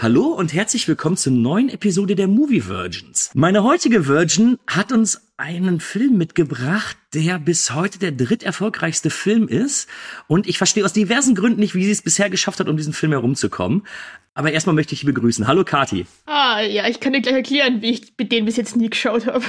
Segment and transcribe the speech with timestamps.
[0.00, 3.30] Hallo und herzlich willkommen zur neuen Episode der Movie Virgins.
[3.34, 9.88] Meine heutige Virgin hat uns einen Film mitgebracht, der bis heute der dritterfolgreichste Film ist.
[10.26, 12.92] Und ich verstehe aus diversen Gründen nicht, wie sie es bisher geschafft hat, um diesen
[12.92, 13.86] Film herumzukommen.
[14.34, 15.46] Aber erstmal möchte ich sie begrüßen.
[15.46, 16.06] Hallo Kati.
[16.26, 19.26] Ah, ja, ich kann dir gleich erklären, wie ich mit denen bis jetzt nie geschaut
[19.26, 19.44] habe.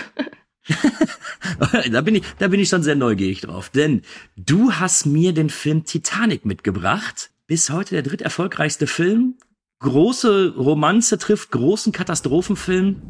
[1.92, 3.70] da bin ich, da bin ich schon sehr neugierig drauf.
[3.70, 4.04] Denn
[4.38, 7.32] du hast mir den Film Titanic mitgebracht.
[7.48, 9.36] Bis heute der dritterfolgreichste Film.
[9.82, 13.02] Große Romanze trifft großen Katastrophenfilm.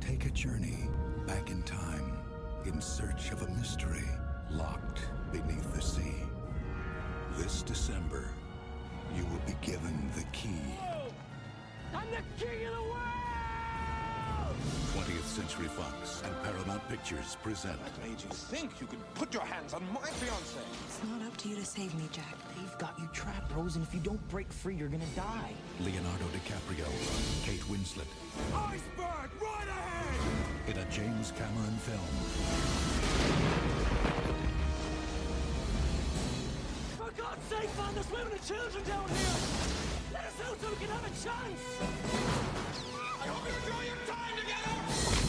[0.00, 0.88] Take a journey
[1.26, 2.16] back in time
[2.64, 4.08] in search of a mystery
[4.50, 6.24] locked beneath the sea.
[7.36, 8.24] This December,
[9.14, 10.48] you will be given the key.
[11.94, 13.12] I'm the king of the world!
[14.96, 19.74] 20th Century Fox and Paramount Pictures present Made you think you could put your hands
[19.74, 20.60] on my fiance.
[21.42, 22.36] It's not up to you to save me, Jack.
[22.56, 25.52] They've got you trapped, Rose, and if you don't break free, you're gonna die.
[25.80, 26.86] Leonardo DiCaprio,
[27.44, 28.06] Kate Winslet
[28.54, 30.68] Iceberg, right ahead!
[30.68, 31.98] in a James Cameron film.
[36.98, 39.36] For God's sake, find there's women and children down here!
[40.12, 41.62] Let us out so we can have a chance!
[43.20, 45.21] I hope you enjoy your time together!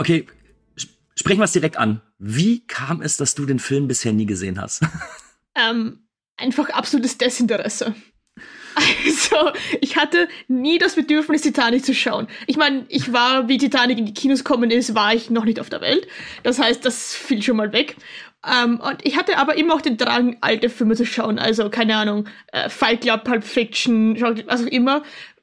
[0.00, 0.24] Okay,
[0.80, 2.00] sp- sprechen wir es direkt an.
[2.18, 4.82] Wie kam es, dass du den Film bisher nie gesehen hast?
[5.56, 7.92] Ähm, einfach absolutes Desinteresse.
[8.76, 12.28] Also, ich hatte nie das Bedürfnis, Titanic zu schauen.
[12.46, 15.58] Ich meine, ich war, wie Titanic in die Kinos gekommen ist, war ich noch nicht
[15.58, 16.06] auf der Welt.
[16.44, 17.96] Das heißt, das fiel schon mal weg.
[18.46, 21.40] Ähm, und ich hatte aber immer auch den Drang, alte Filme zu schauen.
[21.40, 25.02] Also, keine Ahnung, äh, Fight Club, Pulp Fiction, was auch immer.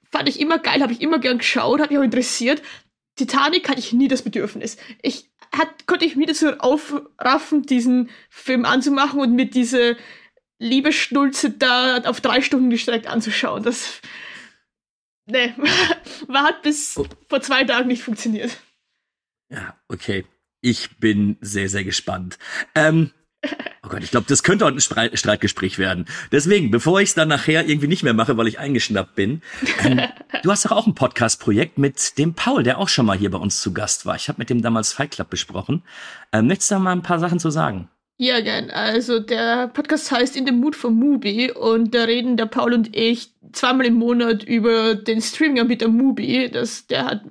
[0.10, 2.62] Fand ich immer geil, habe ich immer gern geschaut, hat mich auch interessiert.
[3.18, 4.78] Titanic hatte ich nie das Bedürfnis.
[5.02, 9.98] Ich hat, konnte ich mir dazu aufraffen, diesen Film anzumachen und mir diese
[10.60, 13.64] Liebesschnulze da auf drei Stunden gestreckt anzuschauen.
[13.64, 14.02] Das
[15.26, 15.54] ne,
[16.28, 18.58] war, hat bis vor zwei Tagen nicht funktioniert.
[19.50, 20.26] ja, okay.
[20.60, 22.40] Ich bin sehr, sehr gespannt.
[22.74, 23.12] Ähm,
[23.84, 26.06] oh Gott, ich glaube, das könnte heute ein Sprei- Streitgespräch werden.
[26.32, 29.42] Deswegen, bevor ich es dann nachher irgendwie nicht mehr mache, weil ich eingeschnappt bin,
[29.84, 30.02] ähm,
[30.44, 33.38] du hast doch auch ein Podcast-Projekt mit dem Paul, der auch schon mal hier bei
[33.38, 34.16] uns zu Gast war.
[34.16, 35.84] Ich habe mit dem damals Fight Club besprochen.
[36.32, 37.90] Ähm, möchtest du da mal ein paar Sachen zu sagen?
[38.20, 38.72] Ja, gern.
[38.72, 42.96] Also der Podcast heißt In the Mood for Mubi und da reden der Paul und
[42.96, 46.50] ich zweimal im Monat über den Streaming-Anbieter Mubi.
[46.52, 47.22] Das, der hat,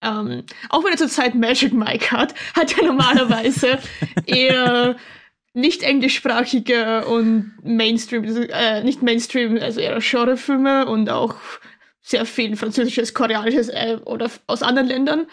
[0.00, 3.80] ähm, auch wenn er zurzeit Magic Mike hat, hat er normalerweise
[4.26, 4.94] eher
[5.58, 11.34] nicht englischsprachige und Mainstream, äh, nicht Mainstream, also eher Genrefilme und auch
[12.02, 15.26] sehr viel französisches, koreanisches äh, oder aus anderen Ländern.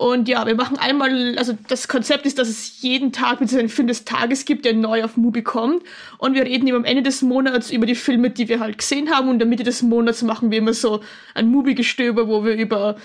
[0.00, 3.68] Und ja, wir machen einmal, also das Konzept ist, dass es jeden Tag mit einem
[3.68, 5.82] Film des Tages gibt, der neu auf Mubi kommt.
[6.16, 9.10] Und wir reden immer am Ende des Monats über die Filme, die wir halt gesehen
[9.10, 9.28] haben.
[9.28, 11.00] Und in der Mitte des Monats machen wir immer so
[11.34, 12.96] ein Mubi-Gestöber, wo wir über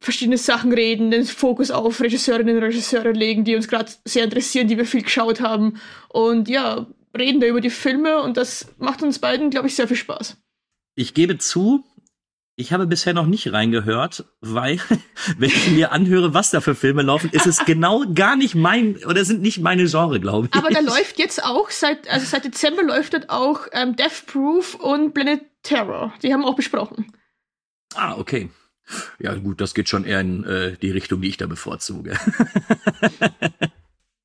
[0.00, 4.66] verschiedene Sachen reden, den Fokus auf Regisseurinnen und Regisseure legen, die uns gerade sehr interessieren,
[4.66, 5.78] die wir viel geschaut haben.
[6.08, 9.88] Und ja, reden da über die Filme und das macht uns beiden, glaube ich, sehr
[9.88, 10.38] viel Spaß.
[10.94, 11.84] Ich gebe zu,
[12.56, 14.80] ich habe bisher noch nicht reingehört, weil,
[15.38, 18.96] wenn ich mir anhöre, was da für Filme laufen, ist es genau gar nicht mein,
[19.04, 20.58] oder sind nicht meine Genre, glaube ich.
[20.58, 24.76] Aber da läuft jetzt auch, seit, also seit Dezember läuft dort auch ähm, Death Proof
[24.76, 26.12] und Planet Terror.
[26.22, 27.12] Die haben auch besprochen.
[27.94, 28.50] Ah, okay.
[29.18, 32.16] Ja, gut, das geht schon eher in äh, die Richtung, die ich da bevorzuge.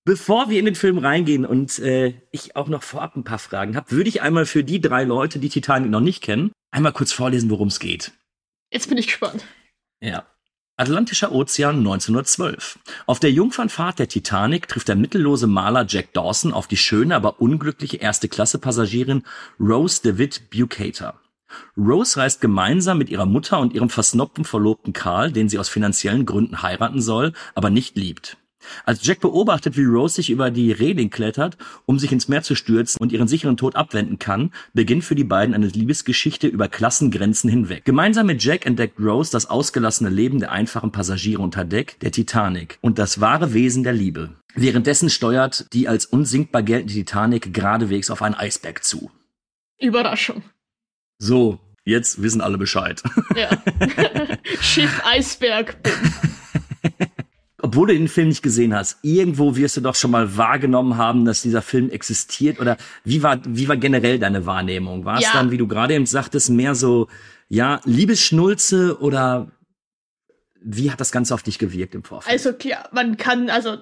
[0.05, 3.75] Bevor wir in den Film reingehen und äh, ich auch noch vorab ein paar Fragen
[3.75, 7.11] habe, würde ich einmal für die drei Leute, die Titanic noch nicht kennen, einmal kurz
[7.11, 8.11] vorlesen, worum es geht.
[8.71, 9.43] Jetzt bin ich gespannt.
[10.01, 10.27] Ja.
[10.77, 12.79] Atlantischer Ozean 1912.
[13.05, 17.39] Auf der Jungfernfahrt der Titanic trifft der mittellose Maler Jack Dawson auf die schöne, aber
[17.39, 19.23] unglückliche Erste-Klasse-Passagierin
[19.59, 21.19] Rose DeWitt Bucator.
[21.77, 26.25] Rose reist gemeinsam mit ihrer Mutter und ihrem versnobten Verlobten Carl, den sie aus finanziellen
[26.25, 28.37] Gründen heiraten soll, aber nicht liebt.
[28.85, 32.55] Als Jack beobachtet, wie Rose sich über die Reling klettert, um sich ins Meer zu
[32.55, 37.49] stürzen und ihren sicheren Tod abwenden kann, beginnt für die beiden eine Liebesgeschichte über Klassengrenzen
[37.49, 37.85] hinweg.
[37.85, 42.79] Gemeinsam mit Jack entdeckt Rose das ausgelassene Leben der einfachen Passagiere unter Deck der Titanic
[42.81, 44.35] und das wahre Wesen der Liebe.
[44.55, 49.11] Währenddessen steuert die als unsinkbar geltende Titanic geradewegs auf einen Eisberg zu.
[49.79, 50.43] Überraschung.
[51.17, 53.01] So, jetzt wissen alle Bescheid.
[53.35, 53.49] Ja.
[54.61, 55.77] Schiff, Eisberg.
[57.61, 61.25] Obwohl du den Film nicht gesehen hast, irgendwo wirst du doch schon mal wahrgenommen haben,
[61.25, 62.59] dass dieser Film existiert.
[62.59, 65.03] Oder wie war, wie war generell deine Wahrnehmung?
[65.05, 65.31] War es Ja.
[65.33, 67.07] dann, wie du gerade eben sagtest, mehr so,
[67.47, 69.51] ja, Liebesschnulze oder
[70.61, 72.31] wie hat das Ganze auf dich gewirkt im Vorfeld?
[72.31, 73.77] Also klar, man kann, also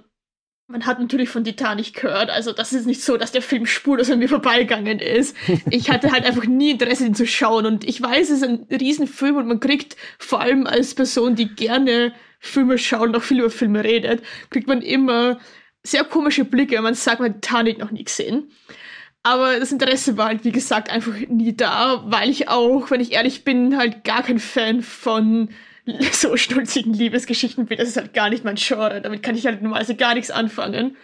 [0.67, 4.09] man hat natürlich von Titanic gehört, also das ist nicht so, dass der Film spurlos
[4.09, 5.35] an mir vorbeigegangen ist.
[5.69, 8.65] Ich hatte halt einfach nie Interesse, ihn zu schauen und ich weiß, es ist ein
[8.71, 13.39] Riesenfilm und man kriegt vor allem als Person, die gerne Filme schaut und auch viel
[13.39, 15.39] über Filme redet, kriegt man immer
[15.83, 18.49] sehr komische Blicke, wenn man sagt, man hat Titanic noch nie gesehen.
[19.21, 23.13] Aber das Interesse war halt, wie gesagt, einfach nie da, weil ich auch, wenn ich
[23.13, 25.49] ehrlich bin, halt gar kein Fan von
[26.11, 27.77] so stolzigen Liebesgeschichten bin.
[27.77, 29.01] Das ist halt gar nicht mein Genre.
[29.01, 30.97] Damit kann ich halt normalerweise gar nichts anfangen.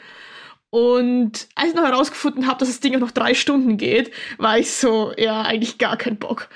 [0.69, 4.59] Und als ich noch herausgefunden habe, dass das Ding auch noch drei Stunden geht, war
[4.59, 6.49] ich so, ja, eigentlich gar kein Bock.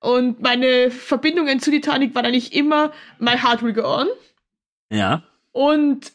[0.00, 4.08] Und meine Verbindungen zu Titanic waren eigentlich immer My Heart Will Go On
[4.90, 5.24] ja.
[5.52, 6.12] und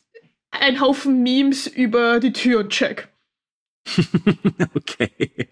[0.51, 3.09] ein Haufen Memes über die Tür und Jack.
[4.73, 5.49] okay.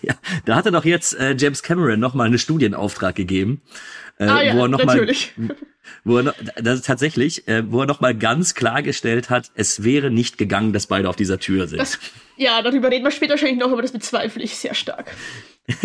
[0.00, 0.14] Ja,
[0.46, 3.60] da hatte doch jetzt äh, James Cameron noch mal einen Studienauftrag gegeben,
[4.18, 5.32] äh, Ah ja, wo er noch natürlich.
[5.36, 5.56] mal,
[6.04, 9.84] wo er noch, das ist tatsächlich, äh, wo er noch mal ganz klargestellt hat, es
[9.84, 11.78] wäre nicht gegangen, dass beide auf dieser Tür sind.
[11.78, 11.98] Das,
[12.36, 15.12] ja, darüber reden wir später wahrscheinlich noch, aber das bezweifle ich sehr stark.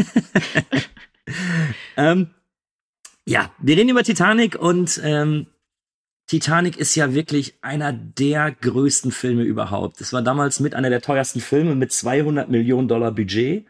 [1.97, 2.29] ähm,
[3.25, 5.47] ja, wir reden über Titanic und ähm,
[6.27, 9.99] Titanic ist ja wirklich einer der größten Filme überhaupt.
[9.99, 13.65] Es war damals mit einer der teuersten Filme mit 200 Millionen Dollar Budget,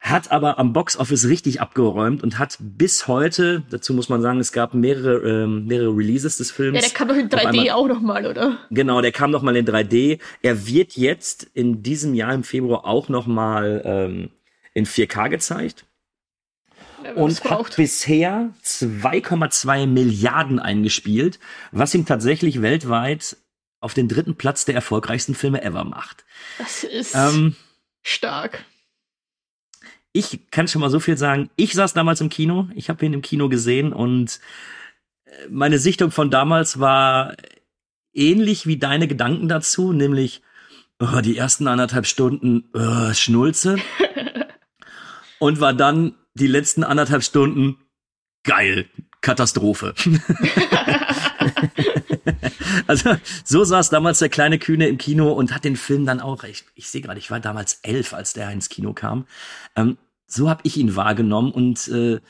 [0.00, 4.50] hat aber am Boxoffice richtig abgeräumt und hat bis heute, dazu muss man sagen, es
[4.50, 6.74] gab mehrere, ähm, mehrere Releases des Films.
[6.76, 8.58] Ja, der kam doch in Auf 3D einmal- auch nochmal, oder?
[8.70, 10.18] Genau, der kam noch mal in 3D.
[10.42, 14.30] Er wird jetzt in diesem Jahr im Februar auch noch mal ähm,
[14.72, 15.84] in 4K gezeigt
[17.14, 21.38] und hat bisher 2,2 Milliarden eingespielt,
[21.72, 23.36] was ihm tatsächlich weltweit
[23.80, 26.24] auf den dritten Platz der erfolgreichsten Filme ever macht.
[26.58, 27.56] Das ist Ähm,
[28.02, 28.64] stark.
[30.12, 31.50] Ich kann schon mal so viel sagen.
[31.56, 34.40] Ich saß damals im Kino, ich habe ihn im Kino gesehen und
[35.24, 37.36] äh, meine Sichtung von damals war
[38.12, 40.42] ähnlich wie deine Gedanken dazu, nämlich
[40.98, 43.78] oh, die ersten anderthalb Stunden oh, Schnulze
[45.38, 47.78] und war dann die letzten anderthalb Stunden
[48.42, 48.86] geil,
[49.20, 49.94] Katastrophe.
[52.86, 56.44] also so saß damals der kleine Kühne im Kino und hat den Film dann auch,
[56.44, 59.26] ich, ich sehe gerade, ich war damals elf, als der ins Kino kam.
[59.76, 59.96] Ähm,
[60.26, 62.20] so habe ich ihn wahrgenommen und äh,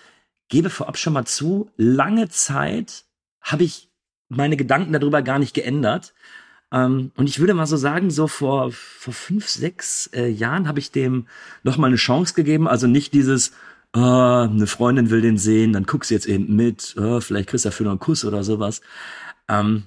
[0.48, 3.04] gebe vorab schon mal zu, lange Zeit
[3.40, 3.90] habe ich
[4.28, 6.14] meine Gedanken darüber gar nicht geändert.
[6.72, 10.78] Ähm, und ich würde mal so sagen, so vor, vor fünf, sechs äh, Jahren habe
[10.78, 11.26] ich dem
[11.62, 12.68] noch mal eine Chance gegeben.
[12.68, 13.52] Also nicht dieses,
[13.92, 17.64] ah, eine Freundin will den sehen, dann guckst du jetzt eben mit, ah, vielleicht kriegst
[17.64, 18.80] du dafür noch einen Kuss oder sowas.
[19.48, 19.84] Ähm,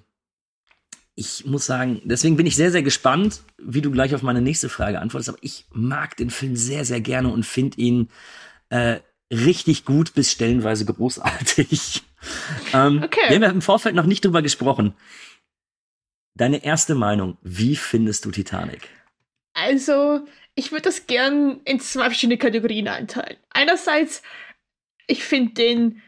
[1.15, 4.67] ich muss sagen, deswegen bin ich sehr, sehr gespannt, wie du gleich auf meine nächste
[4.67, 5.29] Frage antwortest.
[5.29, 8.09] Aber ich mag den Film sehr, sehr gerne und finde ihn
[8.69, 8.99] äh,
[9.31, 12.03] richtig gut bis stellenweise großartig.
[12.73, 13.19] ähm, Okay.
[13.27, 14.95] Wir haben ja im Vorfeld noch nicht drüber gesprochen.
[16.35, 18.89] Deine erste Meinung, wie findest du Titanic?
[19.53, 23.37] Also, ich würde das gern in zwei verschiedene Kategorien einteilen.
[23.49, 24.21] Einerseits,
[25.07, 26.01] ich finde den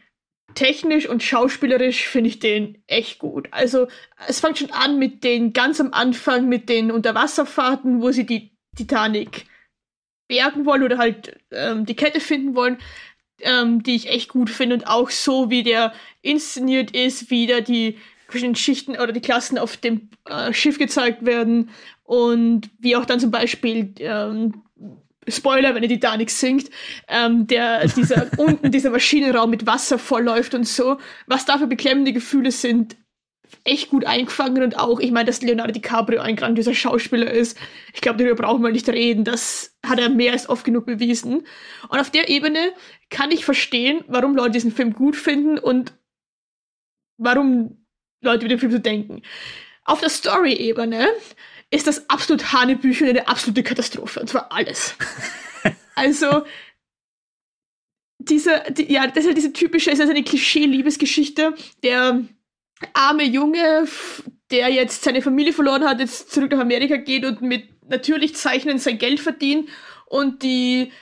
[0.54, 3.48] technisch und schauspielerisch finde ich den echt gut.
[3.50, 3.88] Also,
[4.26, 8.56] es fängt schon an mit den ganz am Anfang mit den Unterwasserfahrten, wo sie die
[8.76, 9.46] Titanic
[10.28, 12.78] bergen wollen oder halt ähm, die Kette finden wollen,
[13.40, 15.92] ähm, die ich echt gut finde und auch so, wie der
[16.22, 21.24] inszeniert ist, wie da die verschiedenen Schichten oder die Klassen auf dem äh, Schiff gezeigt
[21.24, 21.70] werden
[22.04, 24.62] und wie auch dann zum Beispiel ähm,
[25.28, 26.70] Spoiler, wenn die Titanic sinkt,
[27.08, 32.12] ähm, der dieser unten dieser Maschinenraum mit Wasser vollläuft und so, was da für beklemmende
[32.12, 32.96] Gefühle sind,
[33.64, 37.58] echt gut eingefangen und auch, ich meine, dass Leonardo DiCaprio ein grandioser Schauspieler ist.
[37.94, 39.24] Ich glaube, darüber brauchen wir nicht reden.
[39.24, 41.46] Das hat er mehr als oft genug bewiesen.
[41.88, 42.72] Und auf der Ebene
[43.10, 45.94] kann ich verstehen, warum Leute diesen Film gut finden und
[47.18, 47.85] warum
[48.20, 49.22] Leute über den Film so denken.
[49.84, 51.08] Auf der Story-Ebene
[51.70, 54.20] ist das absolut Hanebüchen eine absolute Katastrophe.
[54.20, 54.94] Und zwar alles.
[55.94, 56.44] also,
[58.18, 61.54] diese, die, ja, das ist ja diese typische, ist eine Klischee-Liebesgeschichte.
[61.82, 62.24] Der
[62.92, 63.86] arme Junge,
[64.50, 68.78] der jetzt seine Familie verloren hat, jetzt zurück nach Amerika geht und mit natürlich Zeichnen
[68.78, 69.68] sein Geld verdient
[70.06, 70.92] und die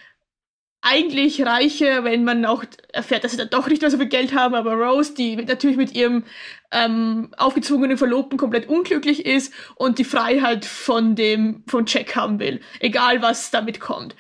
[0.85, 2.63] eigentlich Reiche, wenn man auch
[2.93, 5.79] erfährt, dass sie dann doch nicht mehr so viel Geld haben, aber Rose, die natürlich
[5.79, 6.25] mit ihrem
[6.71, 12.61] ähm, aufgezwungenen Verlobten komplett unglücklich ist und die Freiheit von dem, von Jack haben will.
[12.81, 14.15] Egal was damit kommt.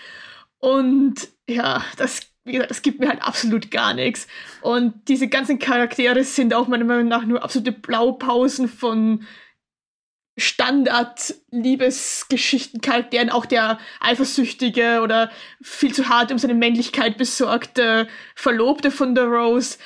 [0.59, 4.27] Und ja, das, wie gesagt, das gibt mir halt absolut gar nichts.
[4.63, 9.27] Und diese ganzen Charaktere sind auch meiner Meinung nach nur absolute Blaupausen von
[10.37, 15.31] Standard-Liebesgeschichten-Charakteren, auch der eifersüchtige oder
[15.63, 19.79] viel zu hart um seine Männlichkeit besorgte Verlobte von der Rose.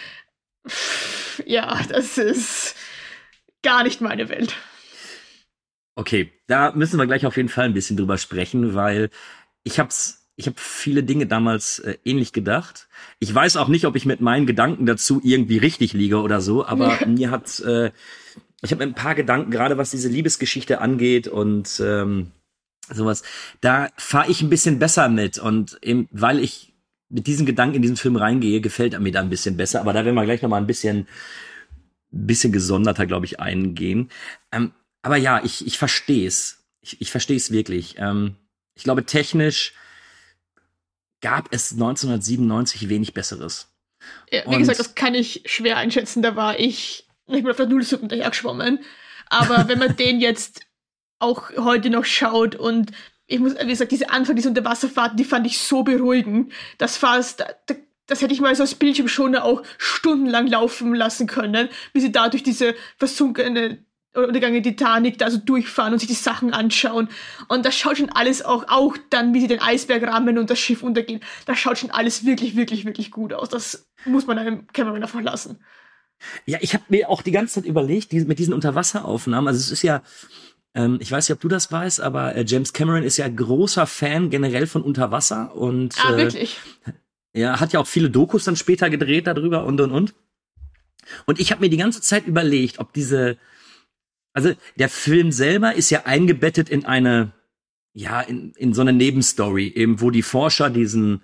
[0.66, 2.76] Pff, ja, das ist
[3.62, 4.54] gar nicht meine Welt.
[5.94, 9.10] Okay, da müssen wir gleich auf jeden Fall ein bisschen drüber sprechen, weil
[9.64, 12.88] ich hab's ich habe viele Dinge damals äh, ähnlich gedacht.
[13.18, 16.64] Ich weiß auch nicht, ob ich mit meinen Gedanken dazu irgendwie richtig liege oder so,
[16.64, 17.90] aber mir hat äh,
[18.62, 22.32] ich habe ein paar Gedanken, gerade was diese Liebesgeschichte angeht und ähm,
[22.90, 23.22] sowas.
[23.60, 26.72] Da fahre ich ein bisschen besser mit und eben, weil ich
[27.08, 29.80] mit diesen Gedanken in diesen Film reingehe, gefällt er mir da ein bisschen besser.
[29.80, 31.06] Aber da werden wir gleich noch mal ein bisschen,
[32.10, 34.10] bisschen gesonderter, glaube ich, eingehen.
[34.52, 34.72] Ähm,
[35.02, 36.64] aber ja, ich, ich verstehe es.
[36.80, 37.96] Ich, ich verstehe es wirklich.
[37.98, 38.36] Ähm,
[38.74, 39.72] ich glaube, technisch
[41.20, 43.68] gab es 1997 wenig Besseres.
[44.30, 46.22] Ja, wie und gesagt, das kann ich schwer einschätzen.
[46.22, 48.80] Da war ich nicht mehr auf der Nullsuppe geschwommen.
[49.28, 50.62] Aber wenn man den jetzt
[51.18, 52.92] auch heute noch schaut und
[53.26, 56.52] ich muss, wie gesagt, diese Anfang, diese Unterwasserfahrten, die fand ich so beruhigend.
[56.78, 57.44] Das fast,
[58.06, 62.28] das hätte ich mal so als Bildschirmschoner auch stundenlang laufen lassen können, wie sie da
[62.30, 67.08] durch diese versunkene Untergange Titanic da so durchfahren und sich die Sachen anschauen.
[67.48, 70.58] Und das schaut schon alles auch, auch dann, wie sie den Eisberg rammen und das
[70.58, 71.20] Schiff untergehen.
[71.44, 73.50] Das schaut schon alles wirklich, wirklich, wirklich gut aus.
[73.50, 75.62] Das muss man einem Cameron davon lassen.
[76.46, 79.70] Ja, ich habe mir auch die ganze Zeit überlegt, die, mit diesen Unterwasseraufnahmen, also es
[79.70, 80.02] ist ja,
[80.74, 83.86] ähm, ich weiß nicht, ob du das weißt, aber äh, James Cameron ist ja großer
[83.86, 86.58] Fan generell von Unterwasser und ah, wirklich?
[86.86, 90.14] Äh, ja, hat ja auch viele Dokus dann später gedreht darüber und und und.
[91.26, 93.38] Und ich habe mir die ganze Zeit überlegt, ob diese,
[94.32, 97.32] also der Film selber ist ja eingebettet in eine,
[97.92, 101.22] ja, in, in so eine Nebenstory, eben wo die Forscher diesen,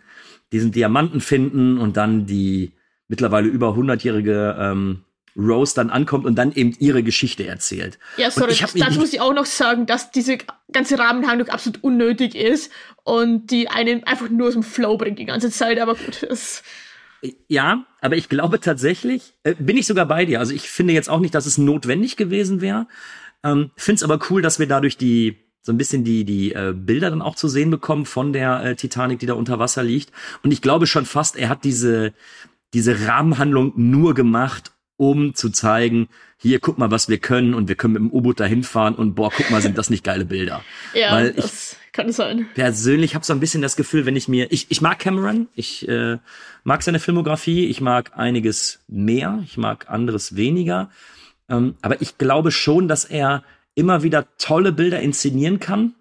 [0.53, 2.73] diesen Diamanten finden und dann die
[3.14, 5.04] mittlerweile über 100-jährige ähm,
[5.37, 7.99] Rose dann ankommt und dann eben ihre Geschichte erzählt.
[8.16, 10.38] Ja, sorry, dazu muss ich auch noch sagen, dass diese
[10.73, 12.71] ganze Rahmenhandlung absolut unnötig ist
[13.04, 16.62] und die einen einfach nur dem Flow bringt die ganze Zeit, aber gut, das
[17.49, 20.40] ja, aber ich glaube tatsächlich, äh, bin ich sogar bei dir.
[20.40, 22.87] Also ich finde jetzt auch nicht, dass es notwendig gewesen wäre.
[23.42, 26.75] Ähm, finde es aber cool, dass wir dadurch die so ein bisschen die die äh,
[26.76, 30.12] Bilder dann auch zu sehen bekommen von der äh, Titanic, die da unter Wasser liegt.
[30.42, 32.12] Und ich glaube schon fast, er hat diese
[32.75, 37.75] diese Rahmenhandlung nur gemacht, um zu zeigen, hier, guck mal, was wir können und wir
[37.75, 40.62] können mit dem U-Boot dahin fahren und boah, guck mal, sind das nicht geile Bilder.
[40.95, 42.47] ja, Weil das kann sein.
[42.54, 45.88] Persönlich habe so ein bisschen das Gefühl, wenn ich mir, ich, ich mag Cameron, ich
[45.88, 46.19] äh,
[46.64, 50.90] mag seine Filmografie, ich mag einiges mehr, ich mag anderes weniger,
[51.49, 53.43] ähm, aber ich glaube schon, dass er
[53.75, 55.95] immer wieder tolle Bilder inszenieren kann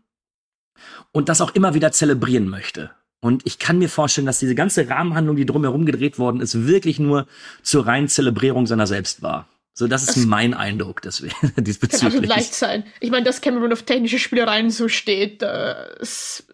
[1.12, 2.92] und das auch immer wieder zelebrieren möchte.
[3.24, 7.00] Und ich kann mir vorstellen, dass diese ganze Rahmenhandlung, die drumherum gedreht worden ist, wirklich
[7.00, 7.26] nur
[7.62, 9.48] zur reinen Zelebrierung seiner selbst war.
[9.74, 12.02] So, das ist das mein Eindruck deswegen, diesbezüglich.
[12.02, 12.84] Kann also leicht sein.
[13.00, 16.46] Ich meine, dass Cameron auf technische Spielereien so steht, das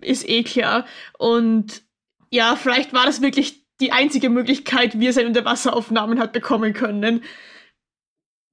[0.00, 0.86] ist eh klar.
[1.18, 1.82] Und
[2.30, 7.22] ja, vielleicht war das wirklich die einzige Möglichkeit, wie er seine Unterwasseraufnahmen hat bekommen können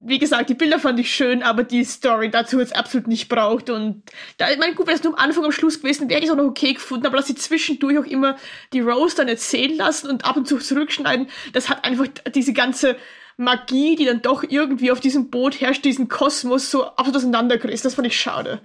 [0.06, 3.70] wie gesagt, die Bilder fand ich schön, aber die Story dazu jetzt absolut nicht braucht.
[3.70, 4.02] Und
[4.36, 6.32] da, ich meine, gut, wäre es nur am Anfang, am Schluss gewesen, wäre ich es
[6.32, 8.36] auch noch okay gefunden, aber dass sie zwischendurch auch immer
[8.72, 12.96] die Rose dann erzählen lassen und ab und zu zurückschneiden, das hat einfach diese ganze
[13.36, 17.84] Magie, die dann doch irgendwie auf diesem Boot herrscht, diesen Kosmos so absolut auseinandergerissen.
[17.84, 18.60] Das fand ich schade.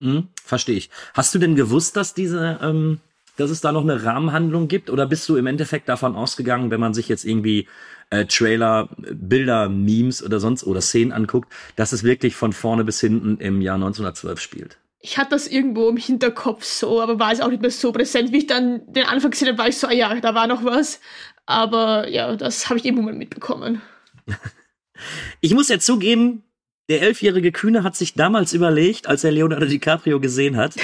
[0.00, 0.90] Hm, verstehe ich.
[1.14, 3.00] Hast du denn gewusst, dass diese, ähm,
[3.40, 4.90] dass es da noch eine Rahmenhandlung gibt?
[4.90, 7.68] Oder bist du im Endeffekt davon ausgegangen, wenn man sich jetzt irgendwie
[8.10, 13.00] äh, Trailer, Bilder, Memes oder sonst oder Szenen anguckt, dass es wirklich von vorne bis
[13.00, 14.78] hinten im Jahr 1912 spielt.
[15.02, 18.32] Ich hatte das irgendwo im Hinterkopf so, aber war es auch nicht mehr so präsent.
[18.32, 20.62] Wie ich dann den Anfang gesehen habe, war ich so, ah ja, da war noch
[20.62, 21.00] was.
[21.46, 23.80] Aber ja, das habe ich irgendwo mal mitbekommen.
[25.40, 26.42] ich muss ja zugeben,
[26.90, 30.74] der elfjährige Kühne hat sich damals überlegt, als er Leonardo DiCaprio gesehen hat,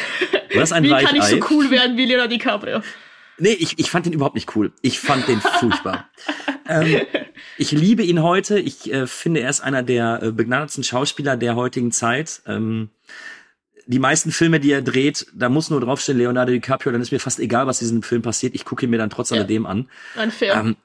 [0.54, 2.80] was ein Wie kann ich so cool werden wie Leonardo DiCaprio?
[3.38, 4.72] Nee, ich, ich fand den überhaupt nicht cool.
[4.82, 6.08] Ich fand den furchtbar.
[6.68, 7.00] ähm,
[7.58, 8.60] ich liebe ihn heute.
[8.60, 12.40] Ich äh, finde, er ist einer der äh, begnadetsten Schauspieler der heutigen Zeit.
[12.46, 12.90] Ähm,
[13.86, 17.20] die meisten Filme, die er dreht, da muss nur draufstehen Leonardo DiCaprio, dann ist mir
[17.20, 18.54] fast egal, was diesem Film passiert.
[18.54, 19.38] Ich gucke ihn mir dann trotz ja.
[19.38, 19.88] alledem an.
[20.22, 20.54] Unfair.
[20.54, 20.76] Ähm,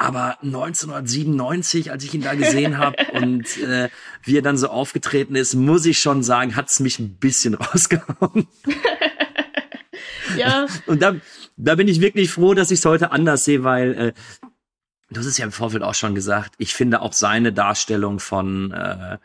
[0.00, 3.90] aber 1997, als ich ihn da gesehen habe und äh,
[4.24, 8.48] wie er dann so aufgetreten ist, muss ich schon sagen, hat's mich ein bisschen rausgehauen.
[10.36, 10.66] Ja.
[10.86, 11.16] Und da,
[11.56, 14.12] da bin ich wirklich froh, dass ich es heute anders sehe, weil äh,
[15.10, 18.70] du hast es ja im Vorfeld auch schon gesagt, ich finde auch seine Darstellung von,
[18.70, 19.18] äh,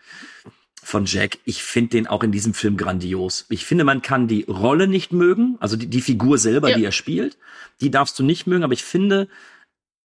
[0.82, 3.46] von Jack, ich finde den auch in diesem Film grandios.
[3.50, 6.78] Ich finde, man kann die Rolle nicht mögen, also die, die Figur selber, Ja.
[6.78, 7.38] die er spielt,
[7.82, 9.28] die darfst du nicht mögen, aber ich finde,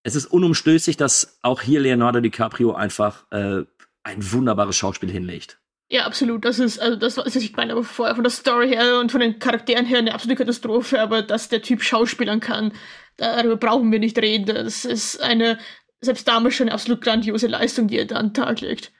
[0.02, 3.64] es ist unumstößlich, dass auch hier Leonardo DiCaprio einfach äh,
[4.02, 5.58] ein wunderbares Schauspiel hinlegt.
[5.88, 6.44] Ja, absolut.
[6.44, 9.20] Das ist, also das, was ich meine, aber vorher von der Story her und von
[9.20, 12.72] den Charakteren her eine absolute Katastrophe, aber dass der Typ schauspielern kann,
[13.16, 14.46] darüber brauchen wir nicht reden.
[14.46, 15.58] Das ist eine,
[16.00, 18.92] selbst damals schon eine absolut grandiose Leistung, die er da an den Tag legt.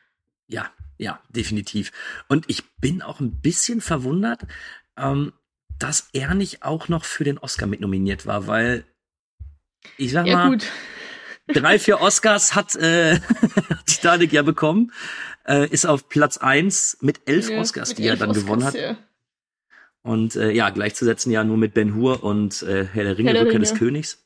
[0.49, 1.93] Ja, ja, definitiv.
[2.29, 4.43] Und ich bin auch ein bisschen verwundert,
[4.99, 5.33] ähm,
[5.79, 8.85] dass er nicht auch noch für den Oscar mitnominiert war, weil
[9.97, 10.67] ich sag Ja, mal, gut.
[11.55, 13.19] drei, vier Oscars hat äh,
[13.87, 14.93] Titanic ja bekommen,
[15.47, 18.65] äh, ist auf Platz eins mit elf Ja, Oscars, mit die er elf dann gewonnen
[18.65, 18.75] hat.
[18.75, 18.99] Oscars, ja.
[20.03, 23.35] Und äh, ja, gleichzusetzen ja nur mit Ben Hur und äh, Herr der Ringe, Herr
[23.35, 23.79] der Rückkehr des Ringe.
[23.81, 24.25] Königs.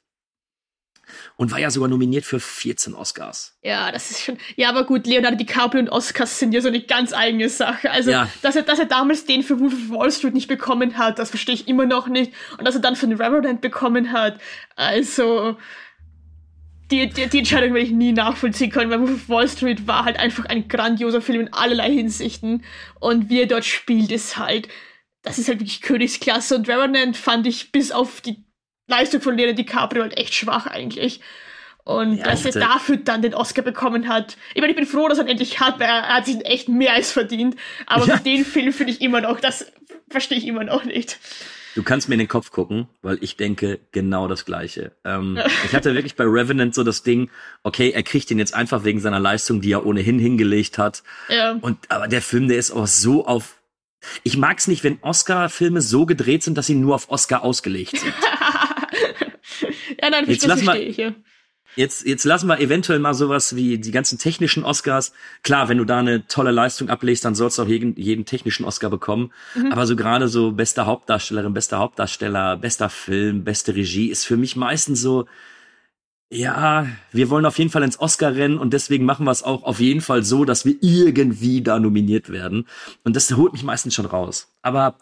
[1.37, 3.56] Und war ja sogar nominiert für 14 Oscars.
[3.62, 4.38] Ja, das ist schon.
[4.56, 7.90] Ja, aber gut, Leonardo DiCaprio und Oscars sind ja so eine ganz eigene Sache.
[7.90, 8.28] Also, Ja.
[8.42, 11.30] dass, er, dass er damals den für Wolf of Wall Street nicht bekommen hat, das
[11.30, 12.32] verstehe ich immer noch nicht.
[12.58, 14.40] Und dass er dann für den Reverend bekommen hat,
[14.76, 15.56] also.
[16.90, 20.04] Die, die, die Entscheidung werde ich nie nachvollziehen können, weil Wolf of Wall Street war
[20.04, 22.62] halt einfach ein grandioser Film in allerlei Hinsichten.
[23.00, 24.68] Und wie er dort spielt, ist halt.
[25.23, 26.54] Das ist halt wirklich Königsklasse.
[26.54, 28.43] Und Revenant fand ich bis auf die
[28.86, 31.20] Leistung von Leonardo DiCaprio halt echt schwach eigentlich.
[31.84, 34.36] Und Ja, dass er dafür dann den Oscar bekommen hat.
[34.54, 36.68] Ich meine, ich bin froh, dass er ihn endlich hat, weil er, hat sich echt
[36.68, 37.56] mehr als verdient.
[37.86, 38.16] Aber Ja.
[38.16, 39.70] den Film finde ich immer noch, das
[40.08, 41.18] verstehe ich immer noch nicht.
[41.74, 44.92] Du kannst mir in den Kopf gucken, weil ich denke genau das Gleiche.
[45.04, 47.30] Ähm, ich hatte wirklich bei Revenant so das Ding,
[47.64, 51.02] okay, er kriegt ihn jetzt einfach wegen seiner Leistung, die er ohnehin hingelegt hat.
[51.28, 51.58] Ja.
[51.60, 53.56] Und aber der Film, der ist auch so auf.
[54.22, 58.12] Ich mag's nicht, wenn Oscar-Filme so gedreht sind, dass sie nur auf Oscar ausgelegt sind.
[60.04, 61.14] ja, nein, Jetzt lass mal- ich, ja.
[61.76, 65.12] Jetzt, jetzt lassen wir eventuell mal sowas wie die ganzen technischen Oscars.
[65.42, 68.64] Klar, wenn du da eine tolle Leistung ablegst, dann sollst du auch jeden, jeden technischen
[68.64, 69.32] Oscar bekommen.
[69.56, 69.73] Mhm.
[69.73, 74.55] Aber so gerade so beste Hauptdarstellerin, bester Hauptdarsteller, bester Film, beste Regie ist für mich
[74.55, 75.26] meistens so,
[76.31, 79.81] ja, wir wollen auf jeden Fall ins Oscar-Rennen und deswegen machen wir es auch auf
[79.81, 82.68] jeden Fall so, dass wir irgendwie da nominiert werden.
[83.02, 84.48] Und das holt mich meistens schon raus.
[84.62, 84.96] Aber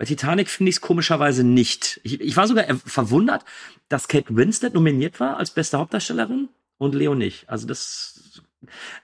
[0.00, 2.00] bei Titanic finde ich es komischerweise nicht.
[2.04, 3.44] Ich, ich war sogar verwundert,
[3.90, 7.46] dass Kate Winslet nominiert war als beste Hauptdarstellerin und Leo nicht.
[7.50, 8.40] Also das.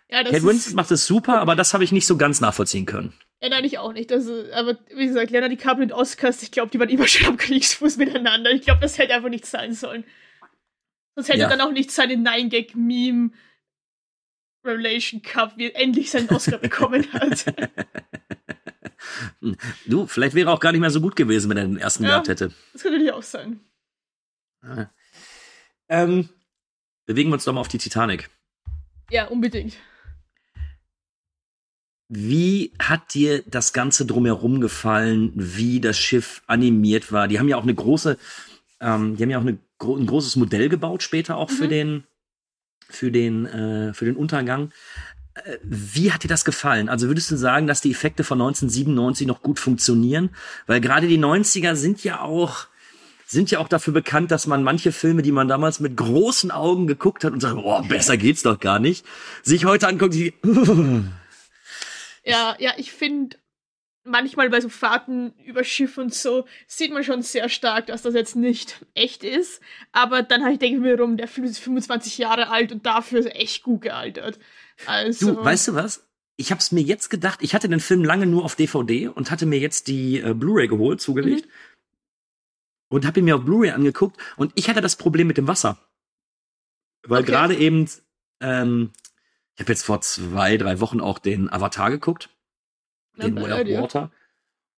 [0.09, 2.87] Ja, das Kate Winslet macht es super, aber das habe ich nicht so ganz nachvollziehen
[2.87, 3.13] können.
[3.43, 4.11] Ja, nein, ich auch nicht.
[4.11, 7.37] Also, aber wie gesagt, Leonardo DiCaprio und Oscars, ich glaube, die waren immer schon am
[7.37, 8.51] Kriegsfuß miteinander.
[8.53, 10.03] Ich glaube, das hätte einfach nicht sein sollen.
[11.15, 11.51] Sonst hätte Ja.
[11.51, 13.33] er dann auch nicht seinen Nine-Gag-Meme
[14.65, 17.45] Revelation Cup, wie er endlich seinen Oscar bekommen hat.
[19.87, 22.11] Du, vielleicht wäre auch gar nicht mehr so gut gewesen, wenn er den ersten Ja.
[22.11, 22.53] gehabt hätte.
[22.72, 23.61] Das könnte natürlich auch sein.
[24.62, 24.87] Ah.
[25.88, 26.29] Ähm,
[27.07, 28.29] bewegen wir uns doch mal auf die Titanic.
[29.11, 29.75] Ja, unbedingt.
[32.09, 37.27] Wie hat dir das Ganze drumherum gefallen, wie das Schiff animiert war?
[37.27, 38.16] Die haben ja auch eine große,
[38.81, 41.70] ähm, die haben ja auch eine, ein großes Modell gebaut später auch für Mhm.
[41.70, 42.05] den,
[42.88, 44.72] für den, äh, für den Untergang.
[45.62, 46.88] Wie hat dir das gefallen?
[46.88, 50.31] Also würdest du sagen, dass die Effekte von 1997 noch gut funktionieren?
[50.66, 52.66] Weil gerade die 90er sind ja auch,
[53.27, 56.87] sind ja auch dafür bekannt, dass man manche Filme, die man damals mit großen Augen
[56.87, 59.05] geguckt hat und sagt, boah, besser geht's doch gar nicht,
[59.42, 60.33] sich heute anguckt, die,
[62.25, 63.37] Ja, ja, ich finde,
[64.07, 68.14] manchmal bei so Fahrten über Schiff und so sieht man schon sehr stark, dass das
[68.14, 69.61] jetzt nicht echt ist.
[69.92, 73.20] Aber dann habe denke ich mir rum, der Film ist 25 Jahre alt und dafür
[73.20, 74.38] ist er echt gut gealtert.
[74.85, 76.07] Also, Du, weißt du was?
[76.37, 79.47] Ich hab's mir jetzt gedacht, ich hatte den Film lange nur auf DVD und hatte
[79.47, 81.49] mir jetzt die äh, Blu-ray geholt, zugelegt.
[82.89, 85.79] Und habe ihn mir auf Blu-ray angeguckt und ich hatte das Problem mit dem Wasser.
[87.07, 87.33] Weil Okay.
[87.33, 87.89] gerade eben,
[88.41, 88.91] ähm,
[89.55, 92.29] ich habe jetzt vor zwei, drei Wochen auch den Avatar geguckt.
[93.17, 93.83] Den Way of.
[93.83, 94.11] Water.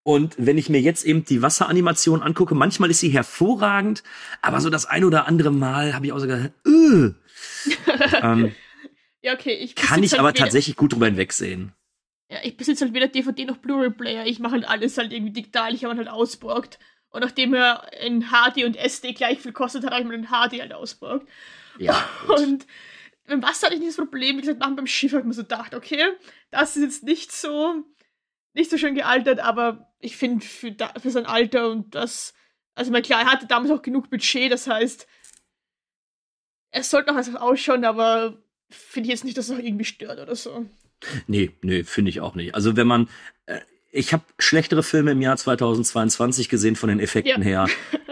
[0.03, 4.01] Und wenn ich mir jetzt eben die Wasseranimation angucke, manchmal ist sie hervorragend,
[4.41, 7.11] aber so das ein oder andere Mal habe ich auch so gedacht, äh,
[8.21, 8.55] ähm,
[9.21, 11.73] ja, okay, ich kann ich halt aber tatsächlich gut drüber hinwegsehen.
[12.29, 14.25] Ja, ich besitze halt weder DVD noch Blu-ray-Player.
[14.25, 15.73] Ich mache halt alles halt irgendwie digital.
[15.73, 16.79] Ich habe ihn halt ausborgt.
[17.09, 20.27] Und nachdem er in HD und SD gleich viel kostet, hat, habe ich mir den
[20.27, 21.27] HD halt ausborgt.
[21.79, 22.07] Ja.
[22.27, 22.67] Und
[23.27, 24.37] beim Wasser hatte ich nicht das Problem.
[24.37, 26.11] Wie gesagt, machen beim Schiff habe ich mir so gedacht, okay,
[26.51, 27.83] das ist jetzt nicht so,
[28.53, 32.33] nicht so schön gealtert, aber ich finde für, für sein Alter und das,
[32.75, 35.07] also mein klar, er hatte damals auch genug Budget, das heißt,
[36.71, 38.37] es sollte noch was ausschauen, aber
[38.69, 40.65] finde ich jetzt nicht, dass es auch irgendwie stört oder so.
[41.27, 42.55] Nee, nee, finde ich auch nicht.
[42.55, 43.09] Also wenn man,
[43.45, 43.59] äh,
[43.91, 47.65] ich habe schlechtere Filme im Jahr 2022 gesehen von den Effekten Ja.
[47.65, 47.67] her,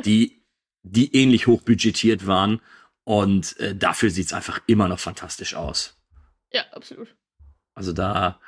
[0.06, 0.42] die,
[0.84, 2.62] die ähnlich hochbudgetiert waren.
[3.04, 5.96] Und äh, dafür sieht's einfach immer noch fantastisch aus.
[6.52, 7.16] Ja, absolut.
[7.74, 8.40] Also da,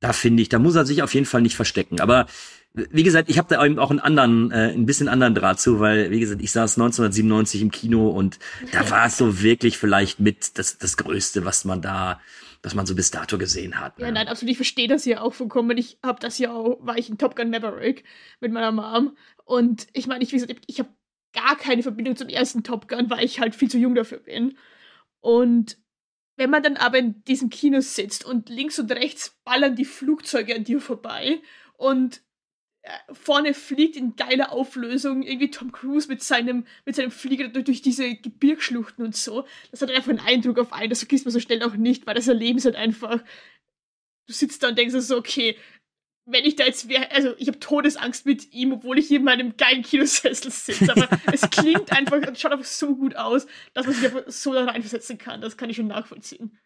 [0.00, 2.00] da finde ich, da muss er sich auf jeden Fall nicht verstecken.
[2.00, 2.26] Aber
[2.74, 5.78] wie gesagt, ich habe da eben auch einen anderen, äh, ein bisschen anderen Draht zu,
[5.78, 8.40] weil wie gesagt, ich saß 1997 im Kino und
[8.72, 12.20] da war es so wirklich vielleicht mit das, das Größte, was man da,
[12.64, 14.00] was man so bis dato gesehen hat.
[14.00, 14.50] Ja, nein, absolut.
[14.50, 15.78] Ich verstehe das ja auch vollkommen.
[15.78, 18.02] Ich habe das ja auch, war ich in Top Gun Maverick
[18.40, 19.16] mit meiner Mom.
[19.44, 20.88] Und ich meine, ich, wie gesagt, ich habe
[21.32, 24.58] gar keine Verbindung zum ersten Top Gun, weil ich halt viel zu jung dafür bin.
[25.20, 25.78] Und
[26.36, 30.56] wenn man dann aber in diesem Kino sitzt und links und rechts ballern die Flugzeuge
[30.56, 31.40] an dir vorbei
[31.76, 32.23] und
[33.12, 38.14] vorne fliegt in geiler Auflösung irgendwie Tom Cruise mit seinem, mit seinem Flieger durch, diese
[38.14, 39.46] Gebirgsschluchten und so.
[39.70, 42.14] Das hat einfach einen Eindruck auf einen, das vergisst man so schnell auch nicht, weil
[42.14, 43.22] das Erleben ist halt einfach,
[44.26, 45.56] du sitzt da und denkst dir so, okay,
[46.26, 49.24] wenn ich da jetzt wäre, also ich habe Todesangst mit ihm, obwohl ich hier in
[49.24, 53.86] meinem geilen Kinosessel sitze, aber es klingt einfach, es schaut einfach so gut aus, dass
[53.86, 55.40] man sich einfach so da reinversetzen kann.
[55.40, 56.58] Das kann ich schon nachvollziehen.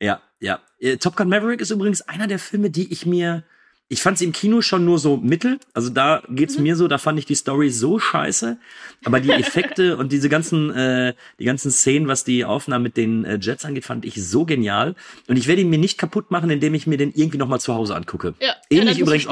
[0.00, 0.62] Ja, ja.
[0.78, 3.44] Äh, Top Gun Maverick ist übrigens einer der Filme, die ich mir.
[3.88, 5.60] Ich fand sie im Kino schon nur so mittel.
[5.72, 6.62] Also da geht's Mhm.
[6.64, 8.58] mir so, da fand ich die Story so scheiße.
[9.04, 13.24] Aber die Effekte und diese ganzen, äh, die ganzen Szenen, was die Aufnahmen mit den
[13.24, 14.96] äh, Jets angeht, fand ich so genial.
[15.28, 17.60] Und ich werde ihn mir nicht kaputt machen, indem ich mir den irgendwie noch mal
[17.60, 18.34] zu Hause angucke.
[18.40, 19.28] Ja, ja, Ähnlich das übrigens.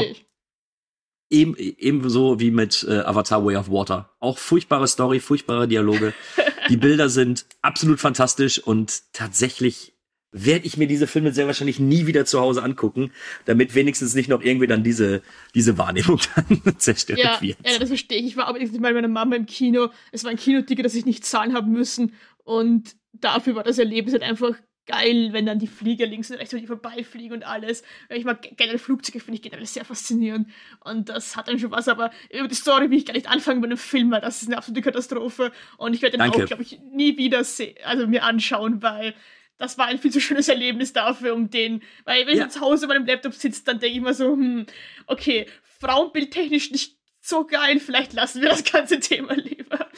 [1.31, 4.11] Eben, ebenso wie mit äh, Avatar Way of Water.
[4.21, 6.13] Auch furchtbare Story, furchtbare Dialoge.
[6.69, 9.94] Die Bilder sind absolut fantastisch und tatsächlich
[10.37, 13.13] werde ich mir diese Filme sehr wahrscheinlich nie wieder zu Hause angucken,
[13.45, 15.23] damit wenigstens nicht noch irgendwie dann diese,
[15.55, 17.57] diese Wahrnehmung dann zerstört Ja, wird.
[17.65, 18.27] ja, das verstehe ich.
[18.27, 19.91] Ich war aber nicht mal mit meiner Mama im Kino.
[20.11, 22.15] Es war ein Kinoticket, das ich nicht zahlen habe müssen.
[22.43, 26.53] Und dafür war das Erlebnis halt einfach geil, wenn dann die Flieger links und rechts
[26.53, 27.85] über die vorbeifliegen und alles.
[28.11, 30.49] Ich mag generell Flugzeuge, finde ich generell sehr faszinierend.
[30.81, 33.61] Und das hat dann schon was, aber über die Story will ich gar nicht anfangen
[33.61, 35.53] bei einem Film, weil das ist eine absolute Katastrophe.
[35.79, 36.43] Und ich werde den Danke.
[36.43, 37.39] auch, glaube ich, nie wieder
[37.85, 39.15] also mir anschauen, weil
[39.59, 42.47] das war ein viel zu schönes Erlebnis dafür, um den, weil wenn Ja.
[42.47, 44.67] ich zu Hause bei meinem Laptop sitze, dann denke ich mir so, hm,
[45.07, 45.47] okay,
[45.81, 49.89] Frauenbildtechnisch nicht so geil, vielleicht lassen wir das ganze Thema lieber.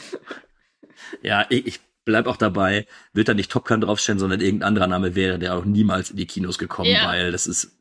[1.23, 4.87] Ja, ich, ich bleib auch dabei, wird da nicht Top Gun draufstehen, sondern irgendein anderer
[4.87, 7.07] Name wäre, der auch niemals in die Kinos gekommen, Ja.
[7.09, 7.73] weil das ist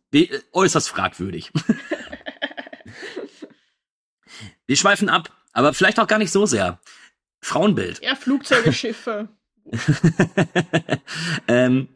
[0.54, 1.52] äußerst fragwürdig.
[4.68, 6.80] Wir schweifen ab, aber vielleicht auch gar nicht so sehr.
[7.42, 8.02] Frauenbild.
[8.02, 9.30] Ja, Flugzeuge, Schiffe.
[11.48, 11.88] ähm,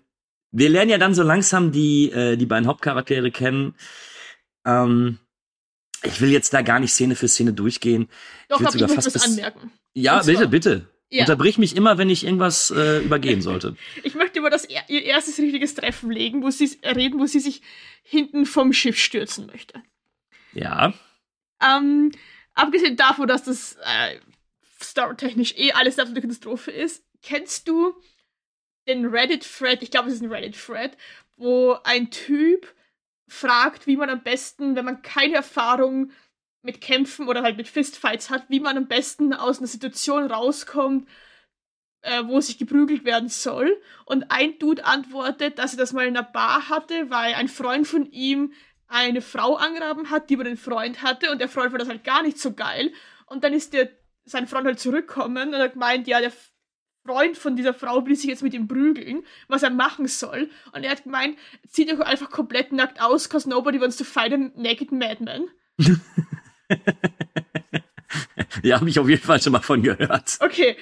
[0.52, 3.76] wir lernen ja dann so langsam die, äh, die beiden Hauptcharaktere kennen.
[4.66, 5.20] Ähm,
[6.04, 8.10] ich will jetzt da gar nicht Szene für Szene durchgehen.
[8.48, 9.72] Doch, will ich sogar möchte fast bis- anmerken.
[9.94, 10.88] Ja, bitte, bitte.
[11.12, 11.22] Ja.
[11.22, 13.76] Unterbrich mich immer, wenn ich irgendwas äh, übergehen sollte.
[14.04, 17.40] Ich möchte über das er ihr erstes richtiges Treffen legen, wo sie reden, wo sie
[17.40, 17.62] sich
[18.04, 19.82] hinten vom Schiff stürzen möchte.
[20.54, 20.94] Ja.
[21.62, 22.12] Ähm,
[22.54, 24.20] abgesehen davon, dass das äh,
[24.82, 27.94] storytechnisch eh alles eine absolute Katastrophe ist, kennst du
[28.88, 30.98] den Reddit-Thread, ich glaube, es ist ein Reddit-Thread,
[31.38, 32.74] wo ein Typ
[33.28, 36.12] fragt, wie man am besten, wenn man keine Erfahrung
[36.62, 41.08] mit Kämpfen oder halt mit Fistfights hat, wie man am besten aus einer Situation rauskommt,
[42.02, 43.80] äh, wo sich geprügelt werden soll.
[44.06, 47.88] Und ein Dude antwortet, dass er das mal in einer Bar hatte, weil ein Freund
[47.88, 48.54] von ihm
[48.88, 52.04] eine Frau angraben hat, die über den Freund hatte und der Freund fand das halt
[52.04, 52.92] gar nicht so geil.
[53.28, 53.90] Und dann ist der,
[54.26, 56.34] sein Freund halt zurückgekommen und hat gemeint, ja, der
[57.06, 60.50] Freund von dieser Frau will sich jetzt mit ihm prügeln, was er machen soll.
[60.74, 64.34] Und er hat gemeint, zieht euch einfach komplett nackt aus, cause nobody wants to fight
[64.34, 65.48] a naked madman.
[68.64, 70.38] Ja, habe ich auf jeden Fall schon mal von gehört.
[70.40, 70.76] Okay,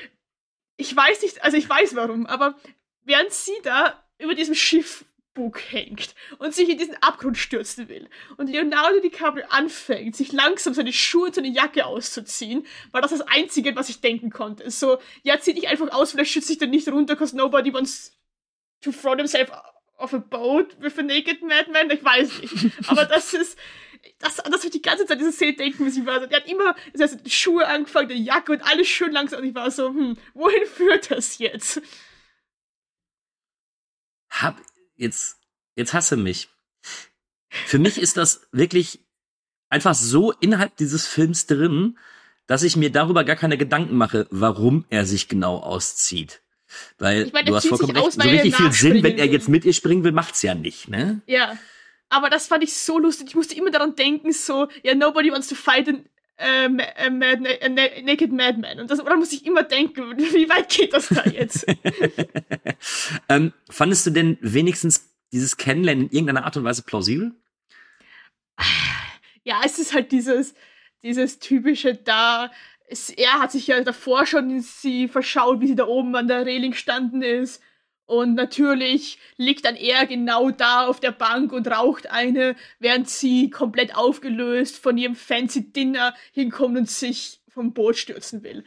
[0.78, 2.56] ich weiß nicht, also ich weiß warum, aber
[3.04, 4.56] während sie da über diesem
[5.38, 10.74] Schiffbug hängt und sich in diesen Abgrund stürzen will und Leonardo DiCaprio anfängt, sich langsam
[10.74, 14.70] seine Schuhe und seine Jacke auszuziehen, war das das Einzige, was ich denken konnte.
[14.72, 18.18] So, ja, zieh dich einfach aus, vielleicht schützt dich dann nicht runter, cause nobody wants
[18.82, 19.52] to throw themselves
[19.98, 21.90] off a boat with a naked madman.
[21.92, 22.54] Ich weiß nicht.
[22.88, 23.58] Aber das ist,
[24.20, 26.00] das, das habe ich die ganze Zeit diese Szene denken müssen.
[26.00, 29.42] Ich der hat immer also die Schuhe angefangen, die Jacke und alles schön langsam.
[29.42, 31.82] Und ich war so, hm, wohin führt das jetzt?
[34.30, 34.62] Hab
[34.98, 35.38] jetzt
[35.76, 36.50] jetzt hasse mich.
[37.50, 39.00] Für mich ist das wirklich
[39.70, 41.98] einfach so innerhalb dieses Films drin,
[42.48, 46.42] dass ich mir darüber gar keine Gedanken mache, warum er sich genau auszieht.
[46.98, 48.06] Weil Ich meine, du hast vollkommen recht.
[48.06, 50.88] aus, so richtig viel Sinn, wenn er jetzt mit ihr springen will, macht's ja nicht,
[50.90, 51.22] ne?
[51.26, 51.58] Ja.
[52.10, 53.28] Aber das fand ich so lustig.
[53.30, 56.06] Ich musste immer daran denken, so, ja, nobody wants to fight an,
[56.38, 58.80] äh, ma- a, mad, na- naked madman.
[58.80, 61.66] Und das, daran muss ich immer denken, wie weit geht das da jetzt?
[63.30, 67.34] ähm, fandest du denn wenigstens dieses Kennenlernen in irgendeiner Art und Weise plausibel?
[69.44, 70.54] Ja, es ist halt dieses,
[71.04, 72.52] dieses typische da.
[72.90, 76.28] Es, er hat sich ja davor schon in sie verschaut, wie sie da oben an
[76.28, 77.62] der Reling gestanden ist.
[78.08, 83.50] Und natürlich liegt dann er genau da auf der Bank und raucht eine, während sie
[83.50, 88.64] komplett aufgelöst von ihrem fancy Dinner hinkommt und sich vom Boot stürzen will.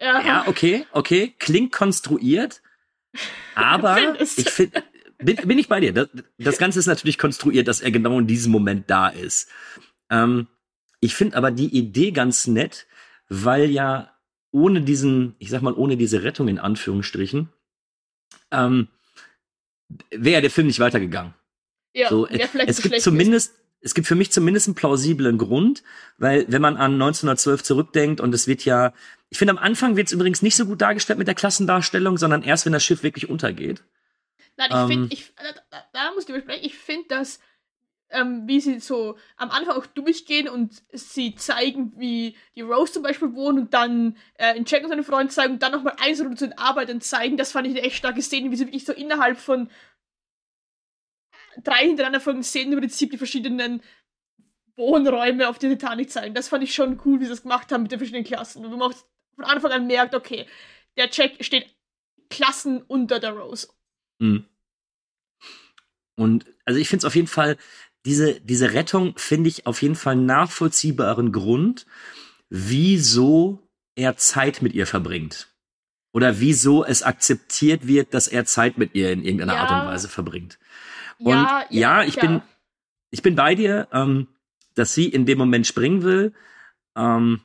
[0.00, 1.34] Ja, ja okay, okay.
[1.38, 2.62] Klingt konstruiert.
[3.54, 4.82] Aber ich finde,
[5.18, 5.92] bin, bin ich bei dir.
[5.92, 9.50] Das, das Ganze ist natürlich konstruiert, dass er genau in diesem Moment da ist.
[10.08, 10.48] Ähm,
[11.00, 12.86] ich finde aber die Idee ganz nett,
[13.28, 14.12] weil ja
[14.52, 17.48] ohne diesen, ich sag mal, ohne diese Rettung in Anführungsstrichen,
[18.50, 18.88] ähm,
[20.10, 21.34] wäre der Film nicht weitergegangen.
[21.94, 23.60] Ja, so, es so gibt zumindest, ist.
[23.80, 25.82] es gibt für mich zumindest einen plausiblen Grund,
[26.16, 28.94] weil wenn man an 1912 zurückdenkt und es wird ja,
[29.28, 32.42] ich finde am Anfang wird es übrigens nicht so gut dargestellt mit der Klassendarstellung, sondern
[32.42, 33.82] erst wenn das Schiff wirklich untergeht.
[34.56, 35.32] Nein, ich ähm, finde, ich,
[35.70, 37.40] da, da muss ich besprechen, ich finde, dass
[38.12, 43.02] ähm, wie sie so am Anfang auch durchgehen und sie zeigen, wie die Rose zum
[43.02, 46.20] Beispiel wohnt und dann äh, in Jack und seine Freunde zeigen und dann nochmal eins
[46.20, 47.36] oder zu den Arbeitern zeigen.
[47.36, 49.70] Das fand ich eine echt starke Szene, wie sie wirklich so innerhalb von
[51.62, 53.82] drei hintereinander folgenden Szenen im Prinzip die verschiedenen
[54.76, 56.34] Wohnräume auf der Titanic zeigen.
[56.34, 58.64] Das fand ich schon cool, wie sie das gemacht haben mit den verschiedenen Klassen.
[58.64, 58.94] Und man auch
[59.34, 60.46] von Anfang an merkt, okay,
[60.96, 61.74] der Jack steht
[62.30, 63.68] Klassen unter der Rose.
[64.18, 64.46] Mhm.
[66.16, 67.56] Und also ich finde es auf jeden Fall
[68.04, 71.86] diese, diese Rettung finde ich auf jeden Fall nachvollziehbaren Grund,
[72.50, 75.48] wieso er Zeit mit ihr verbringt.
[76.12, 79.60] Oder wieso es akzeptiert wird, dass er Zeit mit ihr in irgendeiner ja.
[79.60, 80.58] Art und Weise verbringt.
[81.18, 82.42] Und ja, ja, ja ich bin,
[83.10, 84.28] ich bin bei dir, ähm,
[84.74, 86.34] dass sie in dem Moment springen will,
[86.96, 87.40] ähm,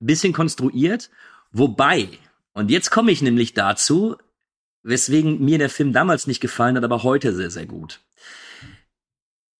[0.00, 1.10] bisschen konstruiert,
[1.50, 2.08] wobei,
[2.52, 4.16] und jetzt komme ich nämlich dazu,
[4.84, 8.00] weswegen mir der Film damals nicht gefallen hat, aber heute sehr, sehr gut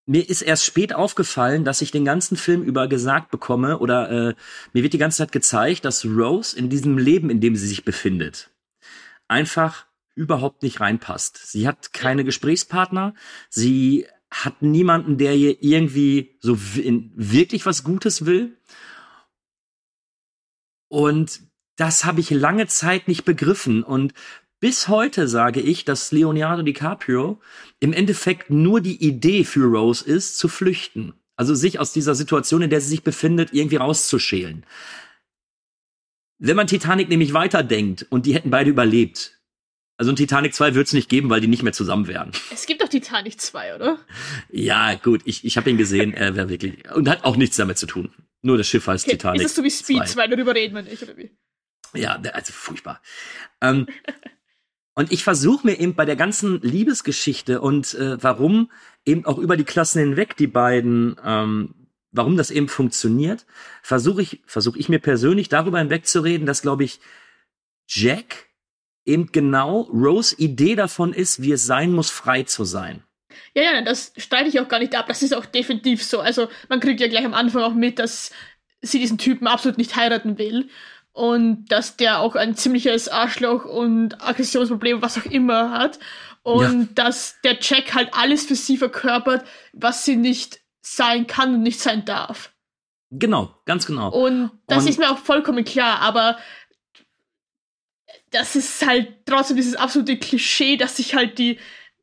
[0.08, 4.34] mir ist erst spät aufgefallen, dass ich den ganzen Film über gesagt bekomme oder äh,
[4.72, 7.84] mir wird die ganze Zeit gezeigt, dass Rose in diesem Leben, in dem sie sich
[7.84, 8.50] befindet,
[9.28, 11.36] einfach überhaupt nicht reinpasst.
[11.46, 13.14] Sie hat keine Gesprächspartner,
[13.50, 18.56] sie hat niemanden, der ihr irgendwie so wirklich was Gutes will.
[20.88, 21.42] Und
[21.76, 23.82] das habe ich lange Zeit nicht begriffen.
[23.82, 24.14] Und
[24.60, 27.40] bis heute sage ich, dass Leonardo DiCaprio
[27.80, 31.14] im Endeffekt nur die Idee für Rose ist, zu flüchten.
[31.36, 34.66] Also sich aus dieser Situation, in der sie sich befindet, irgendwie rauszuschälen.
[36.38, 39.38] Wenn man Titanic nämlich weiterdenkt und die hätten beide überlebt,
[39.96, 42.30] also ein Titanic 2 wird es nicht geben, weil die nicht mehr zusammen wären.
[42.52, 43.98] Es gibt doch Titanic 2, oder?
[44.48, 46.88] Ja, gut, ich, ich habe ihn gesehen, er wäre wirklich.
[46.92, 48.12] Und hat auch nichts damit zu tun.
[48.42, 49.42] Nur das Schiff heißt okay, Titanic.
[49.42, 51.36] Ist es so wie Speed 2, 2 darüber reden wir nicht, oder wie?
[51.94, 53.02] Ja, also furchtbar.
[53.60, 53.86] ähm,
[54.98, 58.68] und ich versuche mir eben bei der ganzen Liebesgeschichte und äh, warum
[59.06, 63.46] eben auch über die Klassen hinweg die beiden, ähm, warum das eben funktioniert,
[63.80, 66.98] versuche ich, versuche ich mir persönlich darüber hinwegzureden, dass, glaube ich,
[67.86, 68.48] Jack
[69.04, 73.04] eben genau Rose Idee davon ist, wie es sein muss, frei zu sein.
[73.54, 75.06] Ja, ja, das streite ich auch gar nicht ab.
[75.06, 76.18] Das ist auch definitiv so.
[76.18, 78.32] Also man kriegt ja gleich am Anfang auch mit, dass
[78.80, 80.68] sie diesen Typen absolut nicht heiraten will
[81.18, 85.98] und dass der auch ein ziemliches Arschloch und Aggressionsproblem, was auch immer hat.
[86.44, 86.88] Und ja.
[86.94, 91.80] dass der Jack halt alles für sie verkörpert, was sie nicht sein kann und nicht
[91.80, 92.52] sein darf.
[93.10, 94.10] Genau, ganz genau.
[94.10, 96.38] Und das und ist mir auch vollkommen klar, aber
[98.30, 101.58] das ist halt trotzdem dieses absolute Klischee, dass sich halt die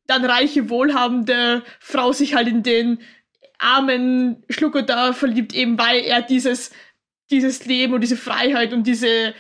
[0.08, 3.00] dann reiche, wohlhabende Frau sich halt in den
[3.60, 6.72] armen Schlucker da verliebt, eben weil er dieses
[7.32, 9.34] dieses Leben und diese Freiheit und diese,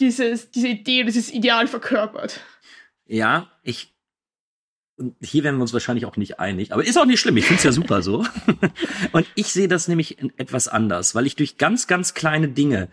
[0.00, 2.40] dieses, diese Idee, dieses Ideal verkörpert.
[3.06, 3.94] Ja, ich.
[4.98, 7.36] Und hier werden wir uns wahrscheinlich auch nicht einig, aber ist auch nicht schlimm.
[7.36, 8.24] Ich finde es ja super so.
[9.12, 12.88] und ich sehe das nämlich etwas anders, weil ich durch ganz, ganz kleine Dinge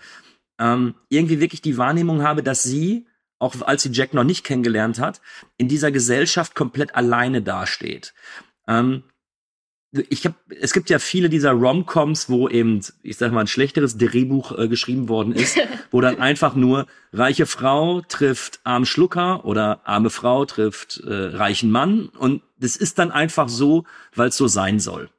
[0.59, 3.07] ähm, irgendwie wirklich die Wahrnehmung habe, dass sie,
[3.39, 5.21] auch als sie Jack noch nicht kennengelernt hat,
[5.55, 8.13] in dieser Gesellschaft komplett alleine dasteht.
[8.67, 9.03] Ähm,
[10.09, 13.97] ich habe, es gibt ja viele dieser Romcoms, wo eben, ich sag mal, ein schlechteres
[13.97, 15.57] Drehbuch äh, geschrieben worden ist,
[15.91, 21.69] wo dann einfach nur reiche Frau trifft armen Schlucker oder arme Frau trifft äh, reichen
[21.69, 25.09] Mann und das ist dann einfach so, weil es so sein soll.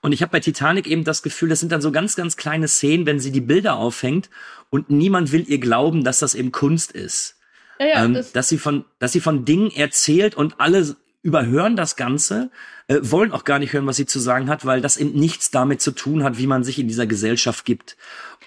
[0.00, 2.66] Und ich habe bei Titanic eben das Gefühl, das sind dann so ganz, ganz kleine
[2.66, 4.28] Szenen, wenn sie die Bilder aufhängt
[4.70, 7.36] und niemand will ihr glauben, dass das eben Kunst ist.
[7.78, 11.76] Ja, ja, ähm, das dass sie von, dass sie von Dingen erzählt und alle überhören
[11.76, 12.50] das Ganze,
[12.88, 15.50] äh, wollen auch gar nicht hören, was sie zu sagen hat, weil das eben nichts
[15.50, 17.96] damit zu tun hat, wie man sich in dieser Gesellschaft gibt.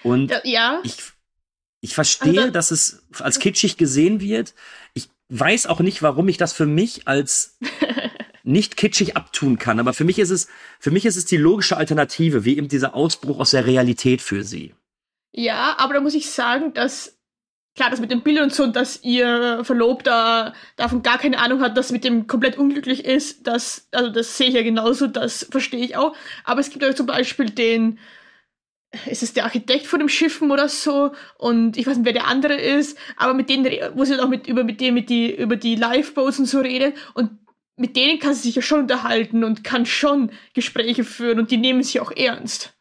[0.02, 0.80] Und ja.
[0.82, 0.96] ich,
[1.80, 4.54] ich verstehe, also, dass es als kitschig gesehen wird.
[4.92, 7.58] Ich weiß auch nicht, warum ich das für mich als
[8.42, 9.80] nicht kitschig abtun kann.
[9.80, 12.94] Aber für mich ist es, für mich ist es die logische Alternative, wie eben dieser
[12.94, 14.74] Ausbruch aus der Realität für sie.
[15.32, 17.13] Ja, aber da muss ich sagen, dass
[17.74, 21.76] klar, das mit dem Bild und so, dass ihr Verlobter davon gar keine Ahnung hat,
[21.76, 25.84] dass mit dem komplett unglücklich ist, das, also das sehe ich ja genauso, das verstehe
[25.84, 26.14] ich auch.
[26.44, 27.98] Aber es gibt ja zum Beispiel den,
[29.06, 32.28] ist es der Architekt von dem Schiffen oder so und ich weiß nicht, wer der
[32.28, 35.56] andere ist, aber mit denen, wo sie auch mit, über, mit dem, mit die, über
[35.56, 37.38] die Lifeboats und so redet und
[37.76, 41.56] mit denen kann sie sich ja schon unterhalten und kann schon Gespräche führen und die
[41.56, 42.72] nehmen sie auch ernst.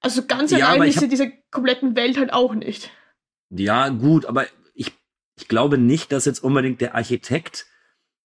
[0.00, 2.90] Also ganz Ja, allein ist sie dieser kompletten Welt halt auch nicht.
[3.50, 4.92] Ja, gut, aber ich,
[5.36, 7.66] ich glaube nicht, dass jetzt unbedingt der Architekt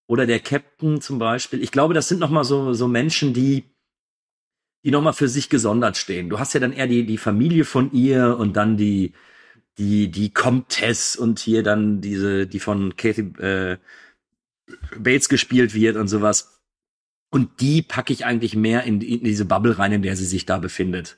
[0.07, 3.63] oder der Captain zum Beispiel, ich glaube, das sind noch mal so, so Menschen, die,
[4.83, 6.29] die noch mal für sich gesondert stehen.
[6.29, 9.13] Du hast ja dann eher die, die Familie von ihr und dann die,
[9.79, 13.77] die, die Comtesse und hier dann diese, die von Kathy äh,
[14.97, 16.61] Bates gespielt wird und sowas.
[17.31, 20.45] Und die packe ich eigentlich mehr in, in diese Bubble rein, in der sie sich
[20.45, 21.17] da befindet.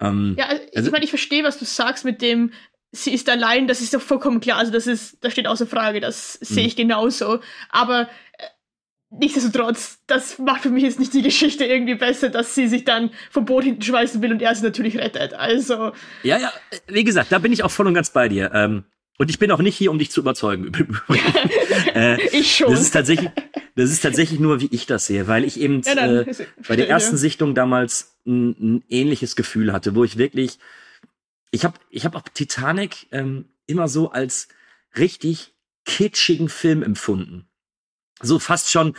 [0.00, 2.52] Ähm, Ja, also, also- ich meine, ich verstehe, was du sagst mit dem,
[2.96, 4.58] sie ist allein, das ist doch vollkommen klar.
[4.58, 6.68] Also das ist, das steht außer Frage, das sehe Mhm.
[6.68, 7.40] ich genauso.
[7.70, 8.02] Aber
[8.38, 8.44] äh,
[9.10, 13.10] nichtsdestotrotz, das macht für mich jetzt nicht die Geschichte irgendwie besser, dass sie sich dann
[13.30, 15.34] vom Boot hinten schmeißen will und er sie natürlich rettet.
[15.34, 16.52] Also, Ja, ja,
[16.88, 18.50] wie gesagt, da bin ich auch voll und ganz bei dir.
[18.54, 18.84] Ähm,
[19.18, 20.70] und ich bin auch nicht hier, um dich zu überzeugen.
[21.94, 22.70] äh, ich schon.
[22.70, 23.30] das ist tatsächlich,
[23.74, 26.26] das ist tatsächlich nur, wie ich das sehe, weil ich eben Ja, äh,
[26.68, 27.16] bei der ersten.
[27.16, 30.58] Sichtung damals ein, ein ähnliches Gefühl hatte, wo ich wirklich,
[31.50, 34.48] ich habe, ich habe auch Titanic ähm, immer so als
[34.96, 35.54] richtig
[35.84, 37.48] kitschigen Film empfunden.
[38.20, 38.96] So fast schon,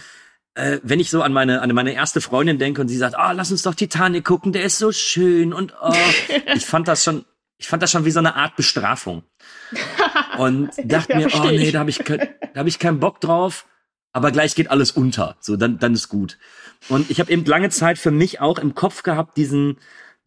[0.56, 3.32] äh, wenn ich so an meine, an meine erste Freundin denke und sie sagt, ah,
[3.32, 5.94] lass uns doch Titanic gucken, der ist so schön und oh,
[6.56, 7.26] ich fand das schon,
[7.58, 9.24] ich fand das schon wie so eine Art Bestrafung.
[10.38, 12.18] Und dachte Ja, mir, oh nee, da habe ich, da
[12.56, 13.66] hab ich keinen Bock drauf,
[14.14, 15.36] aber gleich geht alles unter.
[15.40, 16.38] So, dann, dann ist gut.
[16.90, 19.78] Und ich habe eben lange Zeit für mich auch im Kopf gehabt, diesen,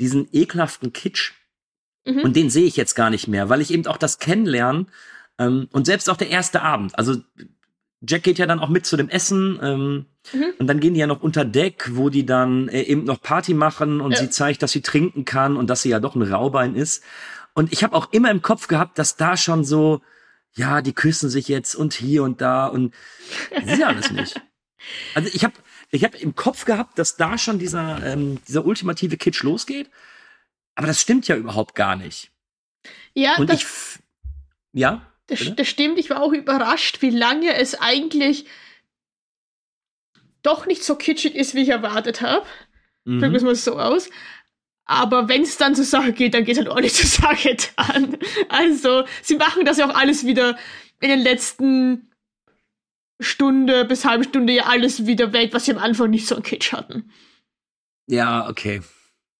[0.01, 1.35] diesen ekelhaften Kitsch.
[2.07, 2.21] Mhm.
[2.21, 4.89] Und den sehe ich jetzt gar nicht mehr, weil ich eben auch das Kennenlernen
[5.39, 6.99] ähm, und selbst auch der erste Abend.
[6.99, 7.17] Also
[8.03, 10.53] Jack geht ja dann auch mit zu dem Essen ähm, Mhm.
[10.59, 13.55] und dann gehen die ja noch unter Deck, wo die dann äh, eben noch Party
[13.55, 14.19] machen und Ja.
[14.19, 17.03] sie zeigt, dass sie trinken kann und dass sie ja doch ein Raubein ist.
[17.55, 20.03] Und ich habe auch immer im Kopf gehabt, dass da schon so,
[20.53, 22.95] ja, die küssen sich jetzt und hier und da und
[23.65, 24.41] ja alles nicht.
[25.15, 25.55] Also ich habe
[25.91, 29.89] ich hab im Kopf gehabt, dass da schon dieser, ähm, dieser ultimative Kitsch losgeht,
[30.81, 32.33] aber das stimmt ja überhaupt gar nicht.
[33.13, 33.69] ja, Und das, ich,
[34.73, 35.99] ja, das, das stimmt.
[35.99, 38.47] Ich war auch überrascht, wie lange es eigentlich
[40.41, 42.47] doch nicht so kitschig ist, wie ich erwartet habe.
[43.05, 43.49] Drücken wir es mhm.
[43.49, 44.09] mal so aus.
[44.87, 48.17] Aber wenn es dann zur Sache geht, dann geht es halt ordentlich zur Sache dann.
[48.49, 50.57] Also, sie machen das ja auch alles wieder
[50.99, 52.11] in den letzten
[53.21, 56.43] Stunde bis halbe Stunde ja alles wieder weg, was sie am Anfang nicht so einen
[56.43, 57.13] Kitsch hatten.
[58.07, 58.81] ja, okay.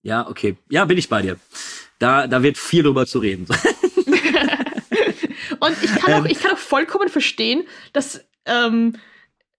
[0.03, 0.57] Ja, okay.
[0.69, 1.39] Ja, bin ich bei dir.
[1.99, 3.47] Da, da wird viel drüber zu reden.
[5.61, 6.31] Und ich kann auch, Ähm.
[6.31, 8.97] ich kann auch vollkommen verstehen, dass, ähm,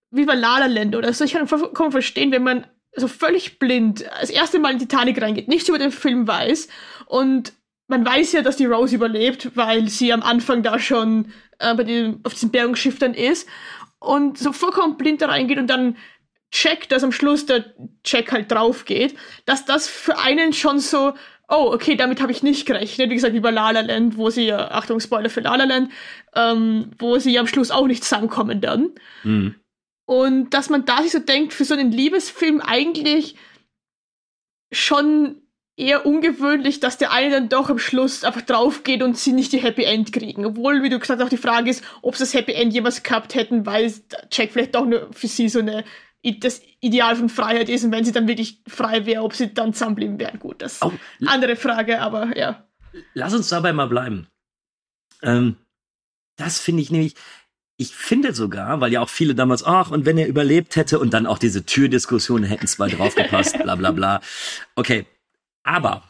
[0.10, 3.60] wie bei La La Land oder so, ich kann vollkommen verstehen, wenn man so völlig
[3.60, 6.68] blind das erste Mal in Titanic reingeht, nichts über den Film weiß
[7.06, 7.54] und
[7.88, 11.84] man weiß ja, dass die Rose überlebt, weil sie am Anfang da schon äh, bei
[11.84, 13.48] dem, auf diesem Bergungsschiff dann ist
[14.00, 15.96] und so vollkommen blind da reingeht und dann
[16.52, 21.14] checkt, dass am Schluss der Check halt drauf geht, dass das für einen schon so,
[21.50, 23.10] oh, okay, damit habe ich nicht gerechnet.
[23.10, 25.64] Wie gesagt, wie bei La La Land, wo sie ja, Achtung, Spoiler für La La
[25.64, 25.92] Land,
[26.36, 28.92] ähm, wo sie am Schluss auch nicht zusammenkommen dann.
[29.24, 29.56] Mhm.
[30.06, 33.36] Und dass man da sich so denkt, für so einen Liebesfilm eigentlich
[34.74, 35.42] schon
[35.78, 39.54] eher ungewöhnlich, dass der eine dann doch am Schluss einfach drauf geht und sie nicht
[39.54, 40.46] die Happy End kriegen.
[40.46, 43.04] Obwohl, wie du gesagt hast, auch die Frage ist, ob sie das Happy End jemals
[43.04, 43.92] gehabt hätten, weil
[44.32, 45.84] Jack vielleicht doch nur für sie so eine
[46.24, 49.74] das Ideal von Freiheit ist und wenn sie dann wirklich frei wäre, ob sie dann
[49.74, 50.40] zusammenbleiben wären.
[50.40, 52.68] Gut, das ist Oh, eine andere Frage, aber ja.
[53.14, 54.28] lass uns dabei mal bleiben.
[55.24, 55.58] Ähm,
[56.38, 57.16] das finde ich nämlich,
[57.78, 61.14] ich finde sogar, weil ja auch viele damals, ach, und wenn er überlebt hätte und
[61.14, 64.22] dann auch diese Türdiskussion, hätten zwei draufgepasst, bla bla bla.
[64.76, 65.08] Okay,
[65.64, 66.04] aber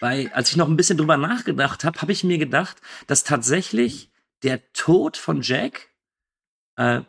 [0.00, 4.10] bei, als ich noch ein bisschen drüber nachgedacht habe, habe ich mir gedacht, dass tatsächlich
[4.42, 5.88] der Tod von Jack
[6.76, 7.00] äh,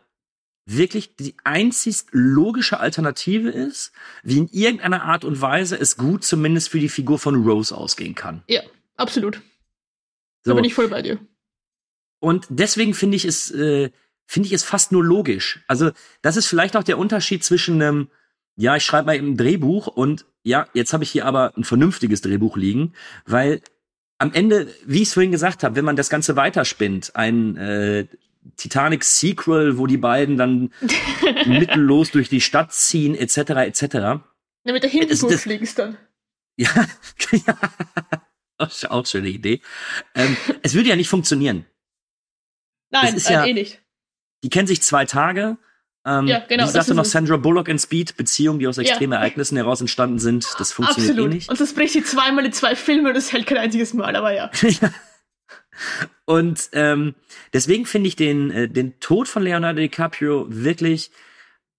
[0.67, 6.69] wirklich die einzigst logische Alternative ist, wie in irgendeiner Art und Weise es gut zumindest
[6.69, 8.43] für die Figur von Rose ausgehen kann.
[8.47, 8.61] Ja,
[8.97, 9.41] absolut.
[10.43, 10.51] So.
[10.51, 11.19] Da bin ich voll bei dir.
[12.19, 13.91] Und deswegen finde ich es, äh,
[14.25, 15.63] finde ich es fast nur logisch.
[15.67, 15.91] Also,
[16.21, 18.09] das ist vielleicht auch der Unterschied zwischen einem,
[18.57, 21.63] ja, ich schreibe mal eben ein Drehbuch und ja, jetzt habe ich hier aber ein
[21.63, 22.93] vernünftiges Drehbuch liegen,
[23.25, 23.61] weil
[24.17, 28.07] am Ende, wie ich es vorhin gesagt habe, wenn man das Ganze weiterspinnt, ein äh,
[28.55, 30.71] Titanic Sequel, wo die beiden dann
[31.45, 33.81] mittellos durch die Stadt ziehen, etc., etc.
[33.93, 34.23] Ja,
[34.63, 35.97] mit der Hindenburg das- fliegst dann.
[36.57, 36.69] Ja,
[37.31, 37.57] ja.
[38.57, 39.61] Das ist auch eine schöne Idee.
[40.15, 41.65] Ähm, es würde ja nicht funktionieren.
[42.89, 43.81] Nein, ist nein ja- eh nicht.
[44.43, 45.57] Die kennen sich zwei Tage.
[46.05, 47.05] Ähm, Ja, genau, Wie das sagte ist noch.
[47.05, 48.83] Sandra Bullock in Speed, Beziehungen, die aus Ja.
[48.83, 50.47] extremen Ereignissen heraus entstanden sind.
[50.57, 51.31] Das funktioniert Absolut.
[51.31, 51.49] eh nicht.
[51.49, 54.33] Und das bricht sie zweimal in zwei Filme und das hält kein einziges Mal, aber
[54.33, 54.49] ja.
[54.63, 54.89] Ja.
[56.29, 57.15] Und ähm,
[57.53, 61.09] deswegen finde ich den, äh, den Tod von Leonardo DiCaprio wirklich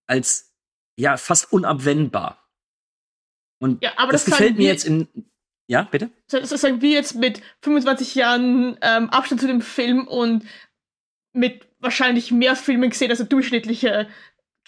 [0.06, 0.54] als
[0.96, 2.48] ja fast unabwendbar.
[3.60, 5.06] Und Ja, aber das, das gefällt mir jetzt in.
[5.70, 6.10] Ja, bitte?
[6.30, 10.44] Das sagen wir jetzt mit 25 Jahren ähm, Abstand zu dem Film und
[11.34, 14.08] mit wahrscheinlich mehr Filmen gesehen als der durchschnittliche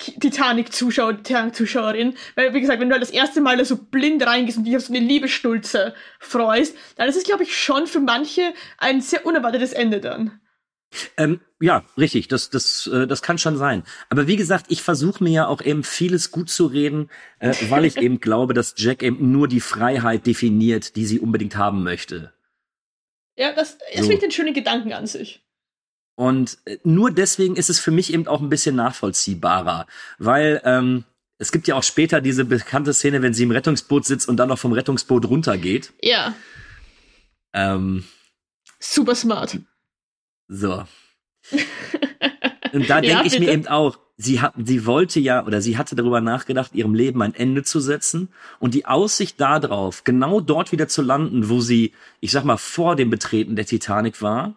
[0.01, 2.15] Titanic-Zuschauer, Titanic-Zuschauerin.
[2.35, 4.77] Weil, wie gesagt, wenn du halt das erste Mal da so blind reingehst und dich
[4.77, 9.27] auf so eine Liebesstulze freust, dann ist es, glaube ich, schon für manche ein sehr
[9.27, 10.41] unerwartetes Ende dann.
[11.17, 13.85] Ähm, ja, richtig, das, das, äh, das kann schon sein.
[14.09, 17.85] Aber wie gesagt, ich versuche mir ja auch eben vieles gut zu reden, äh, weil
[17.85, 22.33] ich eben glaube, dass Jack eben nur die Freiheit definiert, die sie unbedingt haben möchte.
[23.37, 23.97] Ja, das, das So.
[24.01, 25.45] finde ich den schönen Gedanken an sich.
[26.21, 29.87] Und äh, nur deswegen ist es für mich eben auch ein bisschen nachvollziehbarer,
[30.19, 31.05] weil ähm,
[31.39, 34.51] es gibt ja auch später diese bekannte Szene, wenn sie im Rettungsboot sitzt und dann
[34.51, 35.95] noch vom Rettungsboot runtergeht.
[36.03, 36.35] Ja,
[37.55, 38.05] Ähm,
[38.79, 39.57] super smart.
[40.47, 40.85] so.
[42.75, 45.79] Und da Ja, denke ich mir eben auch, sie hat, sie wollte ja oder sie
[45.79, 50.71] hatte darüber nachgedacht, ihrem Leben ein Ende zu setzen und die Aussicht darauf, genau dort
[50.71, 54.55] wieder zu landen, wo sie, ich sag mal, vor dem Betreten der Titanic war,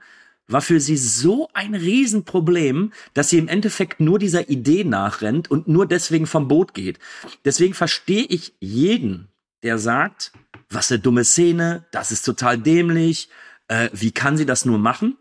[0.48, 5.68] war für sie so ein Riesenproblem, dass sie im Endeffekt nur dieser Idee nachrennt und
[5.68, 7.00] nur deswegen vom Boot geht.
[7.46, 9.30] Deswegen verstehe ich jeden,
[9.64, 10.34] der sagt,
[10.70, 13.30] was eine dumme Szene, das ist total dämlich,
[13.68, 15.18] äh, wie kann sie das nur machen?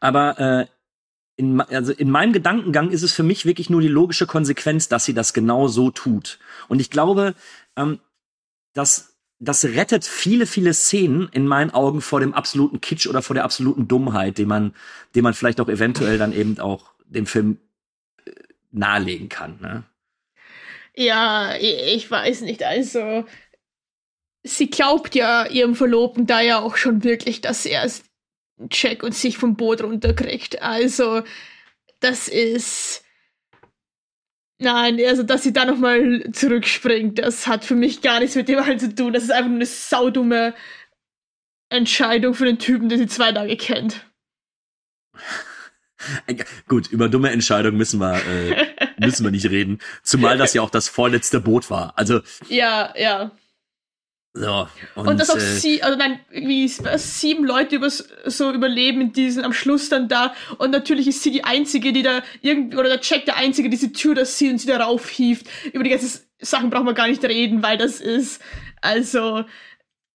[0.00, 0.66] Aber äh,
[1.36, 5.04] in, also in meinem Gedankengang ist es für mich wirklich nur die logische Konsequenz, dass
[5.04, 6.38] sie das genau so tut.
[6.68, 7.34] Und ich glaube,
[7.76, 8.00] ähm,
[8.74, 9.11] dass
[9.44, 13.42] das rettet viele, viele Szenen in meinen Augen vor dem absoluten Kitsch oder vor der
[13.42, 14.72] absoluten Dummheit, den man,
[15.16, 17.58] den man vielleicht auch eventuell dann eben auch dem Film
[18.24, 18.30] äh,
[18.70, 19.58] nahelegen kann.
[19.60, 19.82] Ne?
[20.94, 22.62] Ja, ich, weiß nicht.
[22.62, 23.24] Also,
[24.44, 27.90] sie glaubt ja ihrem Verlobten da ja auch schon wirklich, dass er
[28.70, 30.62] Jack und sich vom Boot runterkriegt.
[30.62, 31.22] Also,
[31.98, 33.04] das ist.
[34.62, 38.60] Nein, also, dass sie da nochmal zurückspringt, das hat für mich gar nichts mit dem
[38.60, 39.12] allen zu tun.
[39.12, 40.54] Das ist einfach nur eine saudumme
[41.68, 44.06] Entscheidung für den Typen, den sie zwei Tage kennt.
[46.68, 48.66] Gut, über dumme Entscheidungen müssen wir, äh,
[48.98, 49.80] müssen wir nicht reden.
[50.04, 51.94] Zumal das ja auch das vorletzte Boot war.
[51.96, 53.32] Also, Ja, ja.
[54.34, 54.66] So.
[54.94, 59.12] Und, Und, dass auch äh, sie, also nein, irgendwie sieben Leute übers, so überleben in
[59.12, 60.34] diesen, am Schluss dann da.
[60.56, 63.76] Und natürlich ist sie die Einzige, die da irgendwie, oder der Jack der Einzige, die
[63.76, 65.46] diese Tür da sieht und sie da raufhieft.
[65.72, 68.42] Über die ganzen Sachen brauchen wir gar nicht reden, weil das ist,
[68.80, 69.44] also,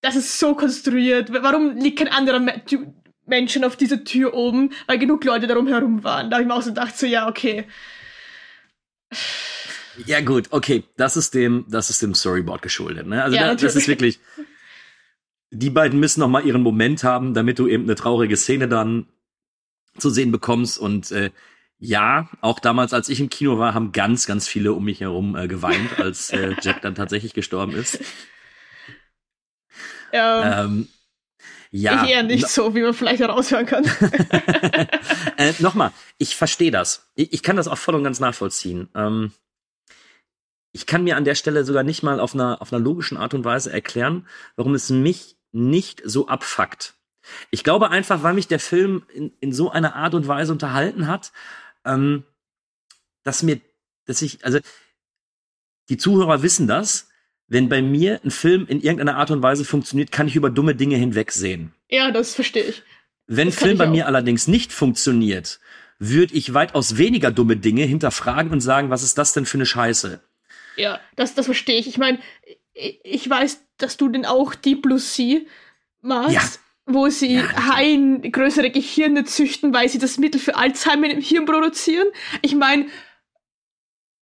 [0.01, 1.31] das ist so konstruiert.
[1.31, 2.61] Warum liegt kein anderer Me
[3.25, 4.71] Menschen auf dieser Tür oben?
[4.87, 6.29] Weil genug Leute darum herum waren.
[6.29, 7.65] Da habe ich mir auch so gedacht, so, ja, okay.
[10.05, 13.07] Ja gut, okay, das ist dem, das ist dem Storyboard geschuldet.
[13.07, 13.23] Ne?
[13.23, 14.19] Also Ja, da, das ist wirklich.
[15.49, 19.07] Die beiden müssen noch mal ihren Moment haben, damit du eben eine traurige Szene dann
[19.97, 20.77] zu sehen bekommst.
[20.77, 21.31] Und äh,
[21.79, 25.35] ja, auch damals, als ich im Kino war, haben ganz, ganz viele um mich herum
[25.35, 27.99] äh, geweint, als äh, Jack dann tatsächlich gestorben ist.
[30.11, 30.87] Ähm, Ähm,
[31.71, 33.83] ja, ich eher nicht so, wie man vielleicht heraushören kann.
[35.37, 37.09] äh, Nochmal, ich verstehe das.
[37.15, 38.89] Ich, ich kann das auch voll und ganz nachvollziehen.
[38.95, 39.31] Ähm,
[40.77, 43.33] ich kann mir an der Stelle sogar nicht mal auf einer, auf einer logischen Art
[43.33, 46.93] und Weise erklären, warum es mich nicht so abfuckt.
[47.49, 51.07] Ich glaube einfach, weil mich der Film in, in so einer Art und Weise unterhalten
[51.07, 51.31] hat,
[51.83, 52.25] ähm,
[53.23, 53.59] dass mir,
[54.05, 54.59] dass ich, also
[55.89, 57.09] die Zuhörer wissen das,
[57.47, 60.75] wenn bei mir ein Film in irgendeiner Art und Weise funktioniert, kann ich über dumme
[60.75, 61.73] Dinge hinwegsehen.
[61.89, 62.83] ja, das verstehe ich.
[63.25, 63.91] Wenn Das Film bei auch.
[63.91, 65.59] mir allerdings nicht funktioniert,
[65.97, 69.65] würde ich weitaus weniger dumme Dinge hinterfragen und sagen, was ist das denn für eine
[69.65, 70.21] Scheiße?
[70.77, 71.87] Ja, das, das verstehe ich.
[71.87, 72.19] Ich meine,
[72.73, 75.41] ich, weiß, dass du den auch Deep Blue Sea
[76.01, 76.41] magst, Ja.
[76.85, 82.07] wo sie Haien größere Gehirne züchten, weil sie das Mittel für Alzheimer im Hirn produzieren.
[82.43, 82.87] Ich meine,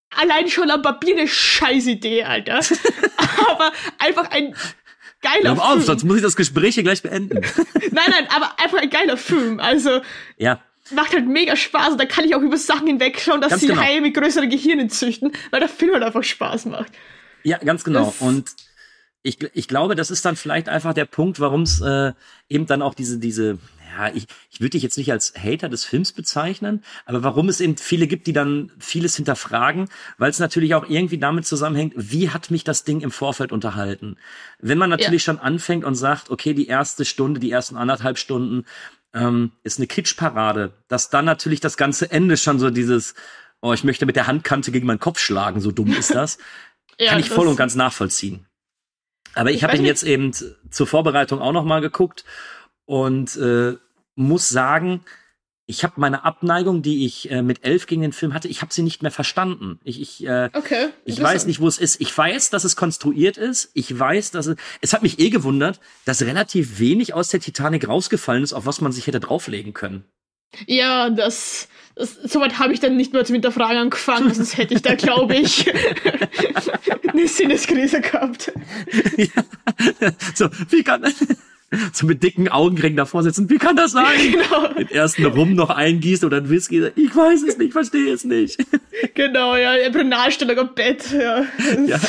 [0.10, 2.60] allein schon am Papier eine Scheißidee, Alter.
[3.50, 4.56] aber einfach ein
[5.22, 5.82] geiler Hör auf, Film.
[5.82, 7.42] sonst muss ich das Gespräch hier gleich beenden.
[7.92, 9.60] Nein, nein, aber einfach ein geiler Film.
[9.60, 10.02] Also
[10.38, 10.62] ja,
[10.92, 13.68] macht halt mega Spaß und da kann ich auch über Sachen hinwegschauen, dass Ganz sie
[13.68, 13.82] genau.
[13.82, 16.92] Haie mit größeren Gehirnen züchten, weil der Film halt einfach Spaß macht.
[17.44, 18.06] ja, ganz genau.
[18.06, 18.52] Das- Und
[19.24, 22.14] ich, ich glaube, das ist dann vielleicht einfach der Punkt, warum es äh,
[22.48, 23.58] eben dann auch diese, diese,
[23.98, 27.60] ja, ich, ich würde dich jetzt nicht als Hater des Films bezeichnen, aber warum es
[27.60, 32.30] eben viele gibt, die dann vieles hinterfragen, weil es natürlich auch irgendwie damit zusammenhängt, wie
[32.30, 34.18] hat mich das Ding im Vorfeld unterhalten?
[34.60, 35.34] Wenn man natürlich ja.
[35.34, 38.66] schon anfängt und sagt, okay, die erste Stunde, die ersten anderthalb Stunden
[39.16, 43.16] ähm, ist eine Kitschparade, dass dann natürlich das ganze Ende schon so dieses,
[43.62, 46.38] oh, ich möchte mit der Handkante gegen meinen Kopf schlagen, so dumm ist das,
[47.00, 48.46] ja, kann ich voll und ganz nachvollziehen.
[49.34, 52.26] Aber ich, ich habe ihn jetzt eben zur Vorbereitung auch noch mal geguckt
[52.86, 53.76] und äh,
[54.16, 55.04] muss sagen,
[55.68, 58.72] ich habe meine Abneigung, die ich äh, mit elf gegen den Film hatte, ich habe
[58.72, 59.80] sie nicht mehr verstanden.
[59.84, 62.00] Ich, ich, äh, okay, ich weiß nicht, wo es ist.
[62.02, 63.72] Ich weiß, dass es konstruiert ist.
[63.74, 64.58] Ich weiß, dass es.
[64.82, 68.80] Es hat mich eh gewundert, dass relativ wenig aus der Titanic rausgefallen ist, auf was
[68.80, 70.06] man sich hätte drauflegen können.
[70.68, 74.84] Ja, das, das soweit habe ich dann nicht mehr zum Hinterfragen angefangen, sonst hätte ich
[74.84, 75.66] da, glaube ich,
[77.08, 78.52] eine Sinneskrise gehabt.
[79.18, 79.44] Ja.
[80.36, 81.04] So, wie kann
[81.94, 83.50] so mit dicken Augenringen davor sitzen.
[83.50, 84.18] Wie kann das sein?
[84.32, 84.68] Genau.
[84.74, 86.92] Den ersten Rum noch eingießt oder ein Whisky.
[86.96, 88.58] Ich weiß es nicht, verstehe es nicht.
[89.14, 91.12] Genau, ja, Embryonalstellung am Bett.
[91.12, 91.46] Ja.
[91.86, 92.00] ja.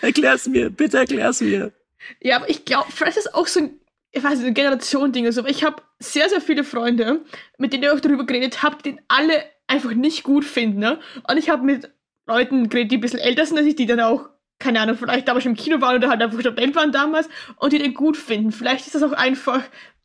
[0.00, 1.72] Erklär's mir, bitte erklär's mir.
[2.20, 3.80] Ja, aber ich glaube, vielleicht ist es auch so ein,
[4.10, 5.26] ich weiß nicht, ein Generation-Ding.
[5.26, 7.20] Also, ich habe sehr, sehr viele Freunde,
[7.58, 10.80] mit denen ich auch darüber geredet habe, die den alle einfach nicht gut finden.
[10.80, 10.98] Ne?
[11.28, 11.90] Und ich habe mit
[12.26, 14.28] Leuten geredet, die ein bisschen älter sind als ich, die dann auch
[14.58, 17.78] keine Ahnung, vielleicht damals im Kino waren oder halt einfach Student waren damals und die
[17.78, 18.52] den gut finden.
[18.52, 19.62] Vielleicht ist das auch einfach,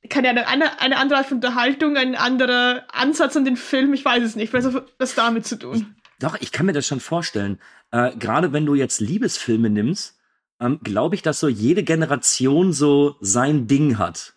[0.10, 4.04] keine Ahnung, eine, eine andere Art von Unterhaltung, ein anderer Ansatz an den Film, ich
[4.04, 4.50] weiß es nicht.
[4.50, 5.96] Vielleicht hat das damit zu tun.
[6.20, 7.60] Doch, ich kann mir das schon vorstellen.
[7.92, 10.20] Äh, Gerade wenn du jetzt Liebesfilme nimmst,
[10.60, 14.36] ähm, glaube ich, dass so jede Generation so sein Ding hat.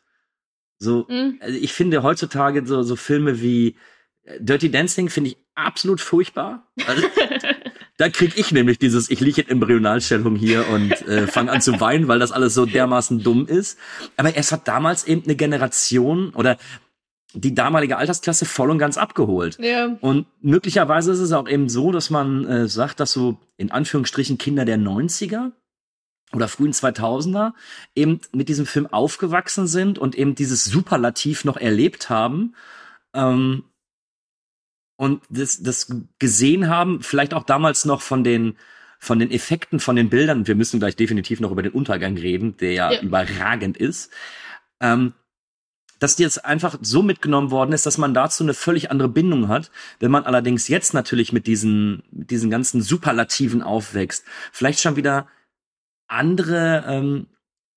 [0.78, 1.38] So, mhm.
[1.40, 3.76] also ich finde heutzutage so, so Filme wie
[4.22, 6.66] äh, Dirty Dancing finde ich absolut furchtbar.
[6.86, 7.02] Also,
[7.96, 11.80] Da krieg ich nämlich dieses, ich liege in Embryonalstellung hier und äh, fange an zu
[11.80, 13.78] weinen, weil das alles so dermaßen dumm ist.
[14.16, 16.56] Aber es hat damals eben eine Generation oder
[17.34, 19.58] die damalige Altersklasse voll und ganz abgeholt.
[19.60, 19.96] Ja.
[20.00, 24.38] Und möglicherweise ist es auch eben so, dass man äh, sagt, dass so in Anführungsstrichen
[24.38, 25.52] Kinder der 90er
[26.32, 27.52] oder frühen 2000er
[27.94, 32.54] eben mit diesem Film aufgewachsen sind und eben dieses Superlativ noch erlebt haben.
[33.14, 33.64] Ähm,
[34.96, 38.56] und das, das gesehen haben, vielleicht auch damals noch von den
[38.98, 42.56] von den Effekten, von den Bildern, wir müssen gleich definitiv noch über den Untergang reden,
[42.56, 43.02] der ja, ja.
[43.02, 44.10] überragend ist,
[44.80, 45.12] ähm,
[45.98, 49.48] dass die jetzt einfach so mitgenommen worden ist, dass man dazu eine völlig andere Bindung
[49.48, 49.70] hat.
[50.00, 55.28] Wenn man allerdings jetzt natürlich mit diesen, mit diesen ganzen Superlativen aufwächst, vielleicht schon wieder
[56.06, 57.26] andere ähm,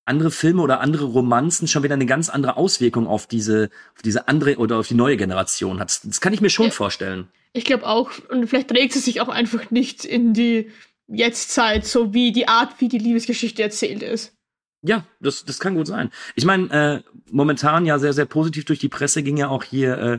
[0.08, 4.28] andere Filme oder andere Romanzen schon wieder eine ganz andere Auswirkung auf diese, auf diese
[4.28, 6.00] andere oder auf die neue Generation hat.
[6.04, 7.28] Das kann ich mir schon ja, vorstellen.
[7.52, 10.70] Ich glaube auch, und vielleicht trägt es sich auch einfach nicht in die
[11.06, 14.34] Jetztzeit, so wie die Art, wie die Liebesgeschichte erzählt ist.
[14.82, 16.10] Ja, das, das kann gut sein.
[16.34, 19.98] Ich meine, äh, momentan ja sehr, sehr positiv durch die Presse ging ja auch hier
[19.98, 20.18] äh,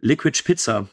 [0.00, 0.88] Liquid Pizza.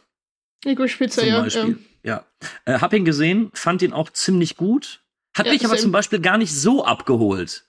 [0.66, 1.42] Liquid Pizza, ja.
[1.42, 1.78] Beispiel.
[2.04, 2.26] Ja.
[2.66, 2.74] ja.
[2.76, 5.02] Äh, hab ihn gesehen, fand ihn auch ziemlich gut.
[5.38, 7.67] Hat ja, mich aber zum Beispiel gar nicht so abgeholt.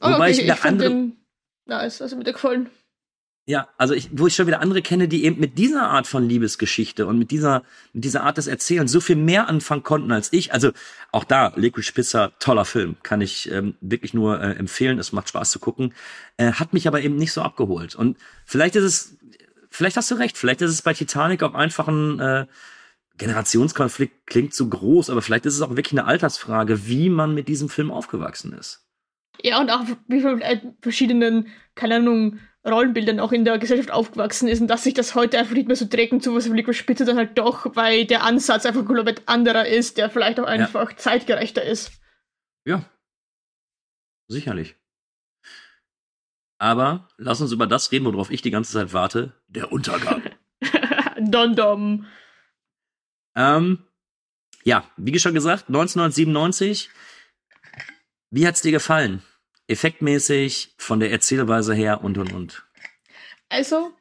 [0.00, 0.88] Oh, Wobei okay, ich wieder ich andere.
[0.88, 1.16] Den,
[1.66, 2.70] nice, also mit der gefallen.
[3.46, 6.28] Ja, also ich, wo ich schon wieder andere kenne, die eben mit dieser Art von
[6.28, 10.32] Liebesgeschichte und mit dieser, mit dieser Art des Erzählens so viel mehr anfangen konnten als
[10.32, 10.52] ich.
[10.52, 10.70] Also
[11.10, 14.98] auch da, Liquid Pizza, toller Film, kann ich ähm, wirklich nur äh, empfehlen.
[15.00, 15.94] Es macht Spaß zu gucken.
[16.36, 17.96] Äh, hat mich aber eben nicht so abgeholt.
[17.96, 19.18] Und vielleicht ist es,
[19.68, 22.46] vielleicht hast du recht, vielleicht ist es bei Titanic auch einfach ein äh,
[23.18, 27.48] Generationskonflikt, klingt zu groß, aber vielleicht ist es auch wirklich eine Altersfrage, wie man mit
[27.48, 28.86] diesem Film aufgewachsen ist.
[29.42, 34.46] Ja, und auch wie viele äh, verschiedenen, keine Ahnung, Rollenbildern auch in der Gesellschaft aufgewachsen
[34.48, 37.16] ist und dass sich das heute einfach nicht mehr so trägt und sowas Spitze dann
[37.16, 40.96] halt doch, weil der Ansatz einfach komplett anderer ist, der vielleicht auch einfach ja.
[40.96, 41.92] zeitgerechter ist.
[42.66, 42.84] Ja.
[44.28, 44.76] Sicherlich.
[46.58, 49.32] Aber lass uns über das reden, worauf ich die ganze Zeit warte.
[49.48, 50.22] Der Untergang.
[51.18, 52.06] Dondom.
[53.34, 53.86] Ähm,
[54.64, 56.90] ja, wie schon gesagt, 1997.
[58.30, 59.22] Wie hat's dir gefallen?
[59.70, 62.64] Effektmäßig, von der Erzählweise her und und und.
[63.48, 63.92] Also,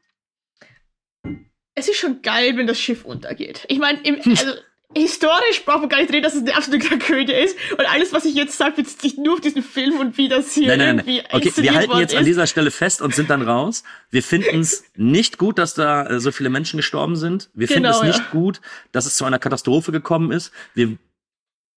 [1.75, 3.65] es ist schon geil, wenn das Schiff untergeht.
[3.67, 4.53] Ich meine, also,
[4.95, 7.55] historisch braucht man gar nicht reden, dass es eine absolute Tragödie ist.
[7.71, 10.53] Und alles, was ich jetzt sage, bezieht sich nur auf diesen Film und wie das
[10.53, 11.27] hier nein, nein, irgendwie nein.
[11.31, 12.19] Okay, wir halten jetzt ist.
[12.19, 13.83] an dieser Stelle fest und sind dann raus.
[14.09, 17.49] Wir finden es nicht gut, dass da äh, so viele Menschen gestorben sind.
[17.53, 18.31] Wir genau, finden es nicht ja.
[18.39, 18.61] gut,
[18.91, 20.51] dass es zu einer Katastrophe gekommen ist.
[20.73, 20.97] Wir,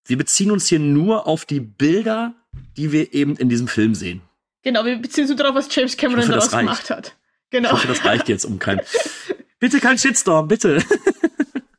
[0.06, 2.34] wir beziehen uns hier nur auf die Bilder
[2.76, 4.22] die wir eben in diesem Film sehen.
[4.62, 7.16] Genau, wir beziehen uns darauf, was James Cameron hoffe, daraus gemacht hat.
[7.50, 7.68] Genau.
[7.68, 8.80] Ich hoffe, das reicht jetzt um kein.
[9.58, 10.82] bitte kein Shitstorm, bitte.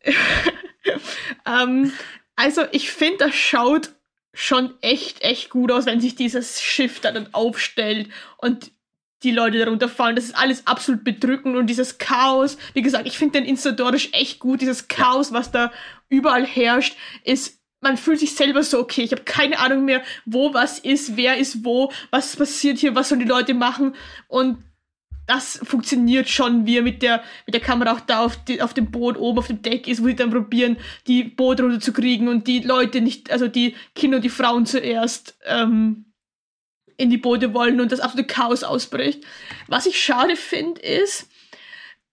[1.46, 1.92] ähm,
[2.36, 3.92] also, ich finde, das schaut
[4.34, 8.72] schon echt, echt gut aus, wenn sich dieses Schiff da dann aufstellt und
[9.24, 10.16] die Leute darunter fallen.
[10.16, 14.40] Das ist alles absolut bedrückend und dieses Chaos, wie gesagt, ich finde den Instadorisch echt
[14.40, 14.62] gut.
[14.62, 15.72] Dieses Chaos, was da
[16.10, 20.54] überall herrscht, ist man fühlt sich selber so, okay, ich habe keine Ahnung mehr, wo
[20.54, 23.96] was ist, wer ist wo, was passiert hier, was sollen die Leute machen.
[24.28, 24.64] Und
[25.28, 28.74] das funktioniert schon, wie er mit der, mit der Kamera auch da auf, die, auf
[28.74, 30.78] dem Boot oben auf dem Deck ist, wo sie dann probieren,
[31.08, 36.06] die Boot runterzukriegen und die Leute nicht, also die Kinder und die Frauen zuerst ähm,
[36.98, 39.24] in die Boote wollen und das absolute Chaos ausbricht.
[39.68, 41.30] Was ich schade finde, ist,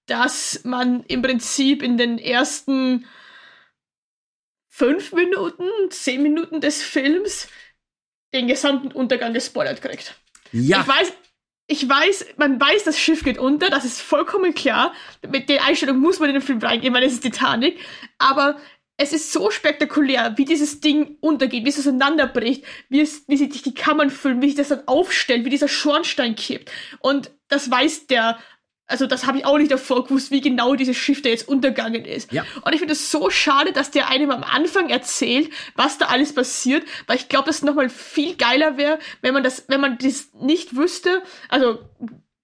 [0.06, 3.06] dass man im Prinzip in den ersten
[4.80, 7.48] fünf Minuten, zehn Minuten des Films
[8.32, 10.14] den gesamten Untergang gespoilert kriegt.
[10.52, 10.80] Ja.
[10.80, 11.12] Ich weiß,
[11.66, 14.94] ich weiß, man weiß, das Schiff geht unter, das ist vollkommen klar.
[15.30, 17.78] Mit der Einstellung muss man in den Film reingehen, weil es ist Titanic.
[18.16, 18.58] Aber
[18.96, 23.60] es ist so spektakulär, wie dieses Ding untergeht, wie es auseinanderbricht, wie, es, wie sich
[23.60, 26.70] die Kammern füllen, wie sich das dann aufstellt, wie dieser Schornstein kippt.
[27.00, 28.38] Und das weiß der
[28.90, 32.04] also das habe ich auch nicht davor gewusst, wie genau dieses Schiff da jetzt untergangen
[32.04, 32.32] ist.
[32.32, 32.44] Ja.
[32.62, 36.34] Und ich finde es so schade, dass der einem am Anfang erzählt, was da alles
[36.34, 39.98] passiert, weil ich glaube, dass es nochmal viel geiler wäre, wenn man das, wenn man
[39.98, 41.22] das nicht wüsste.
[41.48, 41.78] Also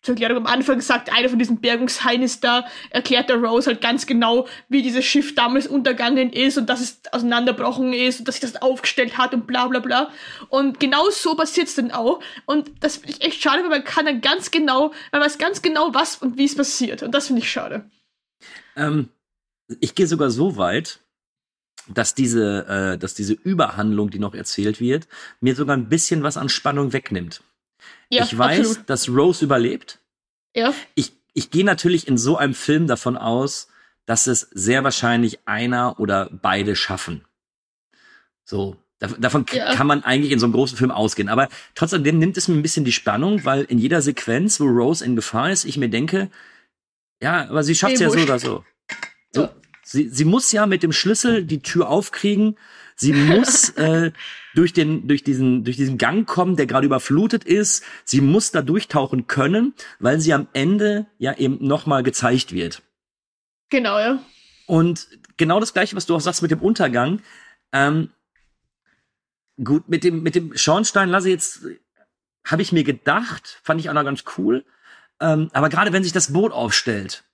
[0.06, 4.06] zur Erklärung am Anfang sagt einer von diesen Bergungsheinis da, erklärt der Rose halt ganz
[4.06, 8.52] genau, wie dieses Schiff damals untergangen ist und dass es auseinanderbrochen ist und dass sich
[8.52, 10.10] das aufgestellt hat und bla bla bla.
[10.48, 12.20] Und genau so passiert es dann auch.
[12.44, 15.60] Und das finde ich echt schade, weil man kann dann ganz genau, man weiß ganz
[15.60, 17.02] genau, was und wie es passiert.
[17.02, 17.90] Und das finde ich schade.
[18.76, 19.08] Ähm,
[19.80, 21.00] ich gehe sogar so weit,
[21.88, 25.08] dass diese, äh, dass diese Überhandlung, die noch erzählt wird,
[25.40, 27.42] mir sogar ein bisschen was an Spannung wegnimmt.
[28.10, 28.90] Ja, ich weiß, absolut.
[28.90, 29.98] dass Rose überlebt.
[30.54, 30.72] Ja.
[30.94, 33.68] Ich, ich gehe natürlich in so einem Film davon aus,
[34.06, 37.24] dass es sehr wahrscheinlich einer oder beide schaffen.
[38.44, 39.74] So, dav- davon Ja.
[39.74, 41.28] kann man eigentlich in so einem großen Film ausgehen.
[41.28, 45.04] Aber trotzdem nimmt es mir ein bisschen die Spannung, weil in jeder Sequenz, wo Rose
[45.04, 46.30] in Gefahr ist, ich mir denke,
[47.20, 48.64] ja, aber sie schafft es ja so oder so.
[49.32, 49.48] so
[49.82, 52.56] sie, sie muss ja mit dem Schlüssel die Tür aufkriegen.
[52.96, 54.10] Sie muss äh,
[54.54, 57.84] durch den durch diesen durch diesen Gang kommen, der gerade überflutet ist.
[58.04, 62.82] Sie muss da durchtauchen können, weil sie am Ende ja eben nochmal gezeigt wird.
[63.68, 64.18] Genau, ja.
[64.66, 67.20] Und genau das gleiche, was du auch sagst mit dem Untergang.
[67.72, 68.10] Ähm,
[69.62, 71.60] gut, mit dem, mit dem Schornstein lasse ich jetzt,
[72.44, 74.64] habe ich mir gedacht, fand ich auch noch ganz cool.
[75.20, 77.24] Ähm, aber gerade wenn sich das Boot aufstellt,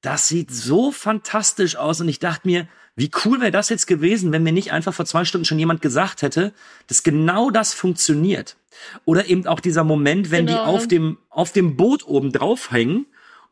[0.00, 4.32] das sieht so fantastisch aus und ich dachte mir, wie cool wäre das jetzt gewesen,
[4.32, 6.52] wenn mir nicht einfach vor zwei Stunden schon jemand gesagt hätte,
[6.86, 8.56] dass genau das funktioniert.
[9.04, 10.86] Oder eben auch dieser Moment, wenn Genau, die auf ja.
[10.88, 13.06] dem, auf dem Boot oben draufhängen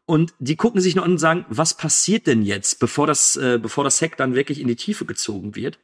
[0.07, 3.59] und die gucken sich nur an und sagen, was passiert denn jetzt, bevor das, äh,
[3.61, 5.79] bevor das Heck dann wirklich in die Tiefe gezogen wird.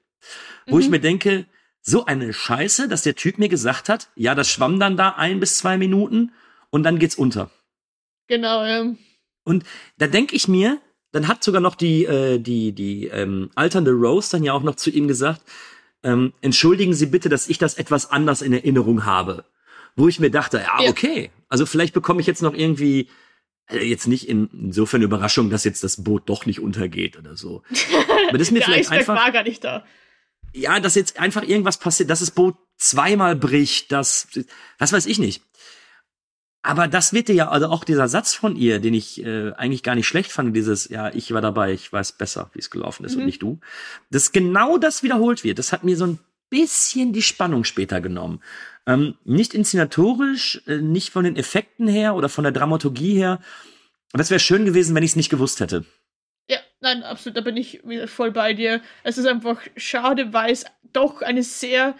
[0.66, 0.90] Wo ich Mhm.
[0.92, 1.46] mir denke,
[1.82, 5.40] so eine Scheiße, dass der Typ mir gesagt hat, ja, das schwamm dann da ein
[5.40, 6.32] bis zwei Minuten
[6.70, 7.50] und dann geht's unter.
[8.26, 8.86] Genau, ja.
[9.44, 9.64] Und
[9.98, 10.80] da denke ich mir,
[11.14, 14.74] dann hat sogar noch die, äh, die, die ähm, alternde Rose dann ja auch noch
[14.74, 15.42] zu ihm gesagt,
[16.02, 19.44] ähm, entschuldigen Sie bitte, dass ich das etwas anders in Erinnerung habe.
[19.96, 20.90] Wo ich mir dachte, ja, Ja.
[20.90, 23.08] okay, also vielleicht bekomme ich jetzt noch irgendwie,
[23.68, 27.62] äh, jetzt nicht in, insofern Überraschung, dass jetzt das Boot doch nicht untergeht oder so.
[28.28, 29.84] Aber das ist mir Der vielleicht Eisberg einfach, war gar nicht da.
[30.52, 34.26] ja, dass jetzt einfach irgendwas passiert, dass das Boot zweimal bricht, das,
[34.78, 35.42] was weiß ich nicht.
[36.66, 39.82] Aber das wird dir ja, also auch dieser Satz von ihr, den ich äh, eigentlich
[39.82, 43.04] gar nicht schlecht fand, dieses, ja, ich war dabei, ich weiß besser, wie es gelaufen
[43.04, 43.26] ist und Mhm.
[43.26, 43.60] nicht du,
[44.10, 45.58] dass genau das wiederholt wird.
[45.58, 48.42] Das hat mir so ein bisschen die Spannung später genommen.
[48.86, 53.40] Ähm, nicht inszenatorisch, äh, nicht von den Effekten her oder von der Dramaturgie her.
[54.14, 55.84] Aber es wäre schön gewesen, wenn ich es nicht gewusst hätte.
[56.48, 58.80] Ja, nein, absolut, da bin ich wieder voll bei dir.
[59.02, 61.94] Es ist einfach schade, weil es doch eine sehr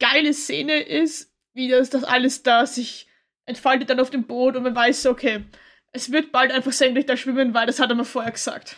[0.00, 3.07] geile Szene ist, wie das, das alles da sich
[3.48, 5.44] entfaltet dann auf dem Boot und man weiß, okay,
[5.92, 8.76] es wird bald einfach senkrecht da schwimmen, weil das hat er mir vorher gesagt.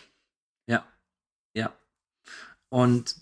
[0.67, 0.85] Ja.
[1.53, 1.73] Ja.
[2.69, 3.15] Und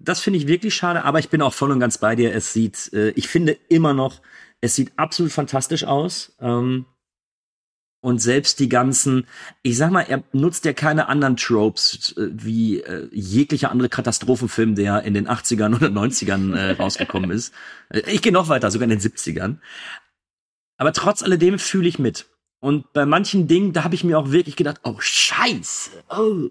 [0.00, 2.34] das finde ich wirklich schade, aber ich bin auch voll und ganz bei dir.
[2.34, 4.20] Es sieht, äh, ich finde immer noch,
[4.60, 6.34] es sieht absolut fantastisch aus.
[6.40, 6.86] Ähm,
[8.04, 9.28] und selbst die ganzen,
[9.62, 14.74] ich sag mal, er nutzt ja keine anderen Tropes äh, wie äh, jeglicher andere Katastrophenfilm,
[14.74, 17.54] der in den 80ern oder 90ern äh, rausgekommen ist.
[18.06, 19.58] Ich gehe noch weiter, sogar in den 70ern.
[20.82, 22.26] Aber trotz alledem fühle ich mit.
[22.58, 26.48] Und bei manchen Dingen, da habe ich mir auch wirklich gedacht, oh Scheiße, oh.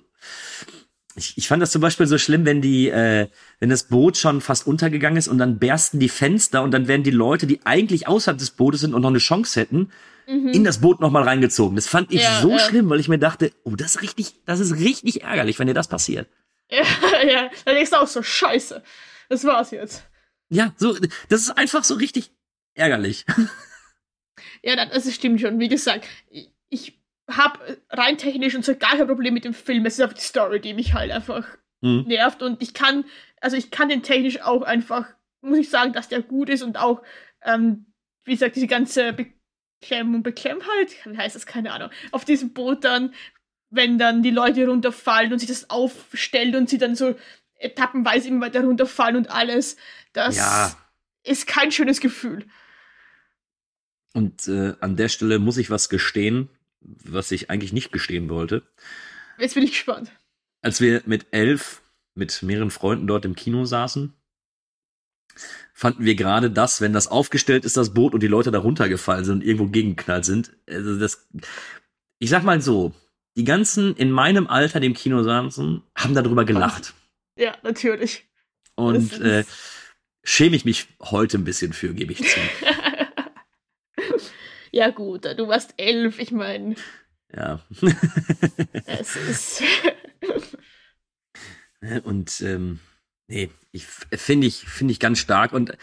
[1.18, 3.28] Ich, ich fand das zum Beispiel so schlimm, wenn die, äh,
[3.60, 7.04] wenn das Boot schon fast untergegangen ist und dann bersten die Fenster und dann werden
[7.04, 9.92] die Leute, die eigentlich außerhalb des Bootes sind und noch eine Chance hätten,
[10.28, 10.48] Mhm.
[10.54, 11.76] in das Boot nochmal reingezogen.
[11.76, 12.60] Das fand ich Ja, so ja.
[12.60, 15.74] schlimm, weil ich mir dachte, oh, das ist richtig, das ist richtig ärgerlich, wenn dir
[15.74, 16.30] das passiert.
[16.72, 16.86] Ja,
[17.28, 18.82] ja, dann denkst du auch so, scheiße,
[19.28, 20.04] das war's jetzt.
[20.50, 20.96] Ja, so,
[21.28, 22.32] das ist einfach so richtig
[22.76, 23.26] ärgerlich.
[24.64, 25.60] Ja, das stimmt schon.
[25.60, 26.08] Wie gesagt,
[26.70, 27.00] ich
[27.30, 29.86] habe rein technisch und so gar kein Problem mit dem Film.
[29.86, 31.48] Es ist einfach die Story, die mich halt einfach
[31.82, 32.04] mhm.
[32.08, 32.42] nervt.
[32.42, 33.06] Und ich kann,
[33.40, 35.08] also ich kann den technisch auch einfach,
[35.42, 37.02] muss ich sagen, dass der gut ist und auch,
[37.44, 37.86] ähm,
[38.24, 43.14] wie gesagt, diese ganze Beklemmung, Beklemmheit, wie heißt das, keine Ahnung, auf diesem Boot dann,
[43.70, 47.16] wenn dann die Leute runterfallen und sich das aufstellt und sie dann so
[47.56, 49.78] etappenweise immer weiter runterfallen und alles,
[50.14, 50.76] das ja.
[51.24, 52.46] ist kein schönes Gefühl.
[54.14, 56.50] Und äh, an der Stelle muss ich was gestehen,
[56.82, 58.64] was ich eigentlich nicht gestehen wollte.
[59.38, 60.12] Jetzt bin ich gespannt.
[60.62, 61.82] Als wir mit elf,
[62.14, 64.14] mit mehreren Freunden dort im Kino saßen,
[65.74, 69.26] fanden wir gerade das, wenn das aufgestellt ist, das Boot und die Leute da runtergefallen
[69.26, 70.52] sind und irgendwo gegengeknallt sind.
[70.70, 71.28] Also das,
[72.20, 72.94] ich sag mal so,
[73.36, 76.94] die ganzen in meinem Alter, dem Kino saßen, haben darüber gelacht.
[77.38, 78.26] Ja, natürlich.
[78.76, 79.46] Und äh,
[80.24, 82.40] schäme ich mich heute ein bisschen für, gebe ich zu.
[84.72, 86.76] ja, gut, du warst elf, ich meine.
[87.34, 87.62] Ja.
[88.88, 89.64] es ist.
[92.04, 92.80] und ähm,
[93.28, 95.54] nee, ich finde ich, finde ich ganz stark.
[95.54, 95.78] Und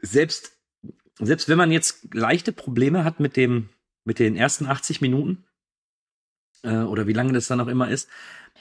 [0.00, 0.58] selbst,
[1.18, 3.68] selbst wenn man jetzt leichte Probleme hat mit dem,
[4.04, 5.44] mit den ersten 80 Minuten,
[6.62, 8.08] äh, oder wie lange das dann auch immer ist,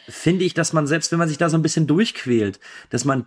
[0.07, 2.59] finde ich, dass man selbst, wenn man sich da so ein bisschen durchquält,
[2.89, 3.25] dass man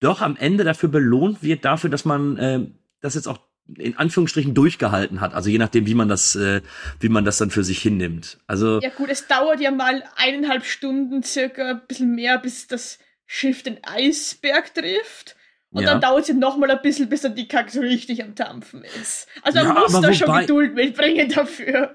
[0.00, 2.66] doch am Ende dafür belohnt wird, dafür, dass man äh,
[3.00, 5.34] das jetzt auch in Anführungsstrichen durchgehalten hat.
[5.34, 6.62] Also je nachdem, wie man das, äh,
[7.00, 8.38] wie man das dann für sich hinnimmt.
[8.46, 12.98] Also ja gut, es dauert ja mal eineinhalb Stunden circa, ein bisschen mehr, bis das
[13.26, 15.36] Schiff den Eisberg trifft.
[15.70, 15.90] Und ja.
[15.90, 18.34] dann dauert es ja noch mal ein bisschen, bis dann die Kacke so richtig am
[18.34, 19.28] Dampfen ist.
[19.42, 21.92] Also man ja, muss da schon Geduld mitbringen dafür.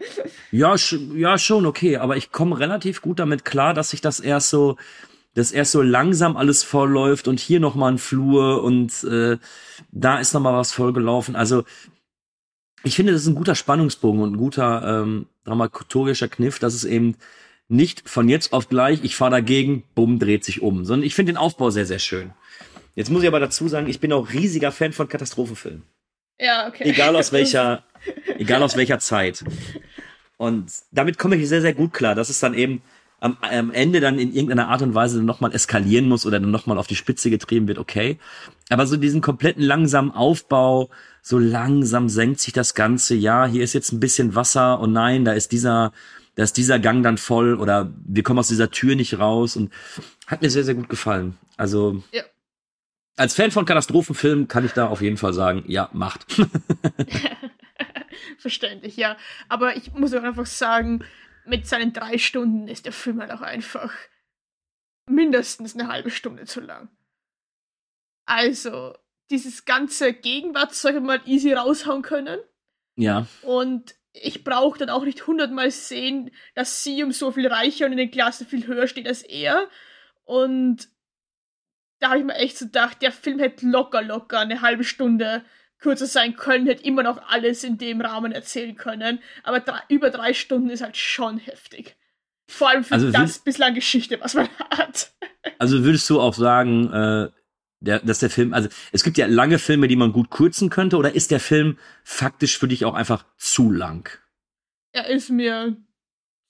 [0.52, 0.76] Ja,
[1.16, 1.98] ja, schon, okay.
[1.98, 4.78] Aber ich komme relativ gut damit klar, dass sich das erst so,
[5.34, 9.38] dass erst so langsam alles vollläuft und hier noch mal ein Flur und äh,
[9.92, 11.36] da ist noch mal was vollgelaufen.
[11.36, 11.64] Also
[12.84, 16.84] ich finde, das ist ein guter Spannungsbogen und ein guter ähm, dramaturgischer Kniff, dass es
[16.84, 17.16] eben
[17.68, 21.32] nicht von jetzt auf gleich, ich fahre dagegen, bumm, dreht sich um, sondern ich finde
[21.34, 22.34] den Aufbau sehr, sehr schön.
[22.96, 25.84] Jetzt muss ich aber dazu sagen, ich bin auch riesiger Fan von Katastrophenfilmen.
[26.40, 26.84] Ja, okay.
[26.84, 27.84] Egal aus welcher,
[28.38, 29.44] egal aus welcher Zeit.
[30.38, 32.82] Und damit komme ich sehr, sehr gut klar, dass es dann eben
[33.24, 36.78] am, am Ende dann in irgendeiner Art und Weise nochmal eskalieren muss oder dann nochmal
[36.78, 38.20] auf die Spitze getrieben wird, okay.
[38.70, 40.90] Aber so diesen kompletten langsamen Aufbau,
[41.22, 45.24] so langsam senkt sich das Ganze, ja, hier ist jetzt ein bisschen Wasser und nein,
[45.24, 45.94] da ist dieser,
[46.36, 49.72] da ist dieser Gang dann voll oder wir kommen aus dieser Tür nicht raus und
[50.28, 51.38] hat mir sehr, sehr gut gefallen.
[51.56, 52.24] Also, ja
[53.16, 56.26] als Fan von Katastrophenfilmen kann ich da auf jeden Fall sagen, ja, macht.
[58.38, 59.18] Verständlich, ja.
[59.50, 61.04] Aber ich muss auch einfach sagen,
[61.46, 63.94] mit seinen drei Stunden ist der Film halt auch einfach
[65.10, 66.90] mindestens eine halbe Stunde zu lang.
[68.26, 68.96] Also,
[69.30, 72.40] dieses ganze Gegenwart soll ich mal easy raushauen können.
[72.96, 73.28] Ja.
[73.42, 77.94] Und ich brauche dann auch nicht hundertmal sehen, dass sie um so viel reicher und
[77.94, 79.68] in den Klassen viel höher steht als er.
[80.24, 80.88] Und
[82.00, 85.44] da habe ich mir echt so gedacht, der Film hätte locker, locker eine halbe Stunde
[85.84, 89.20] kürzer sein können, hätte immer noch alles in dem Rahmen erzählen können.
[89.44, 91.96] Aber drei, über drei Stunden ist halt schon heftig.
[92.48, 95.12] Vor allem für also das bislang Geschichte, was man hat.
[95.60, 97.30] Also würdest du auch sagen, äh,
[97.82, 100.98] der, dass der Film, also es gibt ja lange Filme, die man gut kürzen könnte,
[100.98, 104.10] oder ist der Film faktisch für dich auch einfach zu lang?
[104.94, 105.76] Er ist mir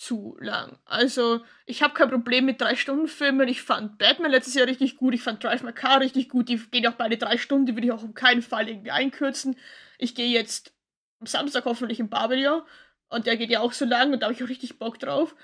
[0.04, 0.78] zu lang.
[0.86, 3.48] Also, ich habe kein Problem mit drei Stunden Filmen.
[3.48, 5.14] Ich fand Batman letztes Jahr richtig gut.
[5.14, 6.50] Ich fand Drive My Car richtig gut.
[6.50, 7.66] Die gehen auch beide drei Stunden.
[7.66, 9.56] Die würde ich auch auf keinen Fall irgendwie einkürzen.
[9.98, 10.74] Ich gehe jetzt
[11.20, 12.64] am Samstag hoffentlich in Babylon.
[13.10, 15.36] Und der geht ja auch so lang und da habe ich auch richtig Bock drauf.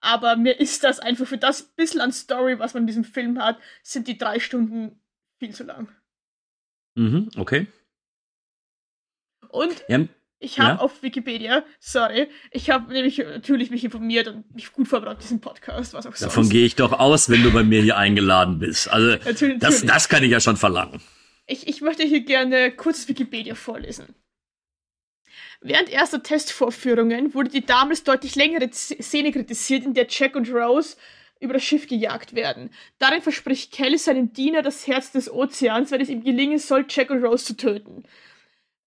[0.00, 3.42] Aber mir ist das einfach für das bisschen an Story, was man in diesem Film
[3.42, 5.00] hat, sind die drei Stunden
[5.38, 5.88] viel zu lang.
[6.94, 7.66] Mhm, okay.
[9.48, 10.00] Und ja,
[10.38, 10.78] ich habe ja?
[10.78, 15.94] auf Wikipedia, sorry, ich habe nämlich natürlich mich informiert und mich gut vorbereitet diesen Podcast,
[15.94, 16.22] was auch sonst.
[16.22, 18.88] Davon gehe ich doch aus, wenn du bei mir hier eingeladen bist.
[18.90, 19.90] Also natürlich, das, natürlich.
[19.92, 21.00] das kann ich ja schon verlangen.
[21.46, 24.14] Ich, ich möchte hier gerne kurz Wikipedia vorlesen.
[25.62, 30.96] Während erster Testvorführungen wurde die damals deutlich längere Szene kritisiert, in der Jack und Rose
[31.40, 32.70] über das Schiff gejagt werden.
[32.98, 37.10] Darin verspricht Kelly seinem Diener das Herz des Ozeans, wenn es ihm gelingen soll, Jack
[37.10, 38.04] und Rose zu töten.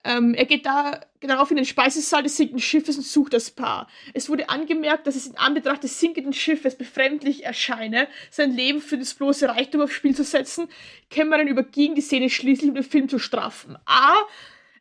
[0.05, 3.89] Ähm, er geht da darauf in den Speisesaal des sinkenden Schiffes und sucht das Paar.
[4.13, 8.97] Es wurde angemerkt, dass es in Anbetracht des sinkenden Schiffes befremdlich erscheine, sein Leben für
[8.97, 10.69] das bloße Reichtum aufs Spiel zu setzen.
[11.09, 13.77] Cameron überging die Szene schließlich, um den Film zu straffen.
[13.85, 14.15] A,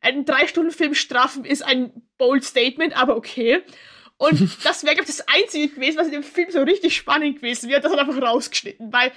[0.01, 3.62] einen Drei-Stunden-Film strafen ist ein bold Statement, aber okay.
[4.19, 7.37] Und das wäre, glaube ich, das Einzige gewesen, was in dem Film so richtig spannend
[7.37, 7.81] gewesen wäre.
[7.81, 9.11] Das hat einfach rausgeschnitten, weil,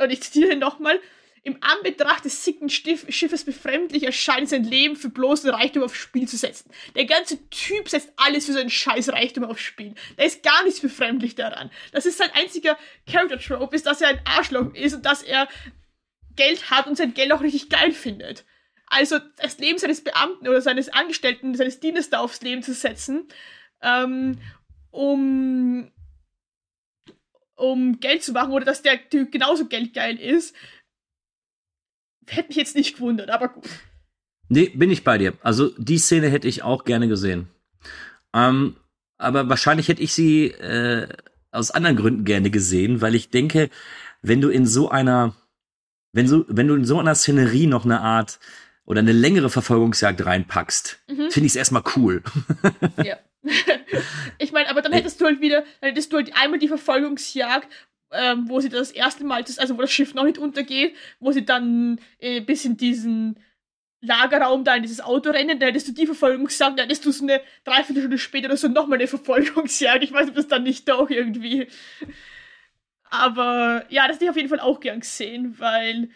[0.00, 1.00] und ich zitiere nochmal,
[1.44, 6.38] im Anbetracht des sicken Schiffes befremdlich erscheint, sein Leben für bloßen Reichtum aufs Spiel zu
[6.38, 6.70] setzen.
[6.96, 9.94] Der ganze Typ setzt alles für seinen scheiß Reichtum aufs Spiel.
[10.16, 11.70] Da ist gar nichts befremdlich daran.
[11.92, 15.46] Das ist sein einziger Character-Trope, ist, dass er ein Arschloch ist und dass er
[16.34, 18.46] Geld hat und sein Geld auch richtig geil findet.
[18.86, 23.28] Also das Leben seines Beamten oder seines Angestellten, seines Dieners da aufs Leben zu setzen,
[23.82, 24.40] ähm,
[24.90, 25.90] um
[27.56, 30.56] um Geld zu machen oder dass der Typ genauso geldgeil ist,
[32.26, 33.68] hätte mich jetzt nicht gewundert, aber gut.
[34.48, 35.34] Nee, bin ich bei dir.
[35.42, 37.48] Also die Szene hätte ich auch gerne gesehen.
[38.34, 38.76] Ähm,
[39.16, 41.08] aber wahrscheinlich hätte ich sie äh,
[41.50, 43.70] aus anderen Gründen gerne gesehen, weil ich denke,
[44.22, 45.34] wenn du in so einer,
[46.12, 48.38] wenn so, wenn du in so einer Szenerie noch eine Art
[48.84, 51.30] oder eine längere Verfolgungsjagd reinpackst, mhm.
[51.30, 52.22] finde ich es erstmal cool.
[53.02, 53.18] Ja.
[54.38, 57.68] ich meine, aber dann hättest du halt wieder, dann hättest du halt einmal die Verfolgungsjagd,
[58.12, 61.32] ähm, wo sie das erste Mal, das, also wo das Schiff noch nicht untergeht, wo
[61.32, 63.38] sie dann äh, bis in diesen
[64.00, 67.24] Lagerraum da in dieses Auto rennen, da hättest du die Verfolgungsjagd, dann hättest du so
[67.24, 70.02] eine Dreiviertelstunde später oder so nochmal eine Verfolgungsjagd.
[70.04, 71.68] Ich weiß, ob das dann nicht doch irgendwie.
[73.04, 76.10] Aber ja, das hätte ich auf jeden Fall auch gern gesehen, weil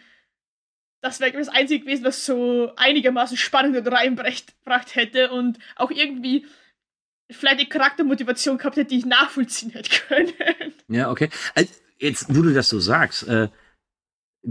[1.01, 6.45] das wäre das Einzige gewesen, was so einigermaßen Spannung reingebracht hätte und auch irgendwie
[7.31, 10.73] vielleicht die Charaktermotivation gehabt hätte, die ich nachvollziehen hätte können.
[10.87, 11.29] Ja, okay.
[11.55, 13.49] Also, jetzt, wo du das so sagst, äh,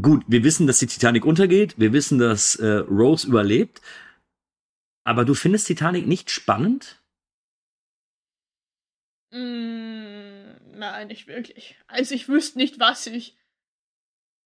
[0.01, 3.81] gut, wir wissen, dass die Titanic untergeht, wir wissen, dass äh, Rose überlebt,
[5.05, 7.03] aber du findest Titanic nicht spannend?
[9.31, 11.77] Mm, nein, nicht wirklich.
[11.87, 13.37] Also ich wüsste nicht, was ich,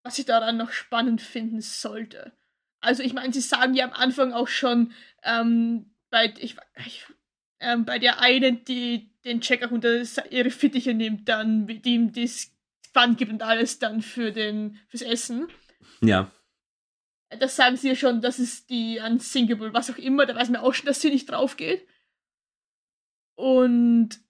[0.05, 2.33] was ich daran noch spannend finden sollte.
[2.81, 7.07] Also ich meine, sie sagen ja am Anfang auch schon, ähm, bei, ich, ich
[7.63, 12.51] ähm, bei der einen, die den Checker unter ihre Fittiche nimmt, dann, die ihm das
[12.93, 15.49] Pfand gibt und alles dann für den, fürs Essen.
[16.01, 16.31] Ja.
[17.39, 20.61] Das sagen sie ja schon, das ist die Unsinkable, was auch immer, da weiß man
[20.61, 21.87] auch schon, dass sie nicht drauf geht.
[23.35, 24.21] Und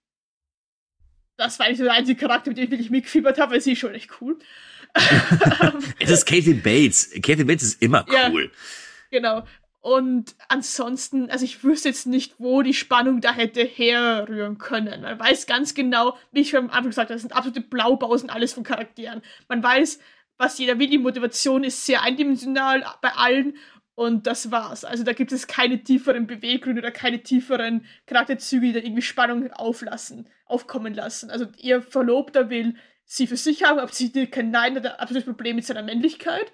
[1.35, 3.73] das war eigentlich so der einzige Charakter, mit dem ich wirklich mitgefiebert habe, weil sie
[3.73, 4.39] ist schon echt cool.
[5.99, 7.09] es ist Kathy Bates.
[7.21, 8.43] Kathy Bates ist immer cool.
[8.43, 9.47] Ja, genau.
[9.83, 15.01] Und ansonsten, also ich wüsste jetzt nicht, wo die Spannung da hätte herrühren können.
[15.01, 18.53] Man weiß ganz genau, wie ich am Anfang gesagt habe, das sind absolute Blaubausen alles
[18.53, 19.21] von Charakteren.
[19.49, 19.99] Man weiß,
[20.37, 23.57] was jeder will, die Motivation ist sehr eindimensional bei allen
[23.93, 24.85] und das war's.
[24.85, 29.51] Also da gibt es keine tieferen Beweggründe oder keine tieferen Charakterzüge, die da irgendwie Spannung
[29.51, 31.29] auflassen, aufkommen lassen.
[31.29, 35.25] Also ihr Verlobter will sie für sich haben, aber sie kein Nein, hat ein absolutes
[35.25, 36.53] Problem mit seiner Männlichkeit.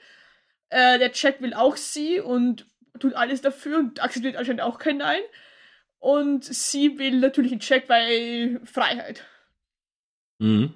[0.69, 2.65] Äh, der Jack will auch sie und
[2.99, 5.21] tut alles dafür und akzeptiert anscheinend auch kein Nein.
[5.99, 9.25] Und sie will natürlich einen Check bei Freiheit.
[10.39, 10.73] Mhm.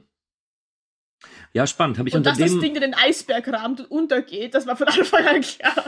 [1.54, 1.98] Ja, spannend.
[2.00, 4.88] Habe ich und dass dem das Ding den Eisberg rahmt und untergeht, das war von
[4.90, 5.86] Anfang an klar.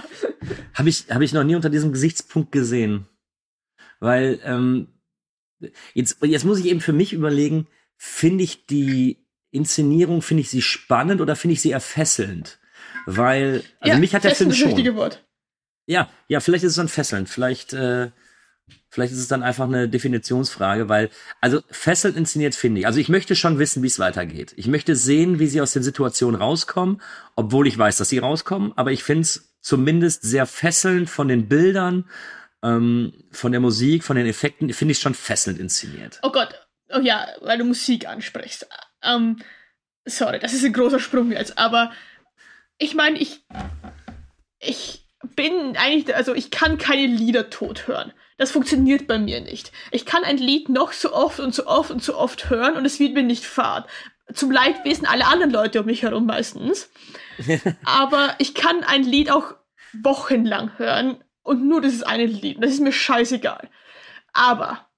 [0.73, 3.07] Habe ich, hab ich noch nie unter diesem Gesichtspunkt gesehen.
[3.99, 4.87] Weil, ähm,
[5.93, 7.67] jetzt, jetzt muss ich eben für mich überlegen,
[7.97, 12.59] finde ich die Inszenierung, finde ich sie spannend oder finde ich sie erfesselnd?
[13.05, 14.95] Weil, also ja, mich hat der Film das schon.
[14.95, 15.24] Wort.
[15.85, 17.29] Ja, ja, vielleicht ist es dann fesselnd.
[17.29, 18.11] Vielleicht, äh,
[18.89, 21.09] vielleicht ist es dann einfach eine Definitionsfrage, weil,
[21.41, 22.87] also fesselnd inszeniert finde ich.
[22.87, 24.53] Also ich möchte schon wissen, wie es weitergeht.
[24.57, 27.01] Ich möchte sehen, wie sie aus den Situationen rauskommen,
[27.35, 31.47] obwohl ich weiß, dass sie rauskommen, aber ich finde es zumindest sehr fesselnd von den
[31.47, 32.09] Bildern,
[32.63, 36.19] ähm, von der Musik, von den Effekten, finde ich schon fesselnd inszeniert.
[36.23, 38.67] Oh Gott, oh ja, weil du Musik ansprichst.
[39.03, 39.37] Ähm,
[40.05, 41.91] sorry, das ist ein großer Sprung jetzt, aber
[42.77, 43.45] ich meine, ich,
[44.59, 48.13] ich, bin eigentlich, also ich kann keine Lieder tot hören.
[48.37, 49.71] Das funktioniert bei mir nicht.
[49.91, 52.85] Ich kann ein Lied noch so oft und so oft und so oft hören und
[52.85, 53.87] es wird mir nicht fad.
[54.33, 56.89] Zum Leidwesen aller anderen Leute um mich herum meistens.
[57.85, 59.53] Aber ich kann ein Lied auch
[59.93, 62.61] wochenlang hören und nur dieses eine Lied.
[62.61, 63.69] Das ist mir scheißegal.
[64.33, 64.89] Aber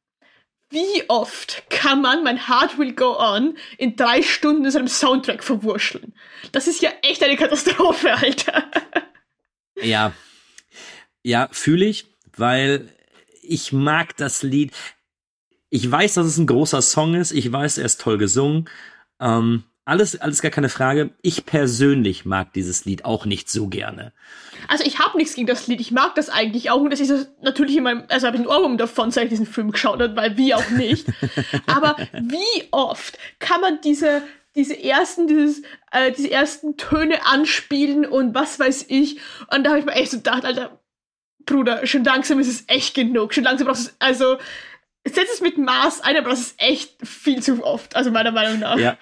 [0.70, 5.44] wie oft kann man mein Heart Will Go On in drei Stunden in seinem Soundtrack
[5.44, 6.14] verwurscheln?
[6.52, 8.64] Das ist ja echt eine Katastrophe, Alter.
[9.82, 10.14] Ja.
[11.24, 12.06] Ja, fühle ich,
[12.36, 12.90] weil
[13.42, 14.74] ich mag das Lied.
[15.70, 17.32] Ich weiß, dass es ein großer Song ist.
[17.32, 18.70] Ich weiß, er ist toll gesungen.
[19.20, 21.12] Ähm, alles, alles gar keine Frage.
[21.22, 24.12] Ich persönlich mag dieses Lied auch nicht so gerne.
[24.68, 25.80] Also ich habe nichts gegen das Lied.
[25.80, 26.82] Ich mag das eigentlich auch.
[26.82, 29.46] Und das ist natürlich in meinem, also habe ich ein Ohrwurm davon, seit ich diesen
[29.46, 31.08] Film geschaut habe, weil wie auch nicht.
[31.68, 34.24] Aber wie oft kann man diese
[34.58, 39.20] diese ersten, dieses, äh, diese ersten Töne anspielen und was weiß ich.
[39.54, 40.82] Und da habe ich mir echt so gedacht, Alter,
[41.46, 43.34] Bruder, schon langsam ist es echt genug.
[43.34, 44.38] Schon langsam brauchst du es, also,
[45.06, 48.60] setz es mit Maß ein, aber das ist echt viel zu oft, also meiner Meinung
[48.60, 48.78] nach.
[48.78, 48.98] Ja,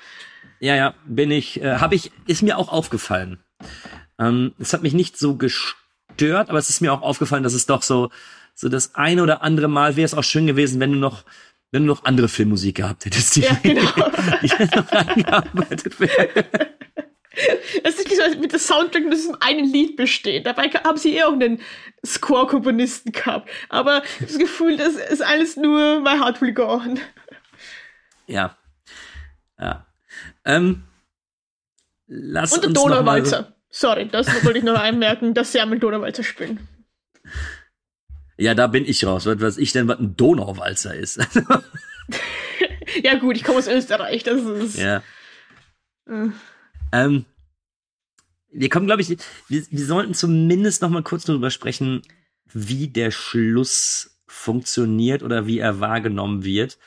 [0.60, 3.40] ja, ja bin ich, äh, habe ich, ist mir auch aufgefallen.
[4.20, 7.66] Ähm, es hat mich nicht so gestört, aber es ist mir auch aufgefallen, dass es
[7.66, 8.10] doch so,
[8.54, 11.24] so das eine oder andere Mal wäre es auch schön gewesen, wenn du noch,
[11.76, 13.82] wenn du noch andere Filmmusik gehabt hättest, die, Ja, genau.
[14.42, 16.46] die noch eingearbeitet wäre.
[17.84, 20.46] Es ist nicht so, als mit der Soundtrack nur diesem einen Lied besteht.
[20.46, 21.60] Dabei haben sie eh auch einen
[22.06, 23.50] Score-Komponisten gehabt.
[23.68, 26.98] Aber das Gefühl, das ist alles nur My Heart Will Go On.
[28.26, 28.58] Ja.
[29.60, 29.86] Ja.
[30.46, 30.84] Ähm,
[32.08, 33.54] lass Und der Donauwalzer.
[33.70, 36.66] Sorry, das wollte ich noch einmerken, dass sie einmal Donauwalzer spielen.
[38.38, 39.26] Ja, da bin ich raus.
[39.26, 41.20] Was weiß ich denn, was ein Donauwalzer ist?
[43.04, 44.78] Ja gut, ich komme aus Österreich, das ist...
[44.78, 45.04] ja.
[46.08, 46.30] Äh.
[46.92, 47.26] Ähm,
[48.52, 49.18] wir kommen, glaube ich, wir,
[49.70, 52.04] wir sollten zumindest noch mal kurz darüber sprechen,
[52.54, 56.78] wie der Schluss funktioniert oder wie er wahrgenommen wird.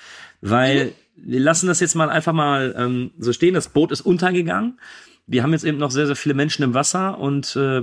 [0.40, 3.54] Weil wir lassen das jetzt mal einfach mal ähm, so stehen.
[3.54, 4.78] Das Boot ist untergegangen.
[5.26, 7.82] Wir haben jetzt eben noch sehr, sehr viele Menschen im Wasser und äh,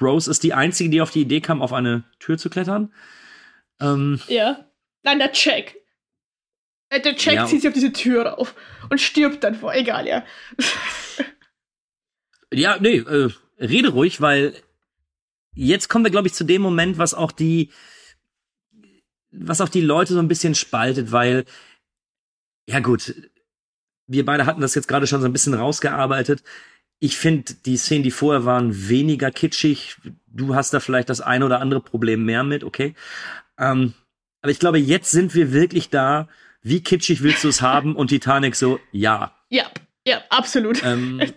[0.00, 2.92] Rose ist die einzige, die auf die Idee kam, auf eine Tür zu klettern.
[3.80, 4.64] Ähm, Ja.
[5.02, 5.74] Nein, der Jack.
[6.90, 7.46] Äh, Der Jack Ja.
[7.46, 8.54] zieht sich auf diese Tür rauf
[8.90, 9.74] und stirbt dann vor.
[9.74, 10.24] Egal, ja.
[12.52, 14.54] Ja, nee, äh, rede ruhig, weil
[15.54, 17.70] jetzt kommen wir, glaube ich, zu dem Moment, was auch die,
[19.30, 21.44] was auch die Leute so ein bisschen spaltet, weil,
[22.66, 23.14] ja gut,
[24.06, 26.42] wir beide hatten das jetzt gerade schon so ein bisschen rausgearbeitet.
[27.00, 29.96] Ich finde, die Szenen, die vorher waren, weniger kitschig.
[30.26, 32.94] Du hast da vielleicht das eine oder andere Problem mehr mit, okay.
[33.56, 33.94] Ähm,
[34.42, 36.28] aber ich glaube, jetzt sind wir wirklich da.
[36.62, 37.94] Wie kitschig willst du es haben?
[37.94, 39.34] Und Titanic so, ja.
[39.48, 39.70] Ja,
[40.06, 40.82] ja, absolut.
[40.84, 41.22] Ähm,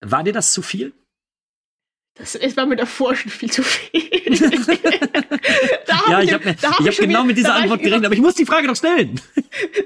[0.00, 0.92] war dir das zu viel?
[2.18, 4.00] Das, es war mir davor schon viel zu viel.
[5.86, 8.14] da Ja, ich habe hab hab genau wieder- mit dieser Antwort ich über- gerechnet, aber
[8.14, 9.20] ich muss die Frage noch stellen.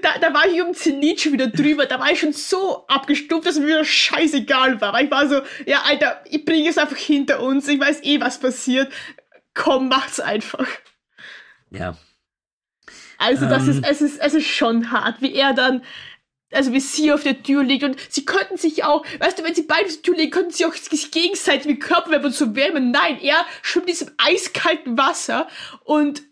[0.02, 3.46] Da, da war ich um Zenit schon wieder drüber, da war ich schon so abgestumpft,
[3.46, 4.92] dass mir wieder scheißegal war.
[4.92, 8.20] Weil ich war so, ja, Alter, ich bringe es einfach hinter uns, ich weiß eh,
[8.20, 8.92] was passiert.
[9.54, 10.66] Komm, macht's einfach.
[11.70, 11.96] Ja.
[13.18, 13.70] Also, das Ähm.
[13.70, 15.82] ist, es ist, es ist schon hart, wie er dann,
[16.52, 19.54] also wie sie auf der Tür liegt und sie könnten sich auch, weißt du, wenn
[19.54, 22.90] sie beide auf der Tür liegen, könnten sie auch sich gegenseitig mit Körperwärme zu wärmen.
[22.90, 25.46] Nein, er schwimmt in diesem eiskalten Wasser
[25.84, 26.22] und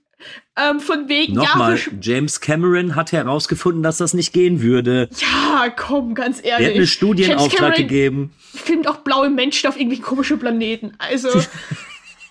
[0.56, 5.08] ähm, von wegen, Nochmal, ja, James Cameron hat herausgefunden, dass das nicht gehen würde.
[5.20, 6.78] ja, komm, ganz Er hat ehrlich.
[6.78, 8.32] einen Studienauftrag James Cameron gegeben.
[8.52, 10.94] filmt auch blaue Menschen auf irgendwelchen komischen Planeten.
[10.98, 11.28] Also.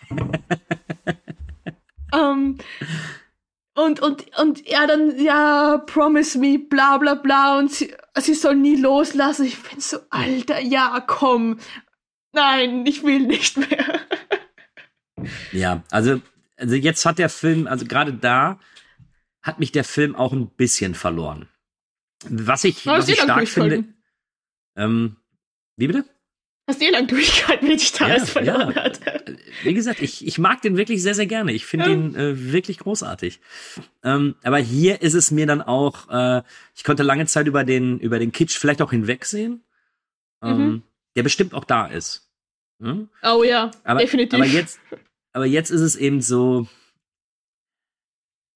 [2.13, 2.57] ähm,
[3.77, 8.55] und, und, und er dann, ja, promise me, bla bla bla, und sie, sie soll
[8.55, 9.45] nie loslassen.
[9.45, 11.59] Ich bin so, Alter, ja, komm.
[12.33, 13.85] Nein, ich will nicht mehr.
[15.51, 16.21] Ja, also,
[16.57, 18.59] also jetzt hat der Film, also gerade da
[19.41, 21.49] hat mich der Film auch ein bisschen verloren.
[22.29, 23.83] Was ich, was ich stark finde.
[24.75, 25.15] Ähm,
[25.75, 26.05] wie bitte?
[26.67, 28.83] Hast eh lang durchgehalten, wie dich da Ja, alles verloren ja.
[28.83, 28.99] hat.
[29.63, 31.53] Wie gesagt, ich, ich mag den wirklich sehr, sehr gerne.
[31.53, 31.93] Ich finde Ja.
[31.95, 33.39] ihn äh, wirklich großartig.
[34.03, 36.43] Ähm, aber hier ist es mir dann auch, äh,
[36.75, 39.63] ich konnte lange Zeit über den, über den Kitsch vielleicht auch hinwegsehen,
[40.43, 40.83] ähm, Mhm.
[41.15, 42.29] der bestimmt auch da ist.
[42.81, 43.07] Hm?
[43.23, 44.33] Oh ja, Aber, definitiv.
[44.37, 44.79] aber jetzt,
[45.31, 46.67] aber jetzt ist es eben so,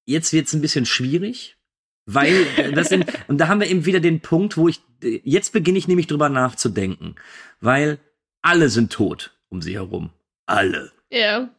[0.04, 1.56] jetzt wird's ein bisschen schwierig,
[2.04, 2.44] weil
[2.74, 5.88] das sind, und da haben wir eben wieder den Punkt, wo ich, jetzt beginne ich
[5.88, 7.14] nämlich drüber nachzudenken,
[7.60, 7.98] weil
[8.42, 10.10] alle sind tot um sie herum.
[10.46, 10.90] Alle.
[11.10, 11.50] Ja.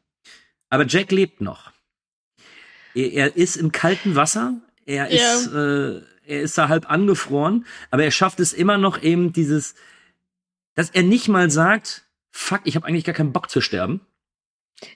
[0.70, 1.72] Aber Jack lebt noch.
[2.96, 5.34] Er, er ist im kalten Wasser, er Ja.
[5.36, 9.76] ist, äh, er ist da halb angefroren, aber er schafft es immer noch eben dieses,
[10.76, 14.02] dass er nicht mal sagt, fuck, ich habe eigentlich gar keinen Bock zu sterben,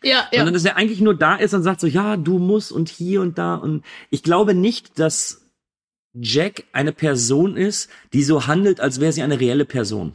[0.03, 0.39] Ja, ja.
[0.39, 3.21] sondern dass er eigentlich nur da ist und sagt so, ja, du musst und hier
[3.21, 5.46] und da und ich glaube nicht, dass
[6.21, 10.13] Jack eine Person ist, die so handelt, als wäre sie eine reelle Person.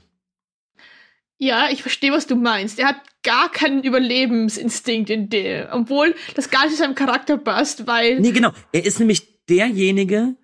[1.39, 2.79] Ja, ich verstehe, was du meinst.
[2.79, 8.21] Er hat gar keinen Überlebensinstinkt in der, obwohl das gar nicht seinem Charakter passt, weil
[8.21, 8.53] Nee, genau.
[8.73, 10.37] Er ist nämlich derjenige,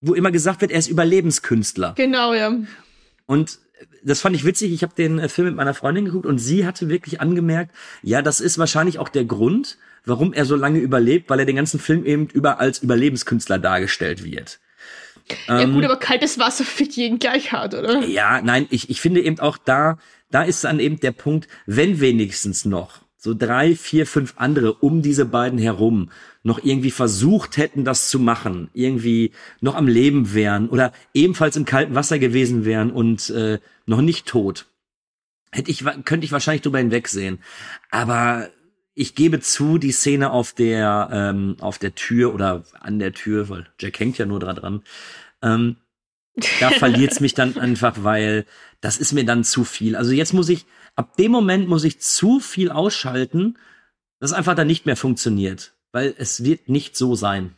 [0.00, 1.94] wo immer gesagt wird, er ist Überlebenskünstler.
[1.96, 2.54] genau ja.
[3.26, 3.60] Und
[4.04, 4.72] das fand ich witzig.
[4.72, 8.22] Ich habe den äh, Film mit meiner Freundin geguckt und sie hatte wirklich angemerkt, ja,
[8.22, 11.80] das ist wahrscheinlich auch der Grund, warum er so lange überlebt, weil er den ganzen
[11.80, 14.60] Film eben über als Überlebenskünstler dargestellt wird.
[15.48, 18.04] Ja Ähm, gut, aber kaltes Wasser fickt jeden gleich hart, oder?
[18.04, 19.98] Ja, nein, ich, ich finde eben auch da,
[20.30, 25.00] da ist dann eben der Punkt, wenn wenigstens noch so drei, vier, fünf andere um
[25.00, 26.10] diese beiden herum
[26.42, 31.64] noch irgendwie versucht hätten, das zu machen, irgendwie noch am Leben wären oder ebenfalls im
[31.64, 34.66] kalten Wasser gewesen wären und äh, noch nicht tot,
[35.52, 37.38] hätte ich, könnte ich wahrscheinlich drüber hinwegsehen.
[37.92, 38.48] Aber
[38.94, 43.48] ich gebe zu, die Szene auf der, ähm, auf der Tür oder an der Tür,
[43.48, 44.82] weil Jack hängt ja nur dran dran,
[45.42, 45.76] ähm,
[46.60, 48.46] da verliert's mich dann einfach, weil
[48.80, 49.96] das ist mir dann zu viel.
[49.96, 53.58] Also jetzt muss ich, ab dem Moment muss ich zu viel ausschalten,
[54.20, 55.74] dass einfach dann nicht mehr funktioniert.
[55.92, 57.54] Weil es wird nicht so sein.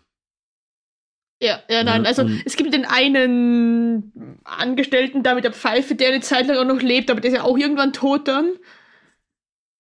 [1.41, 5.95] Ja, ja, nein, Ja, also und- es gibt den einen Angestellten da mit der Pfeife,
[5.95, 8.57] der eine Zeit lang auch noch lebt, aber der ist ja auch irgendwann tot dann.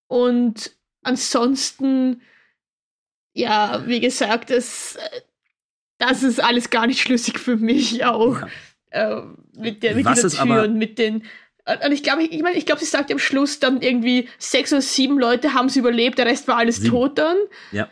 [0.08, 0.72] Und
[1.04, 2.22] ansonsten,
[3.32, 4.98] ja, wie gesagt, das,
[5.98, 8.38] das ist alles gar nicht schlüssig für mich auch.
[8.90, 9.22] Äh,
[9.56, 11.24] mit der, mit Was dieser es Tür aber- und mit den.
[11.82, 14.72] Und ich glaube, ich, ich, mein, ich glaube, sie sagt am Schluss dann irgendwie sechs
[14.72, 16.90] oder sieben Leute haben es überlebt, der Rest war alles Sieben.
[16.90, 17.36] tot dann.
[17.72, 17.88] Ja.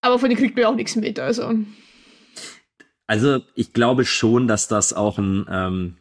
[0.00, 1.54] Aber von denen kriegt man ja auch nichts mit, also.
[3.08, 5.96] Also ich glaube schon, dass das auch ein, ähm,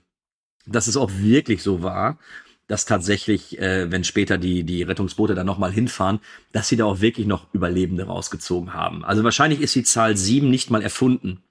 [0.68, 2.20] dass es auch wirklich so war,
[2.68, 6.20] dass tatsächlich, äh, wenn später die die Rettungsboote dann noch mal hinfahren,
[6.52, 9.06] dass sie da auch wirklich noch Überlebende rausgezogen haben.
[9.06, 11.42] Also wahrscheinlich ist die Zahl sieben nicht mal erfunden.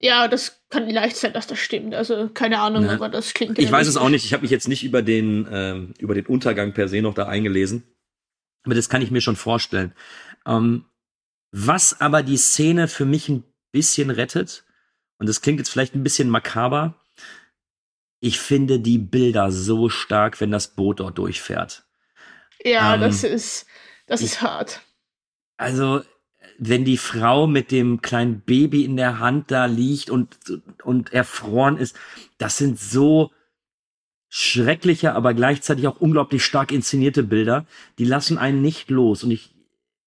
[0.00, 1.94] Ja, das kann leicht sein, dass das stimmt.
[1.94, 2.92] Also keine Ahnung, Ne?
[2.92, 3.58] aber das klingt.
[3.58, 4.24] Ich weiß es auch nicht.
[4.24, 7.26] Ich habe mich jetzt nicht über den ähm, über den Untergang per se noch da
[7.26, 7.84] eingelesen,
[8.64, 9.92] aber das kann ich mir schon vorstellen.
[10.46, 10.84] Ähm,
[11.52, 14.64] was aber die Szene für mich ein bisschen rettet
[15.18, 17.00] und das klingt jetzt vielleicht ein bisschen makaber.
[18.24, 21.84] Ich finde die Bilder so stark, wenn das Boot dort durchfährt.
[22.64, 23.66] Ja, Ähm, das ist,
[24.06, 24.80] das ist hart.
[25.58, 26.00] Also,
[26.58, 30.38] wenn die Frau mit dem kleinen Baby in der Hand da liegt und,
[30.82, 31.96] und erfroren ist,
[32.38, 33.30] das sind so
[34.30, 37.66] schreckliche, aber gleichzeitig auch unglaublich stark inszenierte Bilder.
[37.98, 39.22] Die lassen einen nicht los.
[39.22, 39.54] Und ich,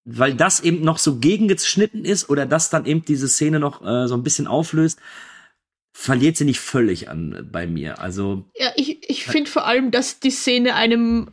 [0.05, 4.07] weil das eben noch so gegengeschnitten ist oder das dann eben diese Szene noch äh,
[4.07, 4.99] so ein bisschen auflöst,
[5.99, 7.99] verliert sie nicht völlig an bei mir.
[7.99, 11.29] Also, Ja, ich, ich finde vor allem, dass die Szene einem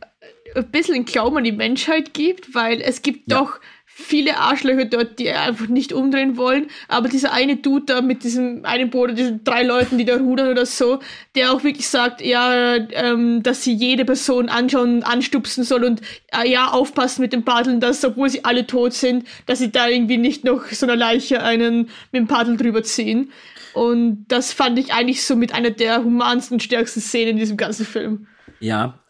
[0.55, 3.39] ein bisschen Glauben an die Menschheit gibt, weil es gibt Ja.
[3.39, 6.67] doch viele Arschlöcher dort, die einfach nicht umdrehen wollen.
[6.89, 10.17] Aber dieser eine Dude da mit diesem einen Boot, oder diesen drei Leuten, die da
[10.17, 10.99] rudern oder so,
[11.35, 16.01] der auch wirklich sagt, ja, ähm, dass sie jede Person anschauen, anstupsen soll und
[16.37, 19.87] äh, ja, aufpassen mit dem Paddeln, dass, obwohl sie alle tot sind, dass sie da
[19.87, 23.31] irgendwie nicht noch so einer Leiche einen mit dem Paddel drüber ziehen.
[23.75, 27.85] Und das fand ich eigentlich so mit einer der humansten, stärksten Szenen in diesem ganzen
[27.85, 28.27] Film.
[28.61, 29.03] Ja.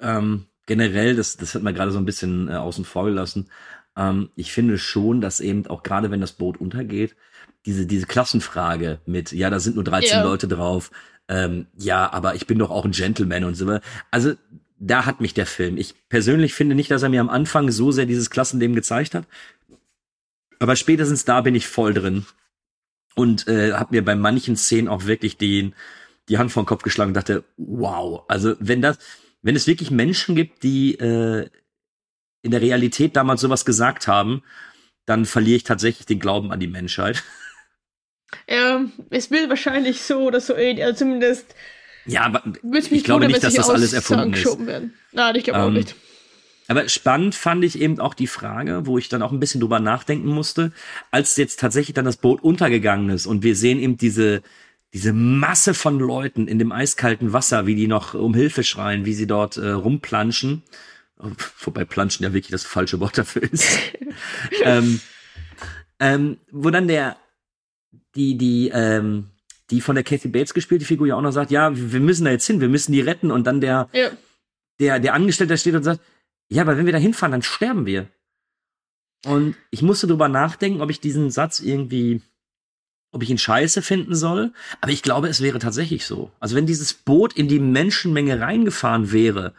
[0.00, 3.48] Ähm, generell, das, das hat man gerade so ein bisschen äh, außen vor gelassen.
[3.96, 7.14] Ähm, ich finde schon, dass eben auch gerade wenn das Boot untergeht,
[7.66, 10.24] diese, diese Klassenfrage mit, ja, da sind nur 13 Ja.
[10.24, 10.90] Leute drauf,
[11.28, 13.78] ähm, ja, aber ich bin doch auch ein Gentleman und so.
[14.10, 14.34] Also,
[14.80, 15.76] da hat mich der Film.
[15.76, 19.24] Ich persönlich finde nicht, dass er mir am Anfang so sehr dieses Klassenleben gezeigt hat.
[20.58, 22.26] Aber spätestens da bin ich voll drin.
[23.16, 25.74] Und äh, habe mir bei manchen Szenen auch wirklich den,
[26.28, 28.98] die Hand vor den Kopf geschlagen und dachte, wow, also wenn das,
[29.42, 31.48] wenn es wirklich Menschen gibt, die äh,
[32.42, 34.42] in der Realität damals sowas gesagt haben,
[35.06, 37.24] dann verliere ich tatsächlich den Glauben an die Menschheit.
[38.48, 41.54] Ja, es will wahrscheinlich so oder so ähnlich, also zumindest
[42.06, 42.42] Ja, aber
[42.90, 44.66] ich glaube nicht, dass das alles erfunden ist.
[44.66, 44.94] werden.
[45.12, 45.94] Nein, ich glaube auch Ähm, nicht.
[46.68, 49.80] Aber spannend fand ich eben auch die Frage, wo ich dann auch ein bisschen drüber
[49.80, 50.72] nachdenken musste,
[51.10, 54.42] als jetzt tatsächlich dann das Boot untergegangen ist und wir sehen eben diese,
[54.92, 59.14] diese Masse von Leuten in dem eiskalten Wasser, wie die noch um Hilfe schreien, wie
[59.14, 60.62] sie dort äh, rumplanschen.
[61.60, 63.66] Wobei planschen ja wirklich das falsche Wort dafür ist.
[64.64, 65.00] ähm,
[65.98, 67.16] ähm, wo dann der,
[68.14, 69.30] die, die, ähm,
[69.70, 72.30] die von der Kathy Bates gespielte Figur ja auch noch sagt, ja, wir müssen da
[72.30, 74.10] jetzt hin, wir müssen die retten und dann der, Ja.
[74.78, 76.00] der, der Angestellte steht und sagt,
[76.48, 78.08] ja, aber wenn wir da hinfahren, dann sterben wir.
[79.24, 82.22] Und ich musste drüber nachdenken, ob ich diesen Satz irgendwie,
[83.10, 84.52] ob ich ihn scheiße finden soll.
[84.80, 86.30] Aber ich glaube, es wäre tatsächlich so.
[86.38, 89.54] Also wenn dieses Boot in die Menschenmenge reingefahren wäre,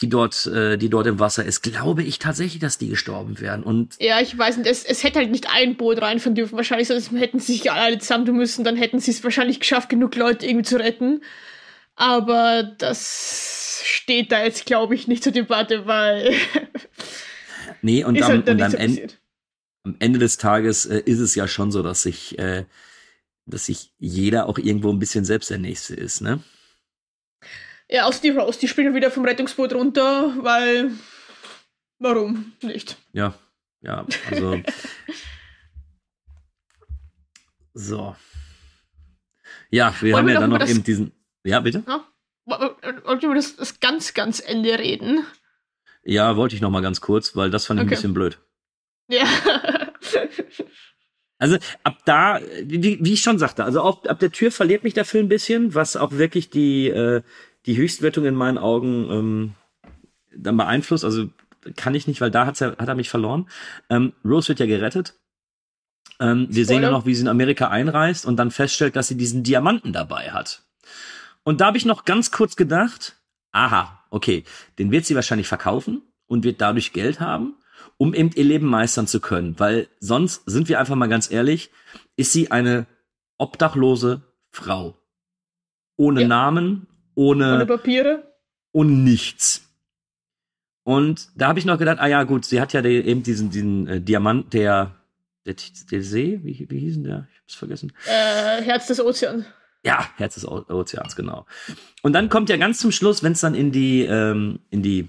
[0.00, 3.62] die dort, äh, die dort im Wasser ist, glaube ich tatsächlich, dass die gestorben wären.
[3.62, 6.56] Und Ja, ich weiß nicht, es, es hätte halt nicht ein Boot reinfahren dürfen.
[6.56, 10.16] Wahrscheinlich sonst hätten sie sich alle zusammentun müssen, dann hätten sie es wahrscheinlich geschafft, genug
[10.16, 11.22] Leute irgendwie zu retten.
[11.94, 16.34] Aber das steht da jetzt, glaube ich, nicht zur Debatte, weil
[17.82, 19.08] nee, und, am, halt und am, so Ende,
[19.84, 22.64] am Ende des Tages äh, ist es ja schon so, dass sich, äh,
[23.46, 26.42] dass sich jeder auch irgendwo ein bisschen selbst der Nächste ist, ne?
[27.88, 30.92] Ja, außer die Rose, die springen wieder vom Rettungsboot runter, weil
[31.98, 32.96] warum nicht?
[33.12, 33.34] Ja,
[33.82, 34.62] ja, also.
[37.74, 38.16] so.
[39.70, 41.12] Ja, wir Wollen haben wir ja dann noch eben diesen.
[41.44, 41.82] Ja, bitte?
[41.86, 42.11] Ja?
[42.60, 45.24] Wir über das, das ganz, ganz Ende reden?
[46.04, 47.94] Ja, wollte ich noch mal ganz kurz, weil das fand ich Okay.
[47.94, 48.38] ein bisschen blöd.
[49.08, 49.24] Ja.
[51.38, 54.94] Also ab da, wie, wie ich schon sagte, also auch ab der Tür verliert mich
[54.94, 57.22] der Film ein bisschen, was auch wirklich die, äh,
[57.66, 59.54] die Höchstwertung in meinen Augen ähm,
[60.36, 61.04] dann beeinflusst.
[61.04, 61.30] Also
[61.74, 63.48] kann ich nicht, weil da hat's ja, hat er mich verloren.
[63.90, 65.14] Ähm, Rose wird ja gerettet.
[66.20, 66.90] Ähm, wir sehen ja Spoiler.
[66.98, 70.62] noch, wie sie in Amerika einreist und dann feststellt, dass sie diesen Diamanten dabei hat.
[71.44, 73.16] Und da habe ich noch ganz kurz gedacht,
[73.52, 74.44] aha, okay,
[74.78, 77.56] den wird sie wahrscheinlich verkaufen und wird dadurch Geld haben,
[77.98, 79.58] um eben ihr Leben meistern zu können.
[79.58, 81.70] Weil sonst, sind wir einfach mal ganz ehrlich,
[82.16, 82.86] ist sie eine
[83.38, 84.96] obdachlose Frau.
[85.96, 86.28] Ohne Ja.
[86.28, 88.32] Namen, Ohne ohne, Papiere.
[88.72, 89.68] und nichts.
[90.84, 93.50] Und da habe ich noch gedacht, ah ja, gut, sie hat ja die, eben diesen,
[93.50, 94.94] diesen äh, Diamant der,
[95.46, 95.54] der,
[95.90, 97.28] der See, wie, wie hieß denn der?
[97.32, 97.92] Ich hab's vergessen.
[98.06, 99.44] Äh, Herz des Ozeans.
[99.84, 101.44] Ja, Herz des O- Ozeans, genau.
[102.02, 105.08] Und dann kommt ja ganz zum Schluss, wenn es dann in die, ähm, in die,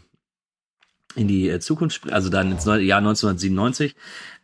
[1.15, 3.95] in die äh, Zukunft, also dann ins Jahr 1997,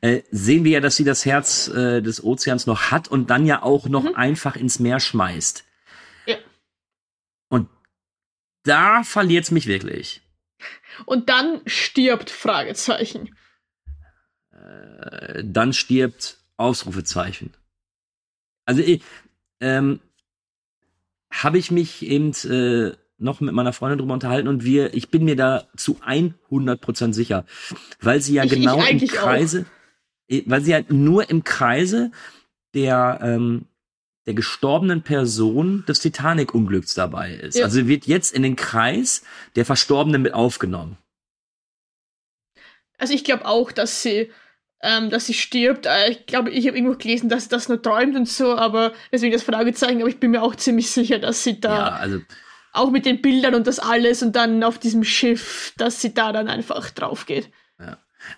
[0.02, 3.48] äh, sehen wir ja, dass sie das Herz äh, des Ozeans noch hat und dann
[3.48, 5.64] ja auch noch einfach ins Meer schmeißt.
[6.28, 6.38] Ja.
[7.50, 7.68] Und
[8.64, 10.22] da verliert's mich wirklich.
[11.06, 13.36] Und dann stirbt Fragezeichen.
[14.52, 17.54] Äh, dann stirbt Ausrufezeichen.
[18.66, 19.02] Also ich,
[19.62, 20.02] ähm,
[21.32, 25.26] habe ich mich eben äh, noch mit meiner Freundin drüber unterhalten und wir, ich bin
[25.26, 27.46] mir da zu 100% sicher,
[28.02, 29.66] weil sie ja Ich- ich genau im eigentlich Kreise,
[30.30, 32.12] äh, weil sie ja nur im Kreise
[32.74, 33.66] der ähm,
[34.26, 37.58] der gestorbenen Person des Titanic-Unglücks dabei ist.
[37.58, 37.66] Ja.
[37.66, 39.24] Also sie wird jetzt in den Kreis
[39.56, 40.98] der Verstorbenen mit aufgenommen.
[42.98, 44.30] Also ich glaube auch, dass sie,
[44.82, 45.86] ähm, dass sie stirbt.
[45.86, 48.94] Äh, Ich glaube, ich habe irgendwo gelesen, dass sie das nur träumt und so, aber
[49.12, 52.22] deswegen das Fragezeichen, aber ich bin mir auch ziemlich sicher, dass sie da Ja, also
[52.72, 56.32] auch mit den Bildern und das alles und dann auf diesem Schiff, dass sie da
[56.32, 57.50] dann einfach drauf geht.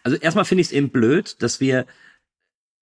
[0.04, 1.86] Also erstmal finde ich es eben blöd, dass wir,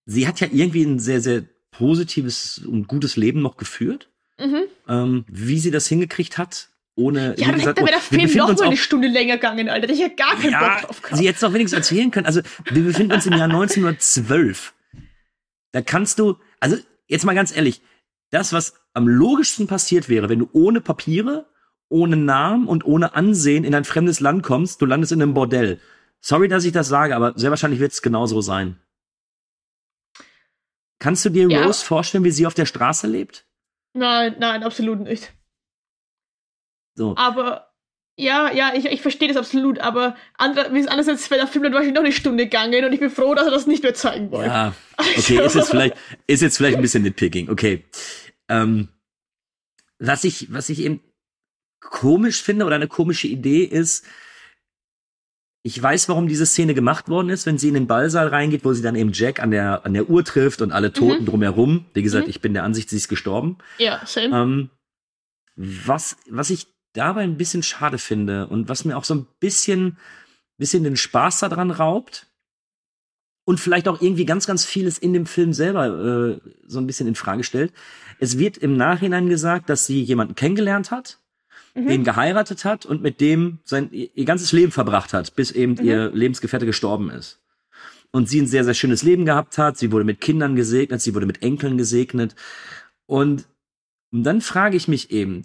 [0.06, 4.10] sie hat ja irgendwie ein sehr, sehr positives und gutes Leben noch geführt.
[4.38, 4.64] Mhm.
[4.88, 6.70] Ähm, wie sie das hingekriegt hat,
[7.00, 9.90] ohne, Ja, dann hätte mir der wir Film noch mal eine Stunde länger gegangen, Alter.
[9.90, 11.18] Ich hätte gar keinen ja, Bock drauf gehabt.
[11.18, 12.26] sie jetzt auch wenigstens erzählen können.
[12.26, 14.74] Also wir befinden uns im Jahr 1912.
[15.72, 16.78] Da kannst du, also
[17.08, 17.82] jetzt mal ganz ehrlich,
[18.32, 21.48] das, was am logischsten passiert wäre, wenn du ohne Papiere,
[21.90, 25.80] ohne Namen und ohne Ansehen in ein fremdes Land kommst, du landest in einem Bordell.
[26.22, 28.78] Sorry, dass ich das sage, aber sehr wahrscheinlich wird es genauso sein.
[31.00, 31.64] Kannst du dir Ja.
[31.66, 33.46] Rose vorstellen, wie sie auf der Straße lebt?
[33.94, 35.34] Nein, nein, absolut nicht.
[37.00, 37.16] So.
[37.16, 37.72] Aber
[38.18, 41.96] ja, ja, ich, ich verstehe das absolut, aber es andererseits wäre der Film dann wahrscheinlich
[41.96, 44.50] noch eine Stunde gegangen und ich bin froh, dass er das nicht mehr zeigen wollte.
[44.50, 44.76] Ja,
[45.18, 45.96] okay, ist jetzt vielleicht,
[46.28, 47.86] ist jetzt vielleicht ein bisschen nitpicking, okay.
[48.50, 48.90] Ähm,
[49.98, 51.00] was ich, was ich eben
[51.80, 54.06] komisch finde oder eine komische Idee ist,
[55.64, 58.74] ich weiß, warum diese Szene gemacht worden ist, wenn sie in den Ballsaal reingeht, wo
[58.74, 61.86] sie dann eben Jack an der, an der Uhr trifft und alle Toten drumherum.
[61.94, 62.30] Wie gesagt, Mhm.
[62.30, 63.58] ich bin der Ansicht, sie ist gestorben.
[63.78, 64.36] Ja, same.
[64.38, 64.70] Ähm,
[65.56, 66.68] was, was ich
[67.00, 69.98] dabei ein bisschen schade finde und was mir auch so ein bisschen,
[70.58, 72.28] bisschen den Spaß daran raubt
[73.46, 77.08] und vielleicht auch irgendwie ganz, ganz vieles in dem Film selber äh, so ein bisschen
[77.08, 77.74] in Frage stellt.
[78.20, 81.20] Es wird im Nachhinein gesagt, dass sie jemanden kennengelernt hat,
[81.76, 81.88] Mhm.
[81.88, 85.86] den geheiratet hat und mit dem sein ihr, ganzes Leben verbracht hat, bis eben Mhm.
[85.88, 87.40] ihr Lebensgefährte gestorben ist.
[88.12, 89.78] Und sie ein sehr, sehr schönes Leben gehabt hat.
[89.78, 92.36] Sie wurde mit Kindern gesegnet, sie wurde mit Enkeln gesegnet.
[93.06, 93.48] Und,
[94.12, 95.44] und dann frage ich mich eben,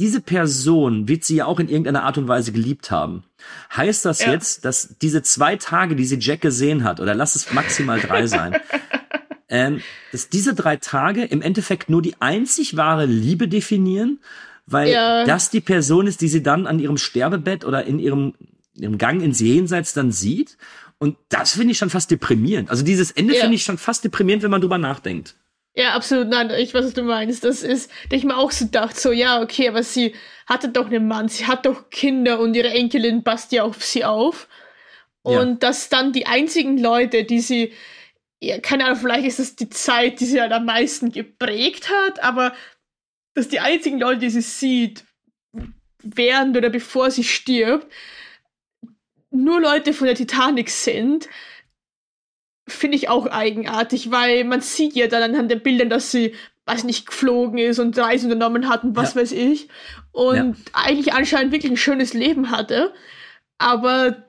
[0.00, 3.22] diese Person wird sie ja auch in irgendeiner Art und Weise geliebt haben.
[3.76, 4.32] Heißt das Ja.
[4.32, 8.26] jetzt, dass diese zwei Tage, die sie Jack gesehen hat, oder lass es maximal drei
[8.26, 8.56] sein,
[9.48, 14.18] ähm, dass diese drei Tage im Endeffekt nur die einzig wahre Liebe definieren,
[14.66, 15.24] weil Ja.
[15.24, 18.34] das die Person ist, die sie dann an ihrem Sterbebett oder in ihrem,
[18.74, 20.56] ihrem Gang ins Jenseits dann sieht.
[20.98, 22.70] Und das finde ich schon fast deprimierend.
[22.70, 23.40] Also dieses Ende Ja.
[23.40, 25.34] finde ich schon fast deprimierend, wenn man drüber nachdenkt.
[25.74, 26.28] Ja, absolut.
[26.28, 27.44] Nein, ich weiß, was du meinst.
[27.44, 30.14] Das ist, da ich mir auch so gedacht, so, ja, okay, aber sie
[30.46, 34.04] hatte doch einen Mann, sie hat doch Kinder und ihre Enkelin passt ja auf sie
[34.04, 34.48] auf.
[35.24, 35.40] Ja.
[35.40, 37.72] Und dass dann die einzigen Leute, die sie,
[38.40, 42.22] ja, keine Ahnung, vielleicht ist das die Zeit, die sie halt am meisten geprägt hat,
[42.22, 42.54] aber
[43.34, 45.04] dass die einzigen Leute, die sie sieht,
[46.02, 47.86] während oder bevor sie stirbt,
[49.30, 51.28] nur Leute von der Titanic sind,
[52.72, 56.34] finde ich auch eigenartig, weil man sieht ja dann anhand der Bildern, dass sie,
[56.66, 59.22] weiß nicht, geflogen ist und Reisen unternommen hat und was Ja.
[59.22, 59.68] weiß ich.
[60.12, 60.52] Und Ja.
[60.72, 62.92] eigentlich anscheinend wirklich ein schönes Leben hatte.
[63.58, 64.24] Aber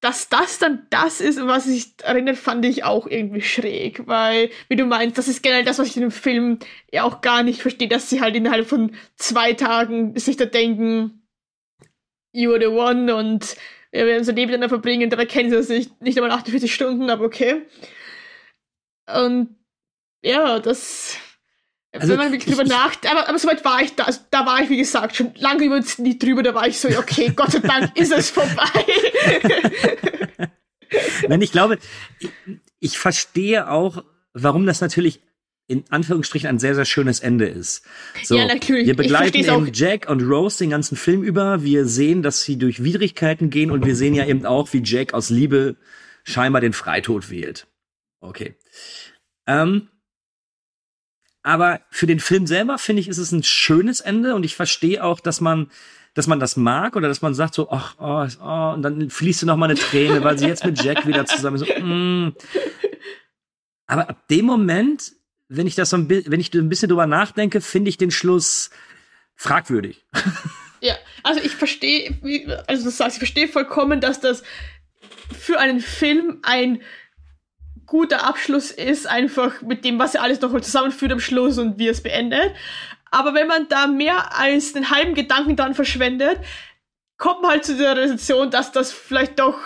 [0.00, 4.74] dass das dann das ist, was sich erinnert, fand ich auch irgendwie schräg, weil, wie
[4.74, 6.58] du meinst, das ist generell das, was ich in dem Film
[6.92, 11.22] ja auch gar nicht verstehe, dass sie halt innerhalb von zwei Tagen sich da denken,
[12.32, 13.56] you are the one und
[13.92, 17.24] wir werden unser Leben miteinander verbringen, dabei kennen sie sich nicht einmal 48 Stunden, aber
[17.24, 17.62] okay.
[19.14, 19.56] Und
[20.22, 21.16] ja, das.
[21.94, 24.20] Also, wenn man wirklich drüber ich- ich- nachdenkt, aber, aber soweit war ich da, also,
[24.30, 27.30] da war ich, wie gesagt, schon lange über nie drüber, da war ich so, okay,
[27.36, 28.84] Gott sei Dank ist es vorbei.
[31.28, 31.78] Nein, ich glaube,
[32.18, 32.30] ich,
[32.80, 35.20] ich verstehe auch, warum das natürlich
[35.68, 37.84] in Anführungsstrichen ein sehr, sehr schönes Ende ist.
[38.24, 38.86] So, Ja, natürlich.
[38.86, 41.62] Wir begleiten eben Jack und Rose den ganzen Film über.
[41.62, 45.14] Wir sehen, dass sie durch Widrigkeiten gehen und wir sehen ja eben auch, wie Jack
[45.14, 45.76] aus Liebe
[46.24, 47.66] scheinbar den Freitod wählt.
[48.20, 48.56] Okay.
[49.46, 49.88] Ähm,
[51.42, 55.02] aber für den Film selber finde ich, ist es ein schönes Ende und ich verstehe
[55.02, 55.70] auch, dass man,
[56.14, 59.44] dass man das mag oder dass man sagt so, ach, oh, oh, und dann fließt
[59.44, 61.66] noch mal eine Träne, weil sie jetzt mit Jack wieder zusammen ist.
[61.66, 62.34] So, mm.
[63.86, 65.12] Aber ab dem Moment,
[65.56, 68.70] wenn ich das so ein, wenn ich ein bisschen drüber nachdenke, finde ich den Schluss
[69.36, 70.04] fragwürdig.
[70.84, 72.18] Ja, also ich verstehe,
[72.66, 74.42] also du sagst, ich verstehe vollkommen, dass das
[75.30, 76.82] für einen Film ein
[77.86, 81.86] guter Abschluss ist, einfach mit dem, was er alles noch zusammenführt am Schluss und wie
[81.86, 82.52] es beendet.
[83.12, 86.40] Aber wenn man da mehr als einen halben Gedanken dran verschwendet,
[87.16, 89.60] kommt man halt zu der Realisation, dass das vielleicht doch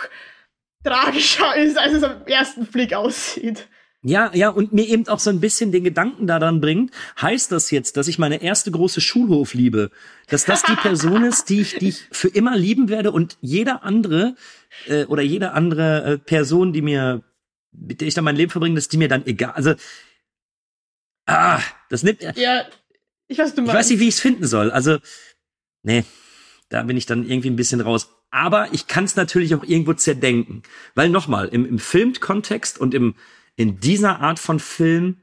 [0.83, 3.67] tragischer ist, als es am ersten Blick aussieht.
[4.07, 7.71] Ja, ja, und mir eben auch so ein bisschen den Gedanken daran bringt, heißt das
[7.71, 9.91] jetzt, dass ich meine erste große Schulhof liebe?
[10.29, 13.83] Dass das die Person ist, die ich, die ich für immer lieben werde und jeder
[13.83, 14.35] andere
[14.87, 17.21] äh, oder jede andere äh, Person, die mir,
[17.73, 19.51] mit der ich dann mein Leben verbringe, dass die mir dann egal.
[19.51, 19.73] Also,
[21.25, 21.59] ah,
[21.89, 22.21] das nimmt.
[22.37, 22.65] Ja,
[23.27, 24.71] ich weiß, du Ich weiß nicht, wie ich es finden soll.
[24.71, 24.99] Also,
[25.83, 26.05] nee,
[26.69, 28.09] da bin ich dann irgendwie ein bisschen raus.
[28.29, 30.63] Aber ich kann es natürlich auch irgendwo zerdenken.
[30.95, 33.15] Weil nochmal, im, im Filmkontext und im,
[33.57, 35.17] in dieser Art von Film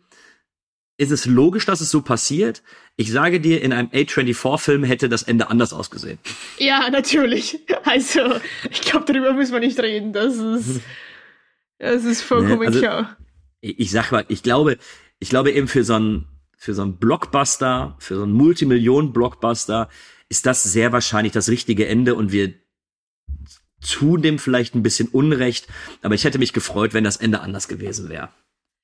[0.97, 2.63] ist es logisch, dass es so passiert.
[2.97, 6.19] Ich sage dir, in einem A24-Film hätte das Ende anders ausgesehen.
[6.59, 7.61] Ja, natürlich.
[7.85, 8.21] Also,
[8.71, 10.13] ich glaube, darüber müssen wir nicht reden.
[10.13, 10.81] Das ist,
[11.79, 13.17] das ist vollkommen Nee, also- klar.
[13.61, 14.79] Ich, ich sag mal, ich glaube,
[15.19, 19.89] ich glaube eben für so einen, für so einen Blockbuster, für so einen Multimillionen-Blockbuster
[20.29, 22.55] ist das sehr wahrscheinlich das richtige Ende und wir
[23.85, 25.69] tun dem vielleicht ein bisschen Unrecht,
[26.03, 28.31] aber ich hätte mich gefreut, wenn das Ende anders gewesen wäre.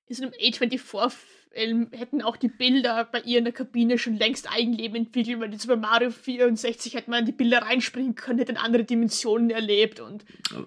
[0.06, 4.50] In so einem A24-Film hätten auch die Bilder bei ihr in der Kabine schon längst
[4.52, 8.58] Eigenleben entwickelt, weil jetzt bei Mario 64 hätte man in die Bilder reinspringen können, hätte
[8.58, 10.24] andere Dimensionen erlebt und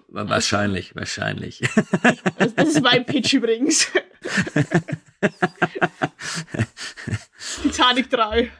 [0.08, 1.60] Wahrscheinlich, wahrscheinlich.
[2.38, 3.90] das, das ist mein Pitch übrigens.
[7.62, 8.50] Titanic 3.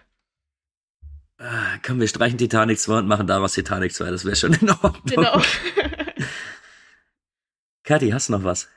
[1.46, 4.70] Ah, Komm, wir streichen Titanic 2 und machen daraus Titanic 2, das wäre schon in
[4.70, 5.02] Ordnung.
[5.04, 5.42] Genau.
[7.84, 8.68] Kathi, hast du noch was?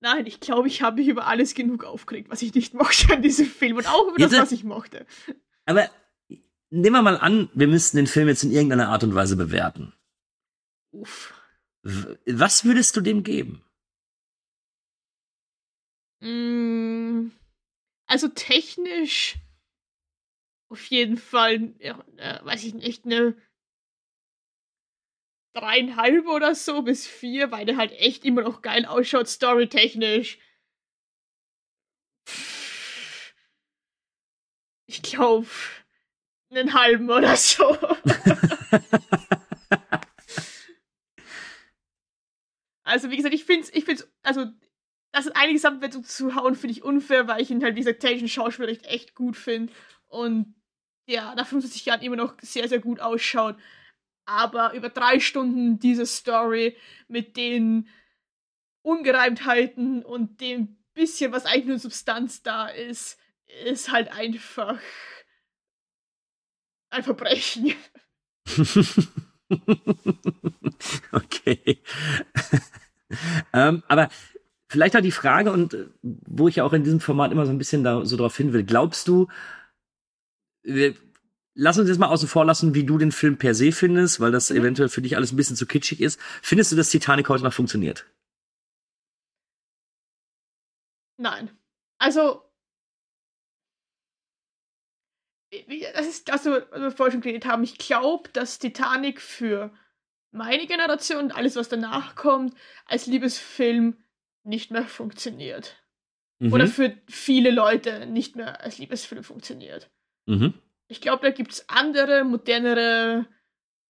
[0.00, 3.22] Nein, ich glaube, ich habe mich über alles genug aufgeregt, was ich nicht mochte an
[3.22, 5.06] diesem Film und auch über das, Jetzt- was ich mochte.
[5.64, 5.88] Aber
[6.68, 9.94] nehmen wir mal an, wir müssten den Film jetzt in irgendeiner Art und Weise bewerten.
[10.90, 11.32] Uff.
[11.82, 13.64] Was würdest du dem geben?
[16.20, 17.30] Mm,
[18.06, 19.36] Also technisch
[20.68, 23.36] auf jeden Fall, ja, äh, weiß ich nicht, eine
[25.54, 30.38] dreieinhalb oder so bis vier, weil der halt echt immer noch geil ausschaut, storytechnisch.
[34.88, 35.46] Ich glaube,
[36.50, 37.64] einen halben oder so.
[42.84, 44.46] also, wie gesagt, ich finde es, ich find's, also,
[45.16, 48.00] das ist einiges Abwertung zu hauen, finde ich unfair, weil ich ihn halt, wie gesagt,
[48.00, 49.72] technischen Schauspieler echt, echt gut finde.
[50.08, 50.54] Und
[51.08, 53.56] ja, nach 75 Jahren immer noch sehr, sehr gut ausschaut.
[54.26, 56.76] Aber über drei Stunden diese Story
[57.08, 57.88] mit den
[58.82, 63.18] Ungereimtheiten und dem bisschen, was eigentlich nur Substanz da ist,
[63.64, 64.78] ist halt einfach
[66.90, 67.74] ein Verbrechen.
[71.12, 71.82] okay.
[73.54, 74.10] ähm, aber
[74.68, 77.52] vielleicht auch die Frage, und äh, wo ich ja auch in diesem Format immer so
[77.52, 79.28] ein bisschen da so drauf hin will, glaubst du,
[80.62, 80.94] wir,
[81.54, 84.32] lass uns jetzt mal außen vor lassen, wie du den Film per se findest, weil
[84.32, 86.20] das eventuell für dich alles ein bisschen zu kitschig ist.
[86.42, 88.06] Findest du, dass Titanic heute noch funktioniert?
[91.18, 91.50] Nein.
[91.98, 92.42] Also,
[95.50, 97.62] das ist das, was wir vorhin schon geredet haben.
[97.62, 99.72] Ich glaube, dass Titanic für
[100.30, 103.96] meine Generation und alles, was danach kommt, als Liebesfilm
[104.46, 105.76] nicht mehr funktioniert.
[106.38, 106.52] Mhm.
[106.52, 109.90] Oder für viele Leute nicht mehr als Liebesfilm funktioniert.
[110.26, 110.54] Mhm.
[110.88, 113.26] Ich glaube, da gibt es andere, modernere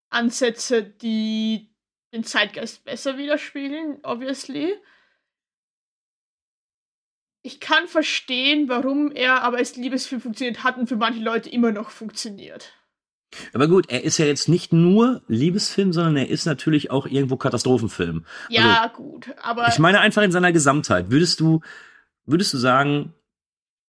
[0.08, 1.74] Ansätze, die
[2.12, 4.74] den Zeitgeist besser widerspiegeln, obviously.
[7.42, 11.72] Ich kann verstehen, warum er aber als Liebesfilm funktioniert hat und für manche Leute immer
[11.72, 12.72] noch funktioniert.
[13.52, 17.36] Aber gut, er ist ja jetzt nicht nur Liebesfilm, sondern er ist natürlich auch irgendwo
[17.36, 18.24] Katastrophenfilm.
[18.48, 21.10] Ja, Also, gut, aber Ich meine einfach in seiner Gesamtheit.
[21.10, 21.60] Würdest du,
[22.24, 23.12] würdest du sagen,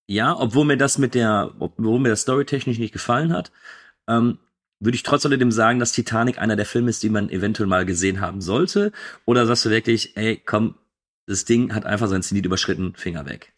[0.07, 3.51] ja, obwohl mir das mit der, obwohl mir das storytechnisch nicht gefallen hat,
[4.07, 4.39] ähm,
[4.79, 7.85] würde ich trotz alledem sagen, dass Titanic einer der Filme ist, die man eventuell mal
[7.85, 8.91] gesehen haben sollte?
[9.25, 10.75] Oder sagst du wirklich, ey, komm,
[11.25, 13.53] das Ding hat einfach sein Zenit überschritten, Finger weg?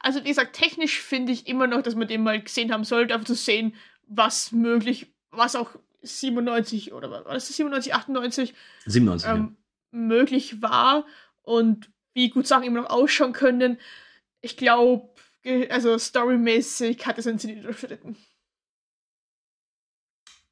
[0.00, 3.14] Also, wie gesagt, technisch finde ich immer noch, dass man den mal gesehen haben sollte,
[3.14, 3.74] einfach zu sehen,
[4.08, 8.54] was möglich, was auch 97 oder war das 97, 98
[8.86, 9.30] 97.
[9.30, 9.56] ähm,
[9.90, 11.06] möglich war
[11.42, 13.78] und wie gut Sachen immer noch ausschauen können.
[14.40, 15.08] Ich glaube,
[15.68, 18.16] also storymäßig hat es einen Sinn überschritten.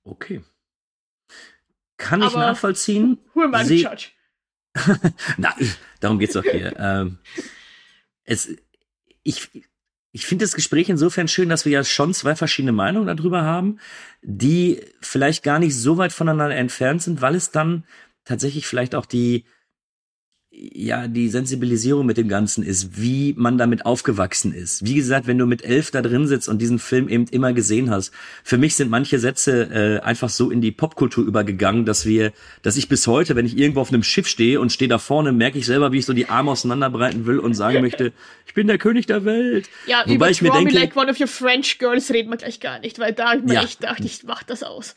[0.05, 0.45] Okay.
[1.97, 3.19] Kann ich Aber nachvollziehen.
[3.35, 4.09] Who am I to judge?
[5.39, 5.57] Na,
[6.01, 6.75] darum geht's doch hier.
[6.79, 7.19] ähm,
[8.25, 8.55] es,
[9.23, 9.51] ich
[10.17, 13.81] ich finde das Gespräch insofern schön, dass wir ja schon zwei verschiedene Meinungen darüber haben,
[14.23, 17.85] die vielleicht gar nicht so weit voneinander entfernt sind, weil es dann
[18.25, 19.45] tatsächlich vielleicht auch die
[20.59, 24.87] ja, die Sensibilisierung mit dem Ganzen ist, wie man damit aufgewachsen ist.
[24.87, 27.91] Wie gesagt, wenn du mit elf da drin sitzt und diesen Film eben immer gesehen
[27.91, 28.11] hast,
[28.43, 32.79] für mich sind manche Sätze äh, einfach so in die Popkultur übergegangen, dass wir, dass
[32.79, 35.59] ich bis heute, wenn ich irgendwo auf einem Schiff stehe und stehe da vorne, merke
[35.59, 38.13] ich selber, wie ich so die Arme auseinanderbreiten will und sagen möchte,
[38.47, 39.69] ich bin der König der Welt.
[39.87, 42.61] Ja, Wobei über ich mir denke, Like One of Your French Girls reden wir gleich
[42.61, 43.63] gar nicht, weil da ich mir Ja.
[43.63, 44.95] echt gedacht, ich mach das aus.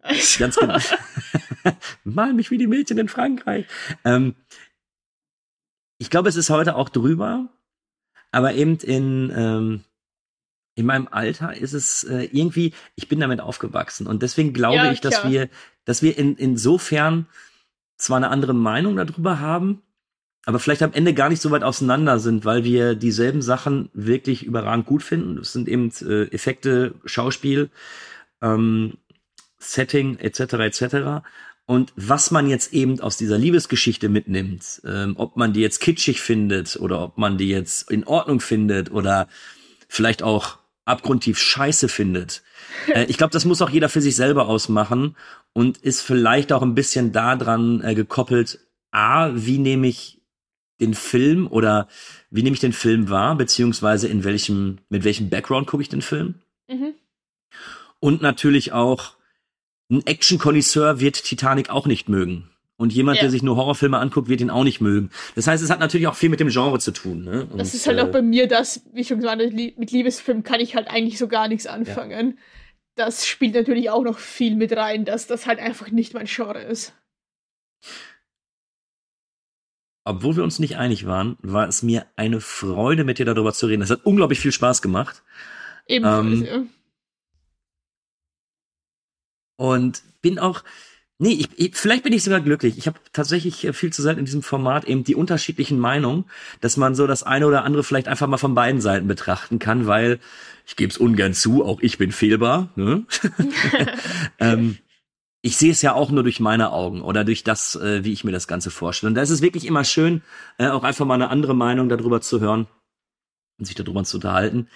[0.00, 0.78] Also, Ganz genau.
[2.04, 3.66] Mal mich wie die Mädchen in Frankreich.
[4.04, 4.34] Ähm,
[6.02, 7.48] ich glaube, es ist heute auch drüber,
[8.32, 9.84] aber eben in, ähm,
[10.74, 14.90] in meinem Alter ist es äh, irgendwie, ich bin damit aufgewachsen und deswegen glaube Ja,
[14.90, 15.30] ich, dass klar.
[15.30, 15.48] wir,
[15.84, 17.26] dass wir in, insofern
[17.98, 19.82] zwar eine andere Meinung darüber haben,
[20.44, 24.44] aber vielleicht am Ende gar nicht so weit auseinander sind, weil wir dieselben Sachen wirklich
[24.44, 25.36] überragend gut finden.
[25.36, 27.70] Das sind eben äh, Effekte, Schauspiel,
[28.40, 28.94] ähm,
[29.60, 30.54] Setting etc.
[30.54, 31.24] etc.
[31.66, 36.20] Und was man jetzt eben aus dieser Liebesgeschichte mitnimmt, ähm, ob man die jetzt kitschig
[36.20, 39.28] findet oder ob man die jetzt in Ordnung findet oder
[39.88, 42.42] vielleicht auch abgrundtief scheiße findet.
[42.88, 45.14] Äh, ich glaube, das muss auch jeder für sich selber ausmachen
[45.52, 48.60] und ist vielleicht auch ein bisschen daran äh, gekoppelt,
[48.90, 50.22] a, wie nehme ich
[50.80, 51.86] den Film oder
[52.30, 56.02] wie nehme ich den Film wahr, beziehungsweise in welchem, mit welchem Background gucke ich den
[56.02, 56.36] Film?
[56.66, 56.94] mhm.
[58.00, 59.16] Und natürlich auch
[59.92, 62.48] ein Action-Konnoisseur wird Titanic auch nicht mögen.
[62.76, 63.22] Und jemand, Ja.
[63.22, 65.10] der sich nur Horrorfilme anguckt, wird ihn auch nicht mögen.
[65.36, 67.22] Das heißt, es hat natürlich auch viel mit dem Genre zu tun.
[67.22, 67.46] Ne?
[67.46, 70.58] Und, Das ist halt äh, auch bei mir das, wie schon gesagt, mit Liebesfilm kann
[70.58, 72.38] ich halt eigentlich so gar nichts anfangen.
[72.96, 76.60] Das spielt natürlich auch noch viel mit rein, dass das halt einfach nicht mein Genre
[76.62, 76.92] ist.
[80.04, 83.66] Obwohl wir uns nicht einig waren, war es mir eine Freude, mit dir darüber zu
[83.66, 83.82] reden.
[83.82, 85.22] Es hat unglaublich viel Spaß gemacht.
[85.86, 86.62] Ebenfalls, Ähm, ja.
[89.62, 90.64] Und bin auch,
[91.18, 92.78] nee, ich, ich, vielleicht bin ich sogar glücklich.
[92.78, 96.24] Ich habe tatsächlich äh, viel zu selten in diesem Format eben die unterschiedlichen Meinungen,
[96.60, 99.86] dass man so das eine oder andere vielleicht einfach mal von beiden Seiten betrachten kann,
[99.86, 100.18] weil
[100.66, 102.70] ich gebe es ungern zu, auch ich bin fehlbar.
[102.74, 103.06] Ne?
[104.40, 104.78] ähm,
[105.42, 108.24] ich sehe es ja auch nur durch meine Augen oder durch das, äh, wie ich
[108.24, 109.10] mir das Ganze vorstelle.
[109.10, 110.22] Und da ist es wirklich immer schön,
[110.58, 112.66] äh, auch einfach mal eine andere Meinung darüber zu hören
[113.60, 114.66] und sich darüber zu unterhalten.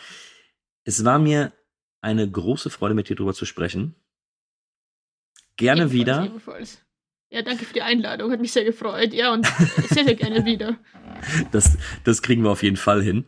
[0.84, 1.52] Es war mir
[2.02, 3.96] eine große Freude, mit dir darüber zu sprechen.
[5.56, 6.24] Gerne Ebenfalls, wieder.
[6.24, 6.82] Ebenfalls.
[7.28, 9.12] Ja, danke für die Einladung, hat mich sehr gefreut.
[9.12, 9.46] Ja, und
[9.88, 10.78] sehr, sehr gerne wieder.
[11.50, 13.24] Das, das kriegen wir auf jeden Fall hin.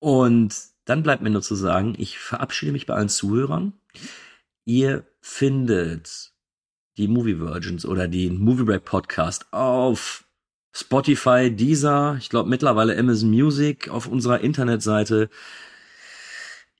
[0.00, 0.52] Und
[0.84, 3.72] dann bleibt mir nur zu sagen, ich verabschiede mich bei allen Zuhörern.
[4.64, 6.32] Ihr findet
[6.96, 10.24] die Movie Virgins oder den Movie Break Podcast auf
[10.74, 15.30] Spotify, Deezer, ich glaube mittlerweile Amazon Music, auf unserer Internetseite.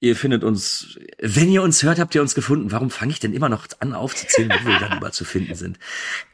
[0.02, 2.72] Ihr findet uns, wenn ihr uns hört, habt ihr uns gefunden.
[2.72, 5.78] Warum fange ich denn immer noch an aufzuzählen, wo wir darüber zu finden sind?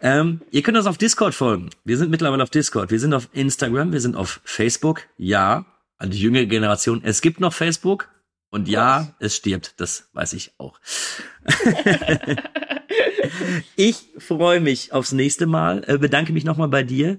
[0.01, 1.71] Ähm, ihr könnt uns auf Discord folgen.
[1.85, 2.93] Wir sind mittlerweile auf Discord.
[2.93, 3.93] Wir sind auf Instagram.
[3.93, 5.03] Wir sind auf Facebook.
[5.19, 5.67] Ja,
[5.99, 7.01] an die jüngere Generation.
[7.03, 8.09] Es gibt noch Facebook.
[8.51, 9.75] Und ja, es stirbt.
[9.79, 10.79] Das weiß ich auch.
[13.77, 15.83] ich freue mich aufs nächste Mal.
[15.89, 17.19] Äh, bedanke mich nochmal bei dir.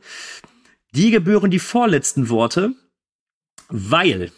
[0.95, 2.71] Die gebühren die vorletzten Worte,
[3.67, 4.31] weil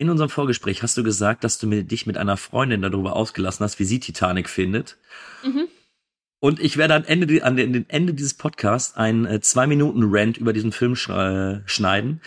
[0.00, 3.64] in unserem Vorgespräch hast du gesagt, dass du mit, dich mit einer Freundin darüber ausgelassen
[3.64, 4.96] hast, wie sie Titanic findet.
[5.44, 5.68] Mhm.
[6.40, 10.38] Und ich werde am Ende, an den Ende dieses Podcasts einen äh, zwei Minuten Rant
[10.38, 12.22] über diesen Film sch äh, schneiden,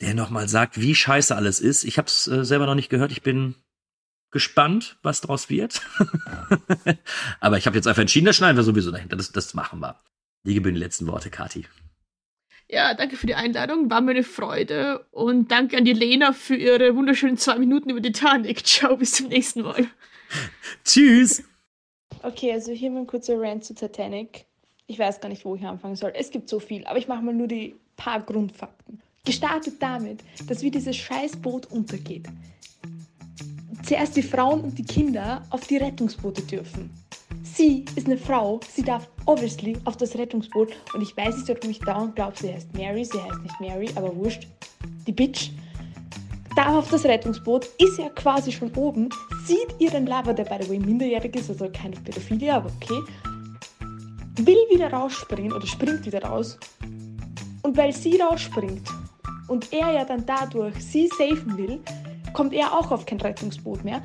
[0.00, 1.84] der nochmal sagt, wie scheiße alles ist.
[1.84, 3.12] Ich habe es äh, selber noch nicht gehört.
[3.12, 3.54] Ich bin
[4.32, 5.82] gespannt, was draus wird.
[7.40, 9.14] Aber ich habe jetzt einfach entschieden, das schneiden wir sowieso dahinter.
[9.14, 10.00] Das, das machen wir.
[10.44, 11.68] Die gebühren die letzten Worte, Kati.
[12.74, 15.06] Ja, danke für die Einladung, war mir eine Freude.
[15.12, 18.64] Und danke an die Lena für ihre wunderschönen zwei Minuten über Titanic.
[18.66, 19.86] Ciao, bis zum nächsten Mal.
[20.84, 21.44] Tschüss!
[22.24, 24.46] Okay, also hier mein kurzer Rant zu Titanic.
[24.88, 26.12] Ich weiß gar nicht, wo ich anfangen soll.
[26.16, 29.00] Es gibt so viel, aber ich mache mal nur die paar Grundfakten.
[29.24, 32.26] Gestartet damit, dass wie dieses Scheißboot untergeht.
[33.84, 36.90] Zuerst die Frauen und die Kinder auf die Rettungsboote dürfen.
[37.42, 40.72] Sie ist eine Frau, sie darf obviously auf das Rettungsboot.
[40.94, 43.90] Und ich weiß nicht, warum ich dauernd glaube, sie heißt Mary, sie heißt nicht Mary,
[43.94, 44.46] aber wurscht.
[45.06, 45.50] die Bitch,
[46.56, 49.08] da auf das Rettungsboot, ist ja quasi schon oben,
[49.44, 53.00] sieht ihren Lover, der by the way minderjährig ist, also keine Pädophilie, aber okay,
[54.36, 56.58] will wieder rausspringen oder springt wieder raus.
[57.62, 58.88] Und weil sie rausspringt
[59.48, 61.80] und er ja dann dadurch sie safen will,
[62.32, 64.02] kommt er auch auf kein Rettungsboot mehr.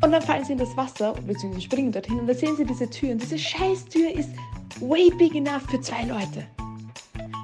[0.00, 2.88] Und dann fallen sie in das Wasser, beziehungsweise springen dorthin und da sehen sie diese
[2.88, 3.12] Tür.
[3.12, 4.30] Und diese Scheißtür ist
[4.80, 6.46] way big enough für zwei Leute.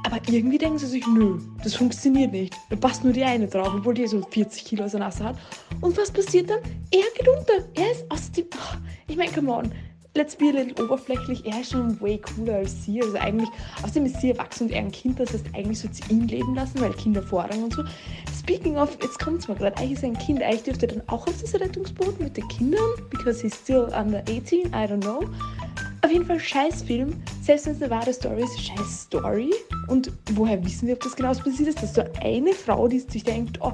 [0.04, 2.54] Aber irgendwie denken sie sich, nö, das funktioniert nicht.
[2.70, 5.36] Da passt nur die eine drauf, obwohl die so 40 Kilo aus der Nase hat.
[5.80, 6.60] Und was passiert dann?
[6.92, 7.66] Er geht unter.
[7.74, 8.46] Er ist aus dem.
[8.56, 8.78] Ach,
[9.08, 9.72] ich meine, come on.
[10.16, 11.44] Let's be a little oberflächlich.
[11.44, 13.02] Er ist schon way cooler als sie.
[13.02, 13.48] Also eigentlich,
[13.82, 15.18] außerdem ist sie erwachsen und er ein Kind.
[15.18, 17.82] Das heißt, eigentlich sollte sie ihn leben lassen, weil Kinder Vorrang und so.
[18.44, 19.74] Speaking of, jetzt kommt es mir gerade.
[19.78, 20.42] Eigentlich ist ein Kind.
[20.42, 22.90] Eigentlich dürfte er dann auch auf das Rettungsboot mit den Kindern.
[23.08, 24.66] Because he's still under 18.
[24.66, 25.22] I don't know.
[26.02, 29.50] Auf jeden Fall Scheißfilm, selbst wenn es eine wahre Story ist, scheiß Story.
[29.88, 31.78] Und woher wissen wir, ob das genau so passiert ist?
[31.78, 33.72] Das ist so eine Frau, die sich denkt, oh,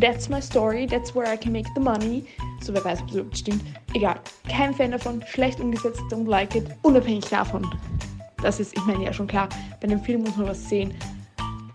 [0.00, 2.24] that's my story, that's where I can make the money.
[2.60, 3.62] So, wer weiß, ob das überhaupt stimmt.
[3.94, 4.16] Egal,
[4.48, 6.66] kein Fan davon, schlecht umgesetzt, don't like it.
[6.82, 7.64] Unabhängig davon,
[8.42, 9.48] das ist, ich meine ja schon klar,
[9.80, 10.92] bei einem Film muss man was sehen.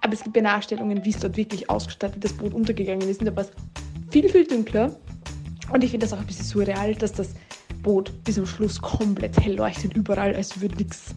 [0.03, 3.21] Aber es gibt ja Nachstellungen, wie es dort wirklich ausgestattet das Boot untergegangen ist.
[3.21, 3.51] Und da war es
[4.11, 4.93] viel, viel dunkler.
[5.71, 7.29] Und ich finde das auch ein bisschen surreal, dass das
[7.81, 11.15] Boot bis zum Schluss komplett hell leuchtet, überall, als würde nichts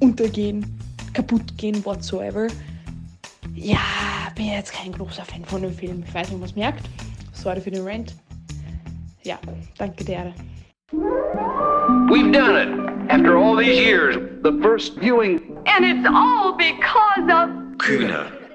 [0.00, 0.78] untergehen,
[1.12, 2.48] kaputt gehen, whatsoever.
[3.54, 3.78] Ja,
[4.34, 6.02] bin jetzt kein großer Fan von dem Film.
[6.06, 6.84] Ich weiß nicht, es merkt.
[7.32, 8.16] Sorry für den Rant.
[9.22, 9.38] Ja,
[9.78, 10.34] danke dir.
[10.92, 13.10] We've done it.
[13.10, 15.58] After all these years, the first viewing.
[15.66, 17.50] And it's all because of.
[17.78, 18.45] Kühne.